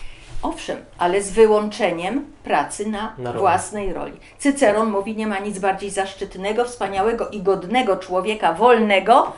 Owszem, 0.43 0.76
ale 0.99 1.22
z 1.22 1.30
wyłączeniem 1.30 2.24
pracy 2.45 2.86
na, 2.86 3.14
na 3.18 3.32
własnej 3.32 3.93
roli. 3.93 4.12
Cyceron 4.38 4.91
mówi, 4.91 5.16
nie 5.16 5.26
ma 5.26 5.38
nic 5.38 5.59
bardziej 5.59 5.91
zaszczytnego, 5.91 6.64
wspaniałego 6.64 7.28
i 7.28 7.43
godnego 7.43 7.97
człowieka 7.97 8.53
wolnego, 8.53 9.32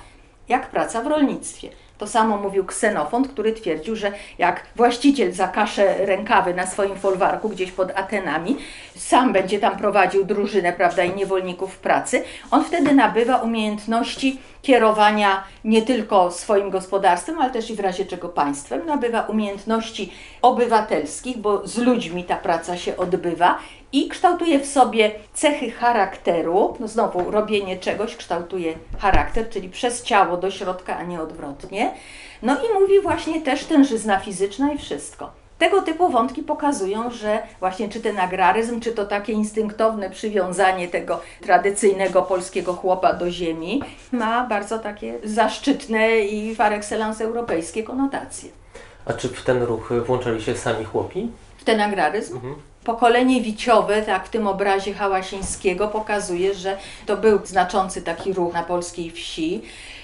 jak 0.49 0.71
praca 0.71 1.03
w 1.03 1.07
rolnictwie. 1.07 1.71
To 2.03 2.07
samo 2.07 2.37
mówił 2.37 2.65
Ksenofont, 2.65 3.29
który 3.29 3.53
twierdził, 3.53 3.97
że 3.97 4.13
jak 4.39 4.67
właściciel 4.77 5.33
zakasze 5.33 6.07
rękawy 6.07 6.55
na 6.55 6.67
swoim 6.67 6.97
folwarku 6.97 7.49
gdzieś 7.49 7.73
pod 7.73 7.91
Atenami, 7.91 8.57
sam 8.97 9.33
będzie 9.33 9.59
tam 9.59 9.77
prowadził 9.77 10.25
drużynę, 10.25 10.73
prawda, 10.73 11.05
i 11.05 11.15
niewolników 11.15 11.79
pracy, 11.79 12.25
on 12.51 12.65
wtedy 12.65 12.95
nabywa 12.95 13.37
umiejętności 13.37 14.39
kierowania 14.63 15.45
nie 15.65 15.83
tylko 15.83 16.31
swoim 16.31 16.71
gospodarstwem, 16.71 17.39
ale 17.39 17.51
też 17.51 17.71
i 17.71 17.75
w 17.75 17.81
razie 17.81 18.05
czego 18.05 18.29
państwem. 18.29 18.87
Nabywa 18.87 19.21
umiejętności 19.21 20.13
obywatelskich, 20.43 21.39
bo 21.39 21.67
z 21.67 21.79
ludźmi 21.79 22.25
ta 22.25 22.37
praca 22.37 22.77
się 22.77 22.97
odbywa 22.97 23.59
i 23.93 24.09
kształtuje 24.09 24.61
w 24.61 24.67
sobie 24.67 25.11
cechy 25.35 25.71
charakteru. 25.71 26.77
No 26.81 26.89
znowu, 26.89 27.31
robienie 27.31 27.79
czegoś 27.79 28.17
kształtuje 28.17 28.75
charakter, 28.99 29.49
czyli 29.49 29.69
przez 29.69 30.03
ciało 30.03 30.37
do 30.37 30.51
środka, 30.51 30.97
a 30.97 31.03
nie 31.03 31.21
odwrotnie. 31.21 31.95
No 32.43 32.57
i 32.57 32.81
mówi 32.81 33.01
właśnie 33.01 33.41
też 33.41 33.65
tężyzna 33.65 34.19
fizyczna 34.19 34.73
i 34.73 34.79
wszystko. 34.79 35.31
Tego 35.59 35.83
typu 35.83 36.09
wątki 36.09 36.43
pokazują, 36.43 37.11
że 37.11 37.43
właśnie 37.61 37.89
czy 37.89 38.01
ten 38.01 38.19
agraryzm, 38.19 38.81
czy 38.81 38.93
to 38.93 39.07
takie 39.07 39.33
instynktowne 39.33 40.11
przywiązanie 40.11 40.89
tego 40.89 41.21
tradycyjnego 41.41 42.23
polskiego 42.23 42.73
chłopa 42.73 43.13
do 43.13 43.31
ziemi 43.31 43.83
ma 44.13 44.47
bardzo 44.47 44.79
takie 44.79 45.19
zaszczytne 45.25 46.21
i 46.21 46.57
par 46.57 46.73
excellence 46.73 47.25
europejskie 47.25 47.83
konotacje. 47.83 48.51
A 49.07 49.13
czy 49.13 49.29
w 49.29 49.45
ten 49.45 49.63
ruch 49.63 49.93
włączali 50.07 50.43
się 50.43 50.57
sami 50.57 50.85
chłopi? 50.85 51.31
W 51.57 51.65
ten 51.65 51.81
agraryzm? 51.81 52.35
Mhm. 52.35 52.72
Pokolenie 52.85 53.41
wiciowe, 53.41 54.03
tak 54.03 54.27
w 54.27 54.31
tym 54.31 54.47
obrazie 54.47 54.95
Hałasińskiego, 54.95 55.89
pokazuje, 55.89 56.55
że 56.55 56.79
to 57.07 57.17
był 57.17 57.47
znaczący 57.47 58.03
taki 58.03 58.33
ruch 58.33 58.55
na 58.55 58.63
polskiej 58.63 59.11
wsi. 59.11 59.63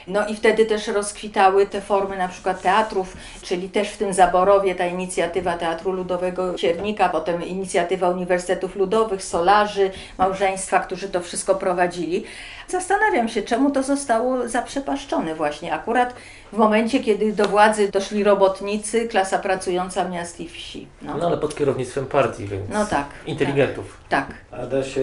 No 0.09 0.27
i 0.27 0.37
wtedy 0.37 0.67
też 0.67 0.89
rozkwitały 0.89 1.67
te 1.67 1.81
formy 1.81 2.17
na 2.17 2.29
przykład 2.29 2.63
teatrów, 2.63 3.17
czyli 3.43 3.71
też 3.71 3.89
w 3.89 3.97
tym 3.97 4.13
Zaborowie 4.13 4.75
ta 4.75 4.87
inicjatywa 4.87 5.53
Teatru 5.53 5.93
Ludowego 5.93 6.55
Ciernika, 6.55 7.09
potem 7.09 7.45
inicjatywa 7.45 8.09
Uniwersytetów 8.09 8.77
Ludowych, 8.77 9.25
Solarzy, 9.25 9.91
małżeństwa, 10.19 10.81
którzy 10.81 11.09
to 11.09 11.21
wszystko 11.21 11.55
prowadzili. 11.55 12.25
Zastanawiam 12.69 13.29
się, 13.29 13.43
czemu 13.43 13.71
to 13.71 13.83
zostało 13.83 14.49
zaprzepaszczone 14.49 15.35
właśnie 15.35 15.75
akurat 15.75 16.15
w 16.53 16.57
momencie, 16.57 17.01
kiedy 17.01 17.33
do 17.33 17.49
władzy 17.49 17.89
doszli 17.91 18.25
robotnicy, 18.25 19.09
klasa 19.09 19.39
pracująca 19.39 20.09
miast 20.09 20.41
i 20.41 20.49
wsi. 20.49 20.87
No, 21.03 21.17
no 21.17 21.27
ale 21.27 21.39
pod 21.39 21.55
kierownictwem 21.55 22.07
partii, 22.07 22.47
więc 22.47 22.71
no 22.71 22.87
tak, 22.87 23.07
inteligentów. 23.27 23.97
Tak. 24.09 24.27
tak. 24.27 24.61
A 24.61 24.67
da 24.67 24.85
się 24.85 25.03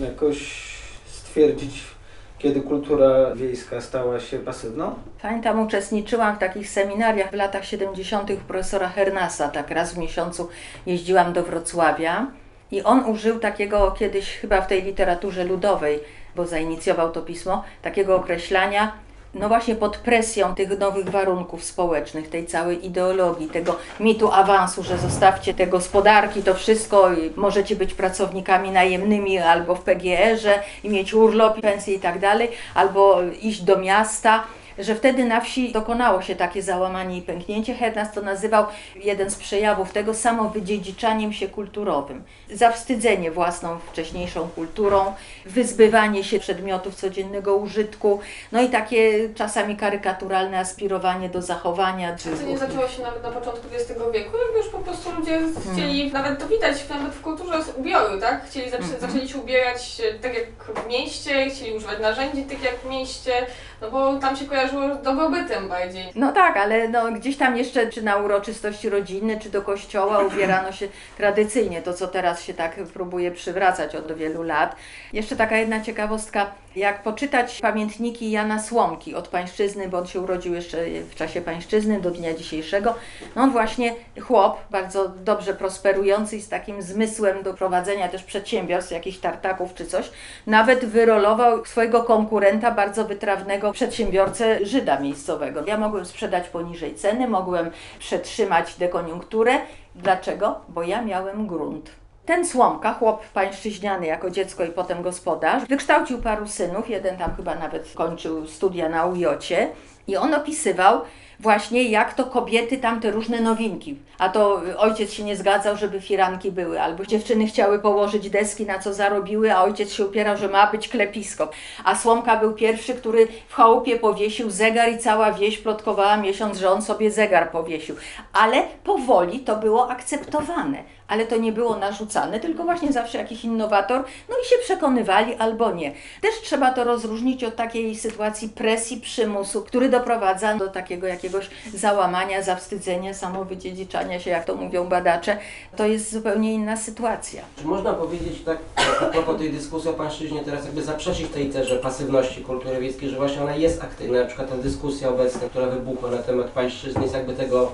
jakoś 0.00 0.68
stwierdzić 1.06 1.97
kiedy 2.38 2.60
kultura 2.60 3.34
wiejska 3.34 3.80
stała 3.80 4.20
się 4.20 4.38
pasywną? 4.38 4.94
Pamiętam, 5.22 5.60
uczestniczyłam 5.60 6.36
w 6.36 6.38
takich 6.38 6.70
seminariach 6.70 7.30
w 7.30 7.34
latach 7.34 7.64
70. 7.64 8.30
profesora 8.48 8.88
Hernasa. 8.88 9.48
Tak 9.48 9.70
raz 9.70 9.94
w 9.94 9.98
miesiącu 9.98 10.48
jeździłam 10.86 11.32
do 11.32 11.42
Wrocławia 11.42 12.26
i 12.70 12.82
on 12.82 13.04
użył 13.04 13.38
takiego 13.38 13.90
kiedyś 13.90 14.36
chyba 14.36 14.60
w 14.60 14.66
tej 14.66 14.82
literaturze 14.82 15.44
ludowej, 15.44 16.00
bo 16.36 16.46
zainicjował 16.46 17.12
to 17.12 17.22
pismo, 17.22 17.64
takiego 17.82 18.16
określania 18.16 18.92
no 19.34 19.48
właśnie 19.48 19.74
pod 19.74 19.96
presją 19.96 20.54
tych 20.54 20.78
nowych 20.78 21.08
warunków 21.08 21.64
społecznych, 21.64 22.30
tej 22.30 22.46
całej 22.46 22.86
ideologii, 22.86 23.48
tego 23.48 23.76
mitu 24.00 24.32
awansu, 24.32 24.82
że 24.82 24.98
zostawcie 24.98 25.54
te 25.54 25.66
gospodarki, 25.66 26.42
to 26.42 26.54
wszystko, 26.54 27.10
możecie 27.36 27.76
być 27.76 27.94
pracownikami 27.94 28.70
najemnymi 28.70 29.38
albo 29.38 29.74
w 29.74 29.80
PGR-ze 29.80 30.58
i 30.84 30.88
mieć 30.88 31.14
urlop, 31.14 31.60
pensję 31.60 31.94
i 31.94 32.00
tak 32.00 32.18
dalej, 32.18 32.48
albo 32.74 33.20
iść 33.42 33.62
do 33.62 33.78
miasta 33.78 34.44
że 34.78 34.94
wtedy 34.94 35.24
na 35.24 35.40
wsi 35.40 35.72
dokonało 35.72 36.22
się 36.22 36.36
takie 36.36 36.62
załamanie 36.62 37.18
i 37.18 37.22
pęknięcie. 37.22 37.74
Hernas 37.74 38.12
to 38.12 38.22
nazywał 38.22 38.66
jeden 38.96 39.30
z 39.30 39.36
przejawów 39.36 39.92
tego 39.92 40.14
samowydziedziczaniem 40.14 41.32
się 41.32 41.48
kulturowym. 41.48 42.24
Zawstydzenie 42.52 43.30
własną 43.30 43.78
wcześniejszą 43.78 44.48
kulturą, 44.48 45.14
wyzbywanie 45.46 46.24
się 46.24 46.38
przedmiotów 46.38 46.94
codziennego 46.94 47.56
użytku, 47.56 48.20
no 48.52 48.62
i 48.62 48.68
takie 48.68 49.28
czasami 49.34 49.76
karykaturalne 49.76 50.58
aspirowanie 50.58 51.28
do 51.28 51.42
zachowania. 51.42 52.16
Czy 52.16 52.30
to 52.30 52.42
nie 52.42 52.58
zaczęło 52.58 52.88
się 52.88 53.02
nawet 53.02 53.22
na 53.22 53.30
początku 53.30 53.66
XX 53.74 54.00
wieku, 54.12 54.36
jakby 54.38 54.58
już 54.58 54.68
po 54.68 54.78
prostu 54.78 55.12
ludzie 55.12 55.40
chcieli, 55.72 56.10
hmm. 56.10 56.12
nawet 56.12 56.40
to 56.40 56.48
widać 56.48 56.88
nawet 56.88 57.12
w 57.12 57.20
kulturze 57.20 57.58
ubioru, 57.76 58.20
tak? 58.20 58.46
Chcieli, 58.46 58.70
zaczę, 58.70 58.82
hmm. 58.82 59.00
zaczęli 59.00 59.28
się 59.28 59.38
ubierać 59.38 60.02
tak 60.22 60.34
jak 60.34 60.46
w 60.84 60.88
mieście, 60.88 61.50
chcieli 61.50 61.76
używać 61.76 62.00
narzędzi 62.00 62.42
tak 62.42 62.62
jak 62.62 62.76
w 62.76 62.84
mieście, 62.84 63.46
no 63.80 63.90
bo 63.90 64.18
tam 64.18 64.36
się 64.36 64.44
kojarzyło 64.44 64.94
z 64.94 65.02
dobrobytem 65.02 65.68
bardziej. 65.68 66.12
No 66.14 66.32
tak, 66.32 66.56
ale 66.56 66.88
no, 66.88 67.12
gdzieś 67.12 67.36
tam 67.36 67.56
jeszcze, 67.56 67.86
czy 67.86 68.02
na 68.02 68.16
uroczystości 68.16 68.88
rodzinne, 68.88 69.40
czy 69.40 69.50
do 69.50 69.62
kościoła 69.62 70.18
ubierano 70.18 70.72
się 70.72 70.88
tradycyjnie, 71.16 71.82
to 71.82 71.94
co 71.94 72.08
teraz 72.08 72.42
się 72.42 72.54
tak 72.54 72.74
próbuje 72.94 73.30
przywracać 73.30 73.96
od 73.96 74.12
wielu 74.12 74.42
lat. 74.42 74.76
Jeszcze 75.12 75.36
taka 75.36 75.56
jedna 75.56 75.80
ciekawostka, 75.80 76.50
jak 76.76 77.02
poczytać 77.02 77.60
pamiętniki 77.60 78.30
Jana 78.30 78.62
Słomki 78.62 79.14
od 79.14 79.28
pańszczyzny, 79.28 79.88
bo 79.88 79.98
on 79.98 80.06
się 80.06 80.20
urodził 80.20 80.54
jeszcze 80.54 80.78
w 81.10 81.14
czasie 81.14 81.40
pańszczyzny 81.40 82.00
do 82.00 82.10
dnia 82.10 82.34
dzisiejszego, 82.34 82.94
no 83.36 83.42
on 83.42 83.50
właśnie 83.50 83.94
chłop, 84.20 84.60
bardzo 84.70 85.08
dobrze 85.08 85.54
prosperujący 85.54 86.36
i 86.36 86.40
z 86.40 86.48
takim 86.48 86.82
zmysłem 86.82 87.42
do 87.42 87.54
prowadzenia 87.54 88.08
też 88.08 88.22
przedsiębiorstw, 88.22 88.92
jakichś 88.92 89.18
tartaków 89.18 89.74
czy 89.74 89.86
coś, 89.86 90.10
nawet 90.46 90.84
wyrolował 90.84 91.64
swojego 91.64 92.02
konkurenta, 92.02 92.70
bardzo 92.70 93.04
wytrawnego 93.04 93.67
przedsiębiorcę 93.72 94.66
Żyda 94.66 95.00
miejscowego. 95.00 95.60
Ja 95.66 95.78
mogłem 95.78 96.06
sprzedać 96.06 96.48
poniżej 96.48 96.94
ceny, 96.94 97.28
mogłem 97.28 97.70
przetrzymać 97.98 98.74
dekoniunkturę. 98.74 99.58
Dlaczego? 99.94 100.60
Bo 100.68 100.82
ja 100.82 101.02
miałem 101.02 101.46
grunt. 101.46 101.90
Ten 102.26 102.46
Słomka, 102.46 102.94
chłop 102.94 103.26
pańszczyźniany 103.26 104.06
jako 104.06 104.30
dziecko 104.30 104.64
i 104.64 104.68
potem 104.68 105.02
gospodarz, 105.02 105.64
wykształcił 105.64 106.18
paru 106.18 106.48
synów, 106.48 106.90
jeden 106.90 107.16
tam 107.16 107.36
chyba 107.36 107.54
nawet 107.54 107.92
kończył 107.94 108.46
studia 108.46 108.88
na 108.88 109.06
Ujocie 109.06 109.68
i 110.06 110.16
on 110.16 110.34
opisywał, 110.34 111.00
właśnie 111.40 111.82
jak 111.82 112.14
to 112.14 112.24
kobiety 112.24 112.78
tam 112.78 113.00
te 113.00 113.10
różne 113.10 113.40
nowinki. 113.40 113.98
A 114.18 114.28
to 114.28 114.62
ojciec 114.76 115.12
się 115.12 115.24
nie 115.24 115.36
zgadzał, 115.36 115.76
żeby 115.76 116.00
firanki 116.00 116.52
były, 116.52 116.82
albo 116.82 117.06
dziewczyny 117.06 117.46
chciały 117.46 117.78
położyć 117.78 118.30
deski, 118.30 118.66
na 118.66 118.78
co 118.78 118.94
zarobiły, 118.94 119.54
a 119.54 119.62
ojciec 119.62 119.92
się 119.92 120.06
upierał, 120.06 120.36
że 120.36 120.48
ma 120.48 120.70
być 120.70 120.88
klepisko. 120.88 121.50
A 121.84 121.96
Słomka 121.96 122.36
był 122.36 122.52
pierwszy, 122.52 122.94
który 122.94 123.28
w 123.48 123.54
chałupie 123.54 123.98
powiesił 123.98 124.50
zegar 124.50 124.92
i 124.92 124.98
cała 124.98 125.32
wieś 125.32 125.58
plotkowała 125.58 126.16
miesiąc, 126.16 126.58
że 126.58 126.70
on 126.70 126.82
sobie 126.82 127.10
zegar 127.10 127.50
powiesił. 127.50 127.96
Ale 128.32 128.62
powoli 128.84 129.40
to 129.40 129.56
było 129.56 129.90
akceptowane 129.90 130.97
ale 131.08 131.26
to 131.26 131.36
nie 131.36 131.52
było 131.52 131.76
narzucane, 131.76 132.40
tylko 132.40 132.64
właśnie 132.64 132.92
zawsze 132.92 133.18
jakiś 133.18 133.44
innowator, 133.44 134.04
no 134.28 134.34
i 134.44 134.48
się 134.48 134.56
przekonywali 134.62 135.34
albo 135.34 135.72
nie. 135.72 135.92
Też 136.22 136.30
trzeba 136.42 136.70
to 136.70 136.84
rozróżnić 136.84 137.44
od 137.44 137.56
takiej 137.56 137.96
sytuacji 137.96 138.48
presji, 138.48 139.00
przymusu, 139.00 139.62
który 139.62 139.88
doprowadza 139.88 140.54
do 140.54 140.68
takiego 140.68 141.06
jakiegoś 141.06 141.50
załamania, 141.74 142.42
zawstydzenia, 142.42 143.14
samowydziedziczania 143.14 144.20
się, 144.20 144.30
jak 144.30 144.44
to 144.44 144.56
mówią 144.56 144.88
badacze. 144.88 145.38
To 145.76 145.86
jest 145.86 146.12
zupełnie 146.12 146.54
inna 146.54 146.76
sytuacja. 146.76 147.42
Czy 147.56 147.66
można 147.66 147.92
powiedzieć 147.92 148.42
tak, 148.44 148.58
a 148.76 149.04
propos 149.04 149.38
tej 149.38 149.50
dyskusji 149.50 149.90
o 149.90 149.92
pańszczyźnie, 149.92 150.42
teraz 150.44 150.64
jakby 150.64 150.82
zaprzeczyć 150.82 151.28
tej 151.28 151.50
cerze 151.50 151.76
pasywności 151.76 152.40
kultury 152.40 152.80
wiejskiej, 152.80 153.08
że 153.10 153.16
właśnie 153.16 153.42
ona 153.42 153.56
jest 153.56 153.82
aktywna, 153.82 154.20
na 154.20 154.26
przykład 154.26 154.50
ta 154.50 154.56
dyskusja 154.56 155.08
obecna, 155.08 155.48
która 155.48 155.66
wybuchła 155.66 156.10
na 156.10 156.18
temat 156.18 156.46
pańszczyzny 156.46 157.02
jest 157.02 157.14
jakby 157.14 157.34
tego 157.34 157.72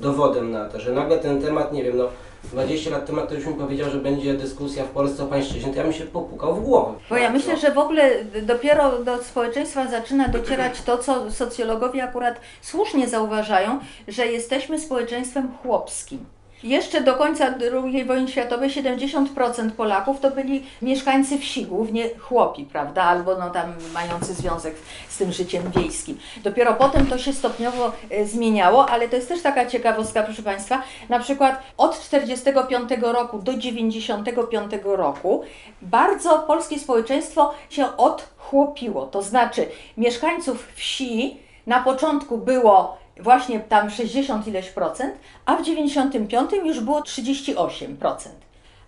dowodem 0.00 0.50
na 0.50 0.68
to, 0.68 0.80
że 0.80 0.92
nagle 0.92 1.18
ten 1.18 1.42
temat, 1.42 1.72
nie 1.72 1.84
wiem, 1.84 1.96
no 1.96 2.08
20 2.50 2.90
lat 2.90 3.06
temu 3.06 3.22
ktoś 3.22 3.46
mi 3.46 3.54
powiedział, 3.54 3.90
że 3.90 3.98
będzie 3.98 4.34
dyskusja 4.34 4.84
w 4.84 4.88
Polsce 4.88 5.24
o 5.24 5.26
pańszczyźnie, 5.26 5.72
to 5.72 5.78
ja 5.78 5.86
mi 5.86 5.94
się 5.94 6.04
popukał 6.04 6.54
w 6.54 6.62
głowę. 6.62 6.98
Bo 7.10 7.16
ja 7.16 7.30
myślę, 7.30 7.56
że 7.56 7.70
w 7.72 7.78
ogóle 7.78 8.24
dopiero 8.42 8.98
do 8.98 9.24
społeczeństwa 9.24 9.86
zaczyna 9.86 10.28
docierać 10.28 10.82
to, 10.82 10.98
co 10.98 11.30
socjologowie 11.30 12.04
akurat 12.04 12.40
słusznie 12.60 13.08
zauważają, 13.08 13.78
że 14.08 14.26
jesteśmy 14.26 14.80
społeczeństwem 14.80 15.48
chłopskim. 15.62 16.26
Jeszcze 16.62 17.00
do 17.00 17.14
końca 17.14 17.54
II 17.84 18.04
wojny 18.04 18.28
światowej 18.28 18.70
70% 18.70 19.70
Polaków 19.70 20.20
to 20.20 20.30
byli 20.30 20.66
mieszkańcy 20.82 21.38
wsi, 21.38 21.66
głównie 21.66 22.08
chłopi, 22.18 22.64
prawda, 22.64 23.02
albo 23.02 23.36
no 23.38 23.50
tam 23.50 23.74
mający 23.94 24.34
związek 24.34 24.74
z 25.08 25.18
tym 25.18 25.32
życiem 25.32 25.62
wiejskim. 25.76 26.18
Dopiero 26.44 26.74
potem 26.74 27.06
to 27.06 27.18
się 27.18 27.32
stopniowo 27.32 27.92
e, 28.10 28.26
zmieniało, 28.26 28.88
ale 28.88 29.08
to 29.08 29.16
jest 29.16 29.28
też 29.28 29.42
taka 29.42 29.66
ciekawostka, 29.66 30.22
proszę 30.22 30.42
Państwa, 30.42 30.82
na 31.08 31.18
przykład 31.18 31.62
od 31.76 32.00
45 32.00 32.90
roku 33.02 33.38
do 33.38 33.54
95 33.54 34.72
roku 34.84 35.42
bardzo 35.82 36.38
polskie 36.38 36.78
społeczeństwo 36.78 37.54
się 37.70 37.96
odchłopiło, 37.96 39.06
to 39.06 39.22
znaczy 39.22 39.68
mieszkańców 39.96 40.68
wsi 40.74 41.36
na 41.66 41.80
początku 41.80 42.38
było 42.38 43.05
właśnie 43.20 43.60
tam 43.60 43.90
60 43.90 44.46
ileś 44.46 44.68
procent, 44.68 45.14
a 45.46 45.56
w 45.56 45.62
95 45.62 46.50
już 46.64 46.80
było 46.80 47.02
38 47.02 47.96
procent. 47.96 48.34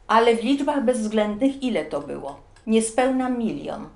Ale 0.06 0.36
w 0.36 0.44
liczbach 0.44 0.84
bezwzględnych 0.84 1.62
ile 1.62 1.84
to 1.84 2.00
było? 2.00 2.40
Niespełna 2.66 3.28
milion. 3.28 3.88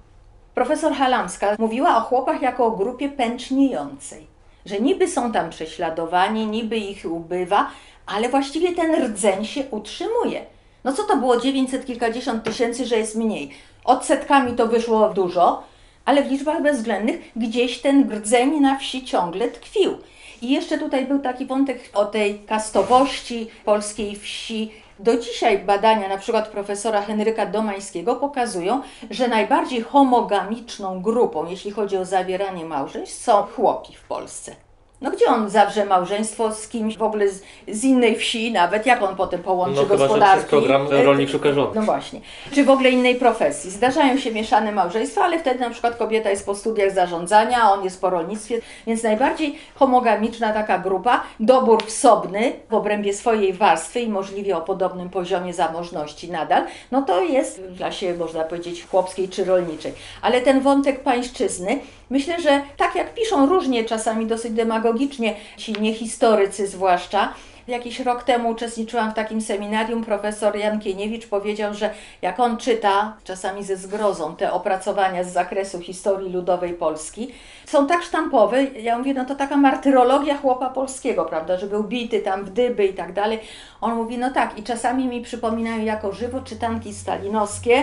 Profesor 0.54 0.92
Halamska 0.92 1.56
mówiła 1.58 1.96
o 1.96 2.00
chłopach 2.00 2.42
jako 2.42 2.66
o 2.66 2.70
grupie 2.70 3.08
pęczniejącej, 3.08 4.26
że 4.66 4.80
niby 4.80 5.08
są 5.08 5.32
tam 5.32 5.50
prześladowani, 5.50 6.46
niby 6.46 6.76
ich 6.76 7.04
ubywa, 7.04 7.70
ale 8.06 8.28
właściwie 8.28 8.72
ten 8.72 9.04
rdzeń 9.04 9.44
się 9.44 9.64
utrzymuje. 9.70 10.46
No 10.84 10.92
co 10.92 11.02
to 11.02 11.16
było 11.16 11.40
900 11.40 11.86
kilkadziesiąt 11.86 12.44
tysięcy, 12.44 12.86
że 12.86 12.96
jest 12.96 13.16
mniej? 13.16 13.50
Odsetkami 13.84 14.52
to 14.52 14.66
wyszło 14.66 15.08
dużo, 15.08 15.62
ale 16.04 16.22
w 16.22 16.30
liczbach 16.30 16.62
bezwzględnych 16.62 17.20
gdzieś 17.36 17.80
ten 17.80 18.12
rdzeń 18.12 18.60
na 18.60 18.78
wsi 18.78 19.04
ciągle 19.04 19.48
tkwił. 19.48 19.98
I 20.42 20.50
jeszcze 20.50 20.78
tutaj 20.78 21.06
był 21.06 21.18
taki 21.18 21.46
wątek 21.46 21.78
o 21.94 22.04
tej 22.04 22.38
kastowości 22.38 23.50
polskiej 23.64 24.16
wsi. 24.16 24.72
Do 24.98 25.16
dzisiaj 25.16 25.58
badania 25.58 26.08
na 26.08 26.18
przykład 26.18 26.48
profesora 26.48 27.02
Henryka 27.02 27.46
Domańskiego 27.46 28.16
pokazują, 28.16 28.82
że 29.10 29.28
najbardziej 29.28 29.82
homogamiczną 29.82 31.02
grupą, 31.02 31.46
jeśli 31.50 31.70
chodzi 31.70 31.96
o 31.96 32.04
zawieranie 32.04 32.64
małżeństw, 32.64 33.22
są 33.22 33.42
chłopi 33.42 33.94
w 33.94 34.02
Polsce. 34.02 34.56
No 35.02 35.10
gdzie 35.10 35.26
on 35.26 35.50
zawrze 35.50 35.84
małżeństwo 35.84 36.52
z 36.52 36.68
kimś 36.68 36.96
w 36.96 37.02
ogóle 37.02 37.28
z, 37.28 37.42
z 37.68 37.84
innej 37.84 38.16
wsi, 38.16 38.52
nawet 38.52 38.86
jak 38.86 39.02
on 39.02 39.16
potem 39.16 39.42
połączy 39.42 39.76
No 39.76 39.82
chyba, 39.82 39.96
że 39.96 40.04
gospodarki? 40.04 40.38
przez 40.38 40.50
program 40.50 40.88
Rolnik 40.88 41.30
Szuka 41.30 41.52
Żony. 41.52 41.70
No 41.74 41.82
właśnie. 41.82 42.20
Czy 42.54 42.64
w 42.64 42.70
ogóle 42.70 42.90
innej 42.90 43.14
profesji. 43.14 43.70
Zdarzają 43.70 44.18
się 44.18 44.30
mieszane 44.32 44.72
małżeństwa, 44.72 45.24
ale 45.24 45.38
wtedy 45.38 45.60
na 45.60 45.70
przykład 45.70 45.96
kobieta 45.96 46.30
jest 46.30 46.46
po 46.46 46.54
studiach 46.54 46.90
zarządzania, 46.94 47.72
on 47.72 47.84
jest 47.84 48.00
po 48.00 48.10
rolnictwie, 48.10 48.60
więc 48.86 49.02
najbardziej 49.02 49.58
homogamiczna 49.74 50.52
taka 50.52 50.78
grupa, 50.78 51.22
dobór 51.40 51.84
wsobny 51.86 52.52
w 52.70 52.74
obrębie 52.74 53.14
swojej 53.14 53.52
warstwy 53.52 54.00
i 54.00 54.08
możliwie 54.08 54.56
o 54.56 54.60
podobnym 54.60 55.10
poziomie 55.10 55.54
zamożności 55.54 56.30
nadal, 56.30 56.64
no 56.90 57.02
to 57.02 57.22
jest 57.22 57.60
w 57.60 57.76
klasie, 57.76 58.14
można 58.14 58.44
powiedzieć, 58.44 58.86
chłopskiej 58.90 59.28
czy 59.28 59.44
rolniczej. 59.44 59.92
Ale 60.22 60.40
ten 60.40 60.60
wątek 60.60 61.02
pańszczyzny, 61.02 61.78
myślę, 62.12 62.40
że 62.40 62.62
tak 62.76 62.94
jak 62.94 63.14
piszą 63.14 63.46
różnie, 63.46 63.84
czasami 63.84 64.26
dosyć 64.26 64.52
demagogicznie, 64.52 65.34
ci 65.56 65.72
niehistorycy 65.72 66.66
zwłaszcza, 66.66 67.34
Jakiś 67.68 68.00
rok 68.00 68.22
temu 68.22 68.50
uczestniczyłam 68.50 69.10
w 69.10 69.14
takim 69.14 69.40
seminarium. 69.40 70.04
Profesor 70.04 70.56
Jan 70.56 70.80
Kieniewicz 70.80 71.26
powiedział, 71.26 71.74
że 71.74 71.90
jak 72.22 72.40
on 72.40 72.56
czyta, 72.56 73.16
czasami 73.24 73.64
ze 73.64 73.76
zgrozą, 73.76 74.36
te 74.36 74.52
opracowania 74.52 75.24
z 75.24 75.32
zakresu 75.32 75.80
historii 75.80 76.32
ludowej 76.32 76.74
Polski, 76.74 77.34
są 77.66 77.86
tak 77.86 78.02
sztampowe. 78.02 78.64
Ja 78.64 78.98
mówię, 78.98 79.14
no 79.14 79.24
to 79.24 79.34
taka 79.34 79.56
martyrologia 79.56 80.36
chłopa 80.36 80.70
polskiego, 80.70 81.24
prawda, 81.24 81.56
że 81.56 81.66
był 81.66 81.84
bity 81.84 82.20
tam 82.20 82.44
w 82.44 82.50
dyby 82.50 82.86
i 82.86 82.94
tak 82.94 83.12
dalej. 83.12 83.38
On 83.80 83.94
mówi, 83.94 84.18
no 84.18 84.30
tak, 84.30 84.58
i 84.58 84.62
czasami 84.62 85.06
mi 85.06 85.20
przypominają 85.20 85.84
jako 85.84 86.12
żywo 86.12 86.40
czytanki 86.40 86.94
stalinowskie, 86.94 87.82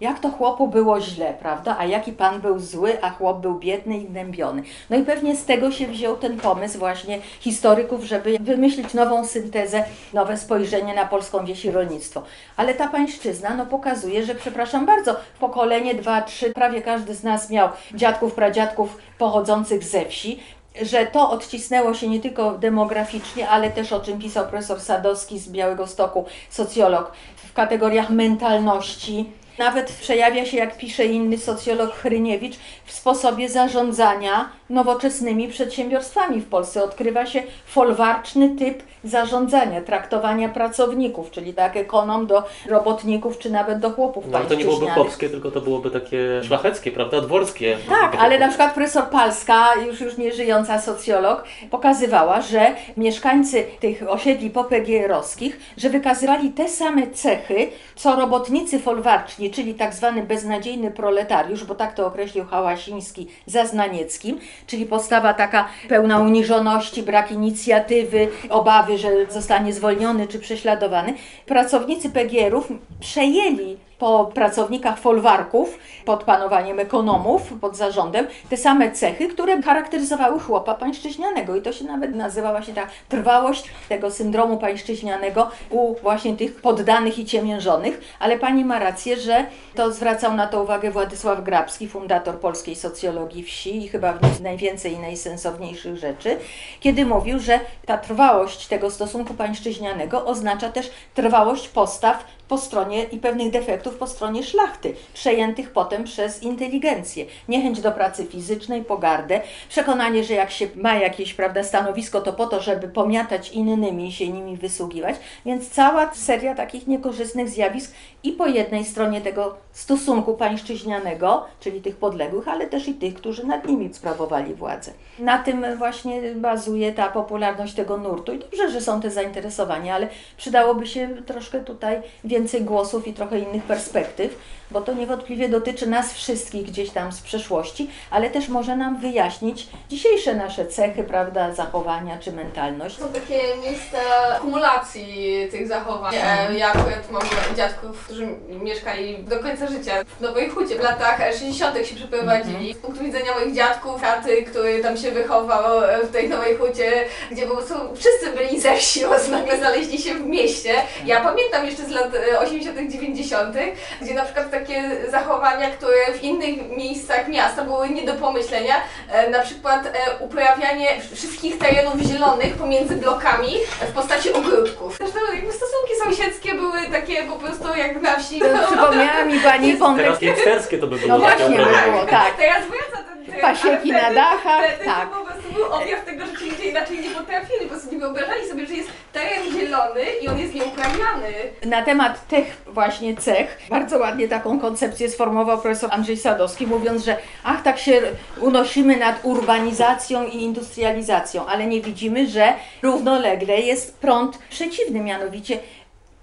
jak 0.00 0.18
to 0.18 0.30
chłopu 0.30 0.68
było 0.68 1.00
źle, 1.00 1.34
prawda? 1.40 1.76
A 1.78 1.84
jaki 1.84 2.12
pan 2.12 2.40
był 2.40 2.58
zły, 2.58 3.02
a 3.02 3.10
chłop 3.10 3.40
był 3.40 3.54
biedny 3.54 3.98
i 3.98 4.04
gnębiony. 4.04 4.62
No 4.90 4.96
i 4.96 5.02
pewnie 5.02 5.36
z 5.36 5.44
tego 5.44 5.70
się 5.70 5.86
wziął 5.86 6.16
ten 6.16 6.36
pomysł 6.36 6.78
właśnie 6.78 7.18
historyków, 7.40 8.04
żeby 8.04 8.38
wymyślić 8.40 8.94
nową 8.94 9.26
syntezę, 9.26 9.84
nowe 10.12 10.36
spojrzenie 10.36 10.94
na 10.94 11.06
polską 11.06 11.44
wieś 11.44 11.64
i 11.64 11.70
rolnictwo. 11.70 12.22
Ale 12.56 12.74
ta 12.74 12.88
pańszczyzna 12.88 13.54
no, 13.54 13.66
pokazuje, 13.66 14.24
że 14.24 14.34
przepraszam 14.34 14.86
bardzo, 14.86 15.16
pokolenie, 15.40 15.94
dwa, 15.94 16.22
trzy, 16.22 16.52
prawie 16.52 16.82
każdy 16.82 17.14
z 17.14 17.22
nas 17.22 17.50
miał 17.50 17.68
dziadków, 17.94 18.34
pradziadków 18.34 18.98
pochodzących 19.18 19.84
ze 19.84 20.06
wsi, 20.06 20.40
że 20.82 21.06
to 21.06 21.30
odcisnęło 21.30 21.94
się 21.94 22.08
nie 22.08 22.20
tylko 22.20 22.58
demograficznie, 22.58 23.48
ale 23.48 23.70
też 23.70 23.92
o 23.92 24.00
czym 24.00 24.18
pisał 24.18 24.46
profesor 24.46 24.80
Sadowski 24.80 25.38
z 25.38 25.48
Białego 25.48 25.86
Stoku, 25.86 26.24
socjolog, 26.50 27.12
w 27.36 27.52
kategoriach 27.52 28.10
mentalności, 28.10 29.32
nawet 29.60 29.92
przejawia 29.92 30.46
się, 30.46 30.56
jak 30.56 30.76
pisze 30.76 31.04
inny 31.06 31.38
socjolog 31.38 31.94
Chryniewicz, 31.94 32.56
w 32.84 32.92
sposobie 32.92 33.48
zarządzania 33.48 34.50
nowoczesnymi 34.70 35.48
przedsiębiorstwami 35.48 36.40
w 36.40 36.48
Polsce. 36.48 36.84
Odkrywa 36.84 37.26
się 37.26 37.42
folwarczny 37.66 38.48
typ 38.48 38.82
zarządzania, 39.04 39.80
traktowania 39.80 40.48
pracowników, 40.48 41.30
czyli 41.30 41.54
tak 41.54 41.76
ekonom 41.76 42.26
do 42.26 42.42
robotników, 42.68 43.38
czy 43.38 43.50
nawet 43.50 43.78
do 43.78 43.90
chłopów 43.90 44.24
No 44.30 44.38
ale 44.38 44.46
to 44.46 44.54
nie 44.54 44.64
byłoby 44.64 44.86
chłopskie, 44.86 45.28
tylko 45.28 45.50
to 45.50 45.60
byłoby 45.60 45.90
takie 45.90 46.44
szlacheckie, 46.44 46.92
prawda? 46.92 47.20
Dworskie. 47.20 47.76
Tak, 47.88 48.16
ale 48.18 48.38
na 48.38 48.48
przykład 48.48 48.74
profesor 48.74 49.08
Palska, 49.08 49.74
już 49.86 50.00
już 50.00 50.16
nie 50.16 50.32
żyjąca 50.32 50.80
socjolog, 50.80 51.44
pokazywała, 51.70 52.40
że 52.40 52.74
mieszkańcy 52.96 53.66
tych 53.80 54.02
osiedli 54.08 54.50
popegierowskich, 54.50 55.60
że 55.76 55.90
wykazywali 55.90 56.50
te 56.50 56.68
same 56.68 57.06
cechy, 57.06 57.68
co 57.96 58.16
robotnicy 58.16 58.78
folwarczni, 58.78 59.50
czyli 59.50 59.74
tak 59.74 59.94
zwany 59.94 60.22
beznadziejny 60.22 60.90
proletariusz, 60.90 61.64
bo 61.64 61.74
tak 61.74 61.94
to 61.94 62.06
określił 62.06 62.44
Hałasiński 62.44 63.26
za 63.46 63.66
Znanieckim, 63.66 64.38
czyli 64.66 64.86
postawa 64.86 65.34
taka 65.34 65.68
pełna 65.88 66.18
uniżoności, 66.18 67.02
brak 67.02 67.32
inicjatywy, 67.32 68.28
obawy, 68.48 68.98
że 68.98 69.08
zostanie 69.28 69.72
zwolniony 69.72 70.28
czy 70.28 70.38
prześladowany. 70.38 71.14
Pracownicy 71.46 72.10
PGR-ów 72.10 72.68
przejęli 73.00 73.76
po 74.00 74.30
pracownikach 74.34 74.98
folwarków 74.98 75.78
pod 76.04 76.24
panowaniem 76.24 76.80
ekonomów, 76.80 77.52
pod 77.60 77.76
zarządem, 77.76 78.26
te 78.50 78.56
same 78.56 78.92
cechy, 78.92 79.28
które 79.28 79.62
charakteryzowały 79.62 80.40
chłopa 80.40 80.74
pańszczyźnianego. 80.74 81.56
I 81.56 81.62
to 81.62 81.72
się 81.72 81.84
nawet 81.84 82.14
nazywa 82.14 82.50
właśnie 82.50 82.74
ta 82.74 82.86
trwałość 83.08 83.64
tego 83.88 84.10
syndromu 84.10 84.58
pańszczyźnianego 84.58 85.50
u 85.70 85.94
właśnie 85.94 86.36
tych 86.36 86.60
poddanych 86.62 87.18
i 87.18 87.24
ciemiężonych. 87.24 88.00
Ale 88.18 88.38
pani 88.38 88.64
ma 88.64 88.78
rację, 88.78 89.16
że 89.16 89.46
to 89.74 89.92
zwracał 89.92 90.34
na 90.34 90.46
to 90.46 90.62
uwagę 90.62 90.90
Władysław 90.90 91.44
Grabski, 91.44 91.88
fundator 91.88 92.38
polskiej 92.38 92.76
socjologii 92.76 93.42
wsi 93.42 93.84
i 93.84 93.88
chyba 93.88 94.12
w 94.12 94.40
najwięcej 94.40 94.92
i 94.92 94.98
najsensowniejszych 94.98 95.96
rzeczy, 95.96 96.36
kiedy 96.80 97.06
mówił, 97.06 97.38
że 97.38 97.60
ta 97.86 97.98
trwałość 97.98 98.66
tego 98.66 98.90
stosunku 98.90 99.34
pańszczyźnianego 99.34 100.24
oznacza 100.26 100.70
też 100.72 100.90
trwałość 101.14 101.68
postaw 101.68 102.24
po 102.50 102.58
stronie 102.58 103.04
i 103.04 103.18
pewnych 103.18 103.50
defektów 103.50 103.94
po 103.94 104.06
stronie 104.06 104.42
szlachty, 104.42 104.94
przejętych 105.14 105.72
potem 105.72 106.04
przez 106.04 106.42
inteligencję. 106.42 107.26
Niechęć 107.48 107.80
do 107.80 107.92
pracy 107.92 108.26
fizycznej, 108.26 108.84
pogardę, 108.84 109.40
przekonanie, 109.68 110.24
że 110.24 110.34
jak 110.34 110.50
się 110.50 110.68
ma 110.74 110.94
jakieś 110.94 111.34
prawda, 111.34 111.62
stanowisko, 111.62 112.20
to 112.20 112.32
po 112.32 112.46
to, 112.46 112.60
żeby 112.60 112.88
pomiatać 112.88 113.50
innymi 113.50 114.08
i 114.08 114.12
się 114.12 114.28
nimi 114.28 114.56
wysługiwać. 114.56 115.16
Więc 115.46 115.70
cała 115.70 116.14
seria 116.14 116.54
takich 116.54 116.86
niekorzystnych 116.86 117.48
zjawisk 117.48 117.94
i 118.22 118.32
po 118.32 118.46
jednej 118.46 118.84
stronie 118.84 119.20
tego 119.20 119.56
stosunku 119.72 120.34
pańszczyźnianego, 120.34 121.44
czyli 121.60 121.80
tych 121.80 121.96
podległych, 121.96 122.48
ale 122.48 122.66
też 122.66 122.88
i 122.88 122.94
tych, 122.94 123.14
którzy 123.14 123.46
nad 123.46 123.68
nimi 123.68 123.94
sprawowali 123.94 124.54
władzę. 124.54 124.92
Na 125.18 125.38
tym 125.38 125.66
właśnie 125.78 126.34
bazuje 126.34 126.92
ta 126.92 127.08
popularność 127.08 127.74
tego 127.74 127.96
nurtu 127.96 128.32
i 128.32 128.38
dobrze, 128.38 128.70
że 128.70 128.80
są 128.80 129.00
te 129.00 129.10
zainteresowania, 129.10 129.94
ale 129.94 130.08
przydałoby 130.36 130.86
się 130.86 131.08
troszkę 131.26 131.60
tutaj 131.60 132.02
więcej 132.40 132.62
głosów 132.64 133.06
i 133.06 133.12
trochę 133.12 133.38
innych 133.38 133.62
perspektyw, 133.62 134.38
bo 134.70 134.80
to 134.80 134.92
niewątpliwie 134.92 135.48
dotyczy 135.48 135.86
nas 135.86 136.12
wszystkich 136.14 136.66
gdzieś 136.66 136.90
tam 136.90 137.12
z 137.12 137.20
przeszłości, 137.20 137.90
ale 138.10 138.30
też 138.30 138.48
może 138.48 138.76
nam 138.76 139.00
wyjaśnić 139.00 139.66
dzisiejsze 139.88 140.34
nasze 140.34 140.66
cechy, 140.66 141.04
prawda, 141.04 141.54
zachowania 141.54 142.18
czy 142.18 142.32
mentalność. 142.32 142.98
Są 142.98 143.08
takie 143.08 143.40
miejsca 143.62 143.98
kumulacji 144.40 145.48
tych 145.50 145.68
zachowań. 145.68 146.14
E, 146.16 146.58
Ja 146.58 146.68
akurat 146.68 147.10
mam 147.10 147.22
dziadków, 147.56 148.04
którzy 148.04 148.26
mieszkali 148.48 149.18
do 149.24 149.38
końca 149.38 149.66
życia 149.66 149.92
w 150.18 150.20
Nowej 150.20 150.48
Hucie. 150.50 150.76
W 150.76 150.82
latach 150.82 151.18
60. 151.32 151.86
się 151.86 151.96
przeprowadzili. 151.96 152.74
Z 152.74 152.78
punktu 152.78 153.04
widzenia 153.04 153.34
moich 153.40 153.54
dziadków, 153.54 154.00
taty, 154.00 154.42
który 154.42 154.82
tam 154.82 154.96
się 154.96 155.10
wychował 155.10 155.84
e, 155.84 156.06
w 156.06 156.12
tej 156.12 156.28
Nowej 156.28 156.56
Hucie, 156.56 156.92
gdzie 157.30 157.46
po 157.46 157.54
prostu 157.56 157.74
wszyscy 157.94 158.30
byli 158.36 158.60
ze 158.60 158.76
wsi, 158.76 159.00
nagle 159.30 159.58
znaleźli 159.58 159.98
się 159.98 160.14
w 160.14 160.26
mieście. 160.26 160.74
Ja 161.06 161.20
pamiętam 161.20 161.66
jeszcze 161.66 161.84
z 161.84 161.90
lat 161.90 162.14
e, 162.32 162.38
80., 162.38 162.92
90., 162.92 163.56
gdzie 164.02 164.14
na 164.14 164.24
przykład 164.24 164.50
takie 164.60 165.10
zachowania, 165.10 165.70
które 165.70 166.12
w 166.18 166.22
innych 166.22 166.76
miejscach 166.76 167.28
miasta 167.28 167.64
były 167.64 167.88
nie 167.88 168.02
do 168.02 168.14
pomyślenia, 168.14 168.74
e, 169.08 169.30
na 169.30 169.38
przykład 169.38 169.86
e, 169.86 169.90
uprawianie 170.18 170.88
wszystkich 171.14 171.58
terenów 171.58 172.00
zielonych 172.00 172.54
pomiędzy 172.54 172.96
blokami 172.96 173.52
w 173.80 173.92
postaci 173.92 174.32
ogródków. 174.32 174.96
Zresztą 174.96 175.18
jakby 175.34 175.52
stosunki 175.52 175.92
sąsiedzkie 176.04 176.54
były 176.54 176.78
takie 176.92 177.22
po 177.22 177.36
prostu 177.36 177.68
jak 177.76 178.02
na 178.02 178.16
wsi. 178.16 178.40
To 178.40 178.46
Przypomniała 178.66 179.24
mi 179.24 179.40
Pani 179.40 179.76
wątek 179.76 180.04
Teraz 180.04 180.20
gangsterskie 180.20 180.78
to 180.78 180.86
by 180.86 180.96
było. 180.96 181.18
No 181.18 181.24
takie 181.24 181.44
właśnie 181.44 181.56
by 181.56 181.90
było, 181.90 182.06
tak. 182.06 182.36
Teraz 182.36 182.62
wraca 182.66 183.04
ten 183.04 183.40
Pasieki 183.40 183.92
na 183.92 184.12
dachach, 184.14 184.78
tak. 184.84 185.10
To 185.10 185.16
po 185.16 185.24
prostu 185.26 185.52
był 185.52 185.64
objaw 185.72 186.04
tego, 186.04 186.26
że 186.26 186.32
ci 186.38 186.50
ludzie 186.50 186.64
inaczej 186.64 186.98
nie 186.98 187.10
potrafili, 187.10 187.60
po 187.60 187.68
prostu 187.68 187.92
nie 187.92 188.00
wyobrażali 188.00 188.48
sobie, 188.48 188.66
że 188.66 188.74
jest 188.74 188.90
teren 189.20 189.52
zielony 189.52 190.02
i 190.22 190.28
on 190.28 190.38
jest 190.38 190.54
nieuprawiany. 190.54 191.32
Na 191.66 191.82
temat 191.82 192.28
tych 192.28 192.62
właśnie 192.66 193.16
cech 193.16 193.58
bardzo 193.70 193.98
ładnie 193.98 194.28
taką 194.28 194.60
koncepcję 194.60 195.10
sformułował 195.10 195.58
profesor 195.58 195.90
Andrzej 195.92 196.16
Sadowski, 196.16 196.66
mówiąc, 196.66 197.04
że 197.04 197.16
ach, 197.44 197.62
tak 197.62 197.78
się 197.78 198.02
unosimy 198.40 198.96
nad 198.96 199.24
urbanizacją 199.24 200.26
i 200.26 200.42
industrializacją, 200.42 201.46
ale 201.46 201.66
nie 201.66 201.80
widzimy, 201.80 202.26
że 202.26 202.52
równolegle 202.82 203.60
jest 203.60 203.98
prąd 203.98 204.38
przeciwny, 204.38 205.00
mianowicie 205.00 205.58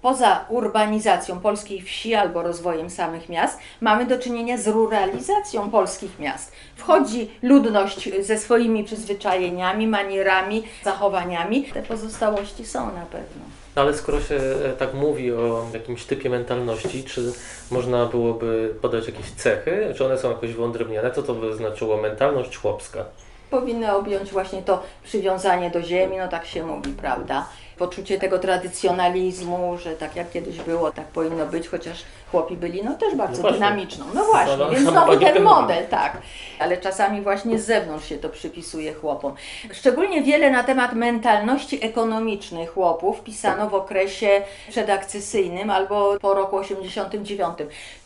poza 0.02 0.44
urbanizacją 0.48 1.40
polskiej 1.40 1.82
wsi 1.82 2.14
albo 2.14 2.42
rozwojem 2.42 2.90
samych 2.90 3.28
miast, 3.28 3.58
mamy 3.80 4.06
do 4.06 4.18
czynienia 4.18 4.58
z 4.58 4.68
ruralizacją 4.68 5.70
polskich 5.70 6.18
miast. 6.18 6.52
Wchodzi 6.76 7.30
ludność 7.42 8.24
ze 8.24 8.38
swoimi 8.38 8.84
przyzwyczajeniami, 8.84 9.86
manierami, 9.86 10.62
zachowaniami. 10.84 11.64
Te 11.64 11.82
pozostałości 11.82 12.66
są 12.66 12.86
na 12.86 13.06
pewno. 13.06 13.42
No 13.76 13.82
Ale 13.82 13.94
skoro 13.94 14.20
się 14.20 14.34
e, 14.34 14.72
tak 14.72 14.94
mówi 14.94 15.32
o 15.32 15.66
jakimś 15.74 16.04
typie 16.04 16.30
mentalności, 16.30 17.04
czy 17.04 17.32
można 17.70 18.06
byłoby 18.06 18.74
podać 18.82 19.06
jakieś 19.06 19.30
cechy, 19.30 19.94
czy 19.96 20.04
one 20.04 20.18
są 20.18 20.30
jakoś 20.30 20.52
wyodrębnione, 20.52 21.10
co 21.10 21.22
to 21.22 21.34
by 21.34 21.56
znaczyło 21.56 21.96
mentalność 21.96 22.56
chłopska? 22.56 23.04
powinny 23.50 23.92
objąć 23.96 24.30
właśnie 24.30 24.62
to 24.62 24.82
przywiązanie 25.04 25.70
do 25.70 25.82
ziemi, 25.82 26.16
no 26.16 26.28
tak 26.28 26.46
się 26.46 26.66
mówi, 26.66 26.92
prawda? 26.92 27.46
Poczucie 27.78 28.18
tego 28.18 28.38
tradycjonalizmu, 28.38 29.78
że 29.78 29.96
tak 29.96 30.16
jak 30.16 30.30
kiedyś 30.30 30.58
było, 30.58 30.90
tak 30.90 31.06
powinno 31.06 31.46
być, 31.46 31.68
chociaż 31.68 32.02
chłopi 32.30 32.56
byli 32.56 32.84
no 32.84 32.94
też 32.94 33.14
bardzo 33.14 33.42
No 33.42 33.52
dynamiczną. 33.52 34.04
No 34.14 34.24
właśnie, 34.24 34.56
No, 34.56 34.64
no, 34.64 34.70
więc 34.70 34.88
znowu 34.88 35.16
ten 35.16 35.42
model, 35.42 35.86
tak. 35.86 36.16
Ale 36.58 36.76
czasami 36.76 37.20
właśnie 37.20 37.58
z 37.58 37.66
zewnątrz 37.66 38.08
się 38.08 38.18
to 38.18 38.28
przypisuje 38.28 38.94
chłopom. 38.94 39.34
Szczególnie 39.72 40.22
wiele 40.22 40.50
na 40.50 40.64
temat 40.64 40.92
mentalności 40.92 41.84
ekonomicznej 41.84 42.66
chłopów 42.66 43.20
pisano 43.20 43.70
w 43.70 43.74
okresie 43.74 44.42
przedakcesyjnym 44.68 45.70
albo 45.70 46.18
po 46.20 46.34
roku 46.34 46.56
89. 46.56 47.54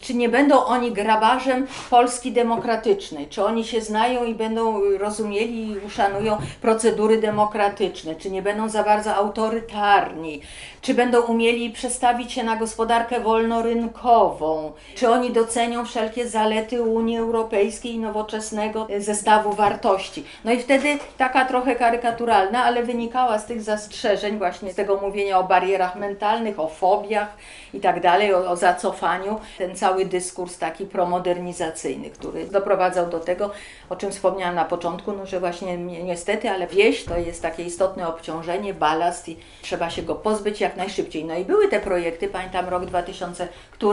Czy 0.01 0.14
nie 0.14 0.29
będą 0.29 0.64
oni 0.64 0.93
grabarzem 0.93 1.66
Polski 1.91 2.33
demokratycznej? 2.33 3.27
Czy 3.29 3.45
oni 3.45 3.64
się 3.64 3.81
znają 3.81 4.25
i 4.25 4.35
będą 4.35 4.81
rozumieli 4.99 5.70
i 5.70 5.79
uszanują 5.79 6.39
procedury 6.61 7.20
demokratyczne? 7.20 8.14
Czy 8.14 8.31
nie 8.31 8.43
będą 8.43 8.68
za 8.68 8.83
bardzo 8.83 9.14
autorytarni? 9.14 10.41
Czy 10.81 10.95
będą 10.95 11.23
umieli 11.23 11.70
przestawić 11.70 12.33
się 12.33 12.45
na 12.45 12.57
gospodarkę 12.57 13.20
wolnorynkową? 13.20 14.11
Czy 14.94 15.10
oni 15.10 15.30
docenią 15.30 15.84
wszelkie 15.84 16.28
zalety 16.28 16.82
Unii 16.82 17.18
Europejskiej 17.18 17.92
i 17.94 17.98
nowoczesnego 17.98 18.86
zestawu 18.98 19.52
wartości? 19.52 20.24
No 20.44 20.52
i 20.52 20.58
wtedy 20.58 20.98
taka 21.18 21.44
trochę 21.44 21.76
karykaturalna, 21.76 22.64
ale 22.64 22.82
wynikała 22.82 23.38
z 23.38 23.46
tych 23.46 23.62
zastrzeżeń, 23.62 24.38
właśnie 24.38 24.72
z 24.72 24.74
tego 24.74 24.96
mówienia 25.00 25.38
o 25.38 25.44
barierach 25.44 25.96
mentalnych, 25.96 26.60
o 26.60 26.68
fobiach 26.68 27.28
i 27.74 27.80
tak 27.80 28.00
dalej, 28.00 28.34
o, 28.34 28.50
o 28.50 28.56
zacofaniu, 28.56 29.40
ten 29.58 29.76
cały 29.76 30.04
dyskurs 30.04 30.58
taki 30.58 30.86
promodernizacyjny, 30.86 32.10
który 32.10 32.46
doprowadzał 32.46 33.06
do 33.06 33.20
tego, 33.20 33.50
o 33.90 33.96
czym 33.96 34.10
wspomniałam 34.10 34.54
na 34.54 34.64
początku, 34.64 35.12
no, 35.12 35.26
że 35.26 35.40
właśnie 35.40 35.78
ni- 35.78 36.04
niestety, 36.04 36.50
ale 36.50 36.66
wieś 36.66 37.04
to 37.04 37.18
jest 37.18 37.42
takie 37.42 37.62
istotne 37.62 38.08
obciążenie, 38.08 38.74
balast 38.74 39.28
i 39.28 39.36
trzeba 39.62 39.90
się 39.90 40.02
go 40.02 40.14
pozbyć 40.14 40.60
jak 40.60 40.76
najszybciej. 40.76 41.24
No 41.24 41.34
i 41.34 41.44
były 41.44 41.68
te 41.68 41.80
projekty, 41.80 42.28
pamiętam 42.28 42.68
rok 42.68 42.84
2000, 42.84 43.48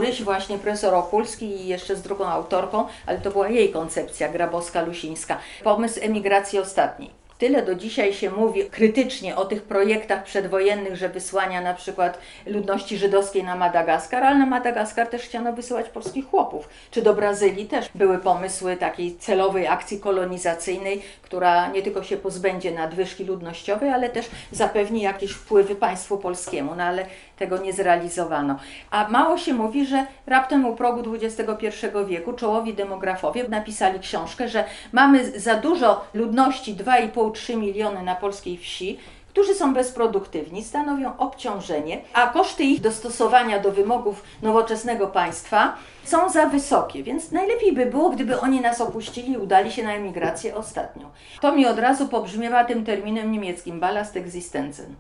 któryś 0.10 0.24
właśnie 0.24 0.57
profesor 0.57 0.93
Okulski 0.93 1.45
i 1.45 1.68
jeszcze 1.68 1.95
z 1.95 2.01
drugą 2.01 2.26
autorką, 2.26 2.88
ale 3.05 3.18
to 3.18 3.32
była 3.32 3.49
jej 3.49 3.72
koncepcja, 3.72 4.30
Grabowska-Lusińska, 4.32 5.36
pomysł 5.64 5.99
emigracji 6.03 6.60
ostatniej. 6.60 7.20
Tyle 7.39 7.64
do 7.64 7.76
dzisiaj 7.76 8.14
się 8.14 8.32
mówi 8.32 8.66
krytycznie 8.66 9.36
o 9.36 9.45
tych 9.45 9.64
projektach 9.64 10.24
przedwojennych, 10.24 10.95
że 10.95 11.10
wysłania 11.10 11.62
na 11.62 11.74
przykład 11.74 12.20
ludności 12.45 12.97
żydowskiej 12.97 13.43
na 13.43 13.55
Madagaskar, 13.55 14.24
ale 14.24 14.38
na 14.38 14.45
Madagaskar 14.45 15.07
też 15.07 15.22
chciano 15.22 15.53
wysyłać 15.53 15.89
polskich 15.89 16.30
chłopów. 16.30 16.70
Czy 16.91 17.01
do 17.01 17.14
Brazylii 17.14 17.66
też 17.66 17.89
były 17.95 18.18
pomysły 18.18 18.78
takiej 18.78 19.18
celowej 19.18 19.68
akcji 19.68 19.99
kolonizacyjnej, 19.99 21.01
która 21.22 21.68
nie 21.68 21.82
tylko 21.82 22.03
się 22.03 22.18
pozbędzie 22.18 22.72
nadwyżki 22.72 23.24
ludnościowej, 23.24 23.89
ale 23.89 24.10
też 24.10 24.30
zapewni 24.51 25.01
jakieś 25.01 25.32
wpływy 25.32 25.76
państwu 25.76 26.18
polskiemu, 26.18 26.76
no 26.76 26.84
ale 26.84 27.05
tego 27.40 27.58
nie 27.58 27.74
zrealizowano. 27.74 28.60
A 28.92 29.08
mało 29.10 29.38
się 29.38 29.54
mówi, 29.54 29.86
że 29.86 30.06
raptem 30.28 30.66
u 30.66 30.76
progu 30.76 31.16
XXI 31.16 31.68
wieku 32.08 32.34
czołowi 32.34 32.74
demografowie 32.74 33.48
napisali 33.50 34.00
książkę, 34.00 34.48
że 34.48 34.64
mamy 34.92 35.40
za 35.40 35.56
dużo 35.56 36.06
ludności 36.14 36.76
2,5-3 36.76 37.58
miliony 37.58 38.04
na 38.04 38.16
polskiej 38.16 38.58
wsi, 38.58 38.98
którzy 39.30 39.56
są 39.56 39.74
bezproduktywni, 39.74 40.64
stanowią 40.64 41.18
obciążenie, 41.18 42.02
a 42.14 42.28
koszty 42.28 42.64
ich 42.64 42.82
dostosowania 42.82 43.60
do 43.60 43.72
wymogów 43.72 44.24
nowoczesnego 44.42 45.08
państwa 45.08 45.76
są 46.04 46.30
za 46.30 46.46
wysokie, 46.46 47.04
więc 47.04 47.32
najlepiej 47.32 47.74
by 47.74 47.86
było, 47.86 48.10
gdyby 48.10 48.40
oni 48.40 48.62
nas 48.62 48.82
opuścili 48.82 49.32
i 49.32 49.38
udali 49.38 49.72
się 49.72 49.84
na 49.84 49.94
emigrację 49.94 50.56
ostatnią. 50.56 51.10
To 51.42 51.56
mi 51.56 51.66
od 51.66 51.80
razu 51.80 52.08
pobrzmiewa 52.08 52.66
tym 52.66 52.86
terminem 52.86 53.32
niemieckim 53.32 53.80
Ballast 53.80 54.18
Existenzen. 54.18 54.96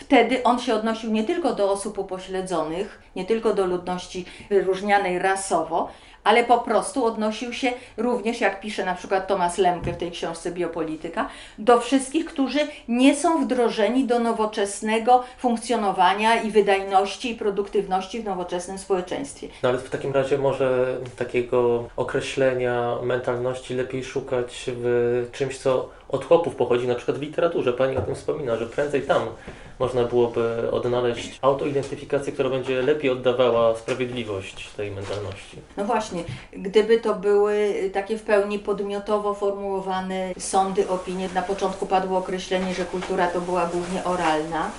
Wtedy 0.00 0.42
on 0.42 0.58
się 0.58 0.74
odnosił 0.74 1.10
nie 1.10 1.24
tylko 1.24 1.54
do 1.54 1.72
osób 1.72 1.98
upośledzonych, 1.98 3.02
nie 3.16 3.24
tylko 3.24 3.54
do 3.54 3.66
ludności 3.66 4.24
wyróżnianej 4.50 5.18
rasowo, 5.18 5.88
ale 6.24 6.44
po 6.44 6.58
prostu 6.58 7.04
odnosił 7.04 7.52
się 7.52 7.72
również, 7.96 8.40
jak 8.40 8.60
pisze 8.60 8.84
na 8.84 8.94
przykład 8.94 9.26
Tomasz 9.26 9.58
Lemke 9.58 9.92
w 9.92 9.96
tej 9.96 10.10
książce 10.10 10.52
Biopolityka, 10.52 11.28
do 11.58 11.80
wszystkich, 11.80 12.24
którzy 12.24 12.58
nie 12.88 13.16
są 13.16 13.44
wdrożeni 13.44 14.04
do 14.04 14.18
nowoczesnego 14.18 15.24
funkcjonowania 15.38 16.42
i 16.42 16.50
wydajności 16.50 17.30
i 17.30 17.34
produktywności 17.34 18.20
w 18.20 18.24
nowoczesnym 18.24 18.78
społeczeństwie. 18.78 19.48
No 19.62 19.68
ale 19.68 19.78
w 19.78 19.90
takim 19.90 20.12
razie 20.12 20.38
może 20.38 20.96
takiego 21.16 21.88
określenia 21.96 22.96
mentalności 23.02 23.74
lepiej 23.74 24.04
szukać 24.04 24.64
w 24.66 25.28
czymś, 25.32 25.58
co 25.58 25.99
od 26.12 26.24
chłopów 26.24 26.54
pochodzi, 26.54 26.86
na 26.86 26.94
przykład 26.94 27.18
w 27.18 27.22
literaturze. 27.22 27.72
Pani 27.72 27.96
o 27.96 28.00
tym 28.00 28.14
wspomina, 28.14 28.56
że 28.56 28.66
prędzej 28.66 29.02
tam 29.02 29.22
można 29.78 30.04
byłoby 30.04 30.70
odnaleźć 30.70 31.38
autoidentyfikację, 31.42 32.32
która 32.32 32.50
będzie 32.50 32.82
lepiej 32.82 33.10
oddawała 33.10 33.76
sprawiedliwość 33.76 34.70
tej 34.76 34.90
mentalności. 34.90 35.56
No 35.76 35.84
właśnie, 35.84 36.24
gdyby 36.52 37.00
to 37.00 37.14
były 37.14 37.74
takie 37.92 38.18
w 38.18 38.22
pełni 38.22 38.58
podmiotowo 38.58 39.34
formułowane 39.34 40.34
sądy, 40.38 40.88
opinie, 40.88 41.28
na 41.34 41.42
początku 41.42 41.86
padło 41.86 42.18
określenie, 42.18 42.74
że 42.74 42.84
kultura 42.84 43.26
to 43.26 43.40
była 43.40 43.66
głównie 43.66 44.04
oralna, 44.04 44.70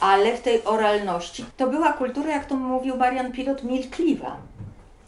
ale 0.00 0.36
w 0.36 0.40
tej 0.40 0.64
oralności 0.64 1.44
to 1.56 1.66
była 1.66 1.92
kultura, 1.92 2.32
jak 2.32 2.46
to 2.46 2.54
mówił 2.54 2.96
Marian 2.96 3.32
Pilot, 3.32 3.64
milkliwa. 3.64 4.36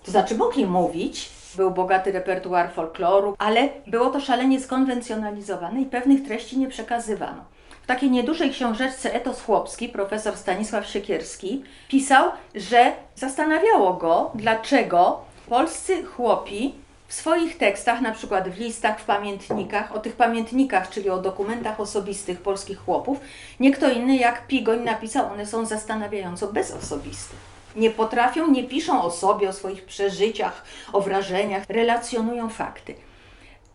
To 0.05 0.11
znaczy 0.11 0.35
mogli 0.35 0.67
mówić, 0.67 1.36
był 1.57 1.71
bogaty 1.71 2.13
repertuar 2.13 2.73
folkloru, 2.73 3.35
ale 3.39 3.69
było 3.87 4.11
to 4.11 4.21
szalenie 4.21 4.61
skonwencjonalizowane 4.61 5.81
i 5.81 5.87
pewnych 5.87 6.25
treści 6.25 6.59
nie 6.59 6.69
przekazywano. 6.69 7.45
W 7.83 7.87
takiej 7.87 8.11
niedużej 8.11 8.51
książeczce 8.51 9.15
Etos 9.15 9.43
Chłopski 9.43 9.89
profesor 9.89 10.37
Stanisław 10.37 10.87
Siekierski 10.87 11.65
pisał, 11.89 12.31
że 12.55 12.93
zastanawiało 13.15 13.95
go, 13.95 14.31
dlaczego 14.35 15.21
polscy 15.49 16.05
chłopi 16.05 16.75
w 17.09 17.15
swoich 17.15 17.59
tekstach, 17.59 18.01
na 18.01 18.13
przykład 18.13 18.49
w 18.49 18.59
listach, 18.59 19.01
w 19.01 19.05
pamiętnikach, 19.05 19.97
o 19.97 19.99
tych 19.99 20.17
pamiętnikach, 20.17 20.91
czyli 20.91 21.11
o 21.11 21.19
dokumentach 21.19 21.81
osobistych 21.81 22.41
polskich 22.41 22.79
chłopów, 22.79 23.19
nie 23.61 23.71
kto 23.71 23.91
inny 23.91 24.17
jak 24.17 24.47
Pigoń 24.47 24.85
napisał, 24.85 25.33
one 25.33 25.47
są 25.47 25.67
zastanawiająco 25.67 26.53
bezosobiste. 26.53 27.35
Nie 27.77 27.91
potrafią, 27.91 28.51
nie 28.51 28.65
piszą 28.65 29.03
o 29.03 29.11
sobie, 29.11 29.49
o 29.49 29.53
swoich 29.53 29.85
przeżyciach, 29.85 30.65
o 30.93 31.01
wrażeniach, 31.01 31.65
relacjonują 31.69 32.49
fakty. 32.49 32.95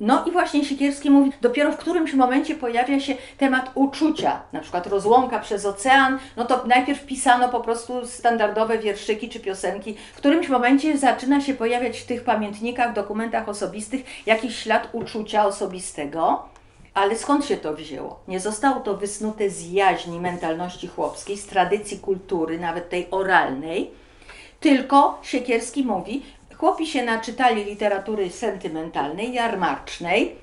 No 0.01 0.25
i 0.25 0.31
właśnie 0.31 0.65
Sikierski 0.65 1.09
mówi, 1.09 1.31
dopiero 1.41 1.71
w 1.71 1.77
którymś 1.77 2.13
momencie 2.13 2.55
pojawia 2.55 2.99
się 2.99 3.15
temat 3.37 3.71
uczucia, 3.75 4.41
na 4.53 4.59
przykład 4.59 4.87
rozłąka 4.87 5.39
przez 5.39 5.65
ocean, 5.65 6.19
no 6.37 6.45
to 6.45 6.63
najpierw 6.67 7.05
pisano 7.05 7.49
po 7.49 7.59
prostu 7.59 8.05
standardowe 8.07 8.77
wierszyki 8.77 9.29
czy 9.29 9.39
piosenki. 9.39 9.95
W 10.13 10.17
którymś 10.17 10.49
momencie 10.49 10.97
zaczyna 10.97 11.41
się 11.41 11.53
pojawiać 11.53 11.99
w 11.99 12.05
tych 12.05 12.23
pamiętnikach, 12.23 12.93
dokumentach 12.93 13.49
osobistych 13.49 14.25
jakiś 14.25 14.55
ślad 14.55 14.87
uczucia 14.93 15.45
osobistego. 15.45 16.50
Ale 16.93 17.17
skąd 17.17 17.45
się 17.45 17.57
to 17.57 17.73
wzięło? 17.73 18.19
Nie 18.27 18.39
zostało 18.39 18.79
to 18.79 18.97
wysnute 18.97 19.49
z 19.49 19.71
jaźni 19.71 20.19
mentalności 20.19 20.87
chłopskiej, 20.87 21.37
z 21.37 21.45
tradycji 21.45 21.99
kultury, 21.99 22.59
nawet 22.59 22.89
tej 22.89 23.07
oralnej, 23.11 23.91
tylko 24.59 25.19
Siekierski 25.21 25.83
mówi, 25.83 26.23
chłopi 26.57 26.87
się 26.87 27.03
naczytali 27.03 27.63
literatury 27.63 28.29
sentymentalnej, 28.29 29.33
jarmarcznej, 29.33 30.35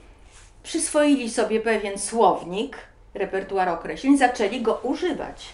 przyswoili 0.62 1.30
sobie 1.30 1.60
pewien 1.60 1.98
słownik, 1.98 2.76
repertuar 3.14 3.68
określeń, 3.68 4.18
zaczęli 4.18 4.60
go 4.60 4.80
używać. 4.82 5.46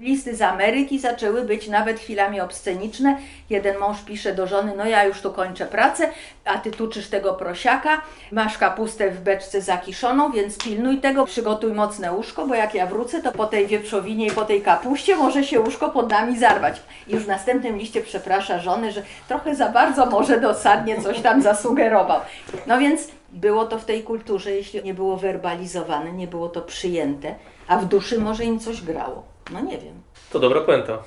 Listy 0.00 0.36
z 0.36 0.42
Ameryki 0.42 0.98
zaczęły 0.98 1.42
być 1.42 1.68
nawet 1.68 2.00
chwilami 2.00 2.40
obsceniczne. 2.40 3.18
Jeden 3.50 3.78
mąż 3.78 4.02
pisze 4.02 4.34
do 4.34 4.46
żony: 4.46 4.72
No, 4.76 4.86
ja 4.86 5.04
już 5.04 5.20
tu 5.20 5.32
kończę 5.32 5.66
pracę, 5.66 6.10
a 6.44 6.58
ty 6.58 6.70
tuczysz 6.70 7.08
tego 7.08 7.34
prosiaka, 7.34 8.02
masz 8.32 8.58
kapustę 8.58 9.10
w 9.10 9.20
beczce 9.20 9.60
zakiszoną, 9.60 10.32
więc 10.32 10.58
pilnuj 10.58 10.98
tego, 10.98 11.26
przygotuj 11.26 11.72
mocne 11.72 12.12
łóżko, 12.12 12.46
bo 12.46 12.54
jak 12.54 12.74
ja 12.74 12.86
wrócę, 12.86 13.22
to 13.22 13.32
po 13.32 13.46
tej 13.46 13.66
wieprzowinie 13.66 14.26
i 14.26 14.30
po 14.30 14.44
tej 14.44 14.62
kapuście 14.62 15.16
może 15.16 15.44
się 15.44 15.60
łóżko 15.60 15.88
pod 15.88 16.10
nami 16.10 16.38
zarwać. 16.38 16.82
I 17.08 17.12
już 17.12 17.24
w 17.24 17.28
następnym 17.28 17.76
liście 17.76 18.00
przeprasza 18.00 18.58
żony, 18.58 18.92
że 18.92 19.02
trochę 19.28 19.54
za 19.54 19.68
bardzo 19.68 20.06
może 20.06 20.40
dosadnie 20.40 21.02
coś 21.02 21.20
tam 21.20 21.42
zasugerował. 21.42 22.20
No 22.66 22.78
więc 22.78 23.08
było 23.32 23.66
to 23.66 23.78
w 23.78 23.84
tej 23.84 24.02
kulturze, 24.02 24.50
jeśli 24.50 24.84
nie 24.84 24.94
było 24.94 25.16
werbalizowane, 25.16 26.12
nie 26.12 26.26
było 26.26 26.48
to 26.48 26.60
przyjęte, 26.60 27.34
a 27.68 27.76
w 27.76 27.84
duszy 27.84 28.20
może 28.20 28.44
im 28.44 28.60
coś 28.60 28.82
grało. 28.82 29.33
No 29.52 29.60
nie 29.60 29.78
wiem. 29.78 30.02
To 30.32 30.40
dobra 30.40 30.60
puenta. 30.60 31.02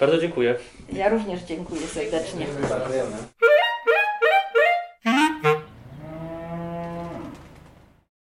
Bardzo 0.00 0.18
dziękuję. 0.18 0.58
Ja 0.92 1.08
również 1.08 1.40
dziękuję 1.42 1.80
serdecznie. 1.80 2.46
Dziękujemy. 2.46 3.16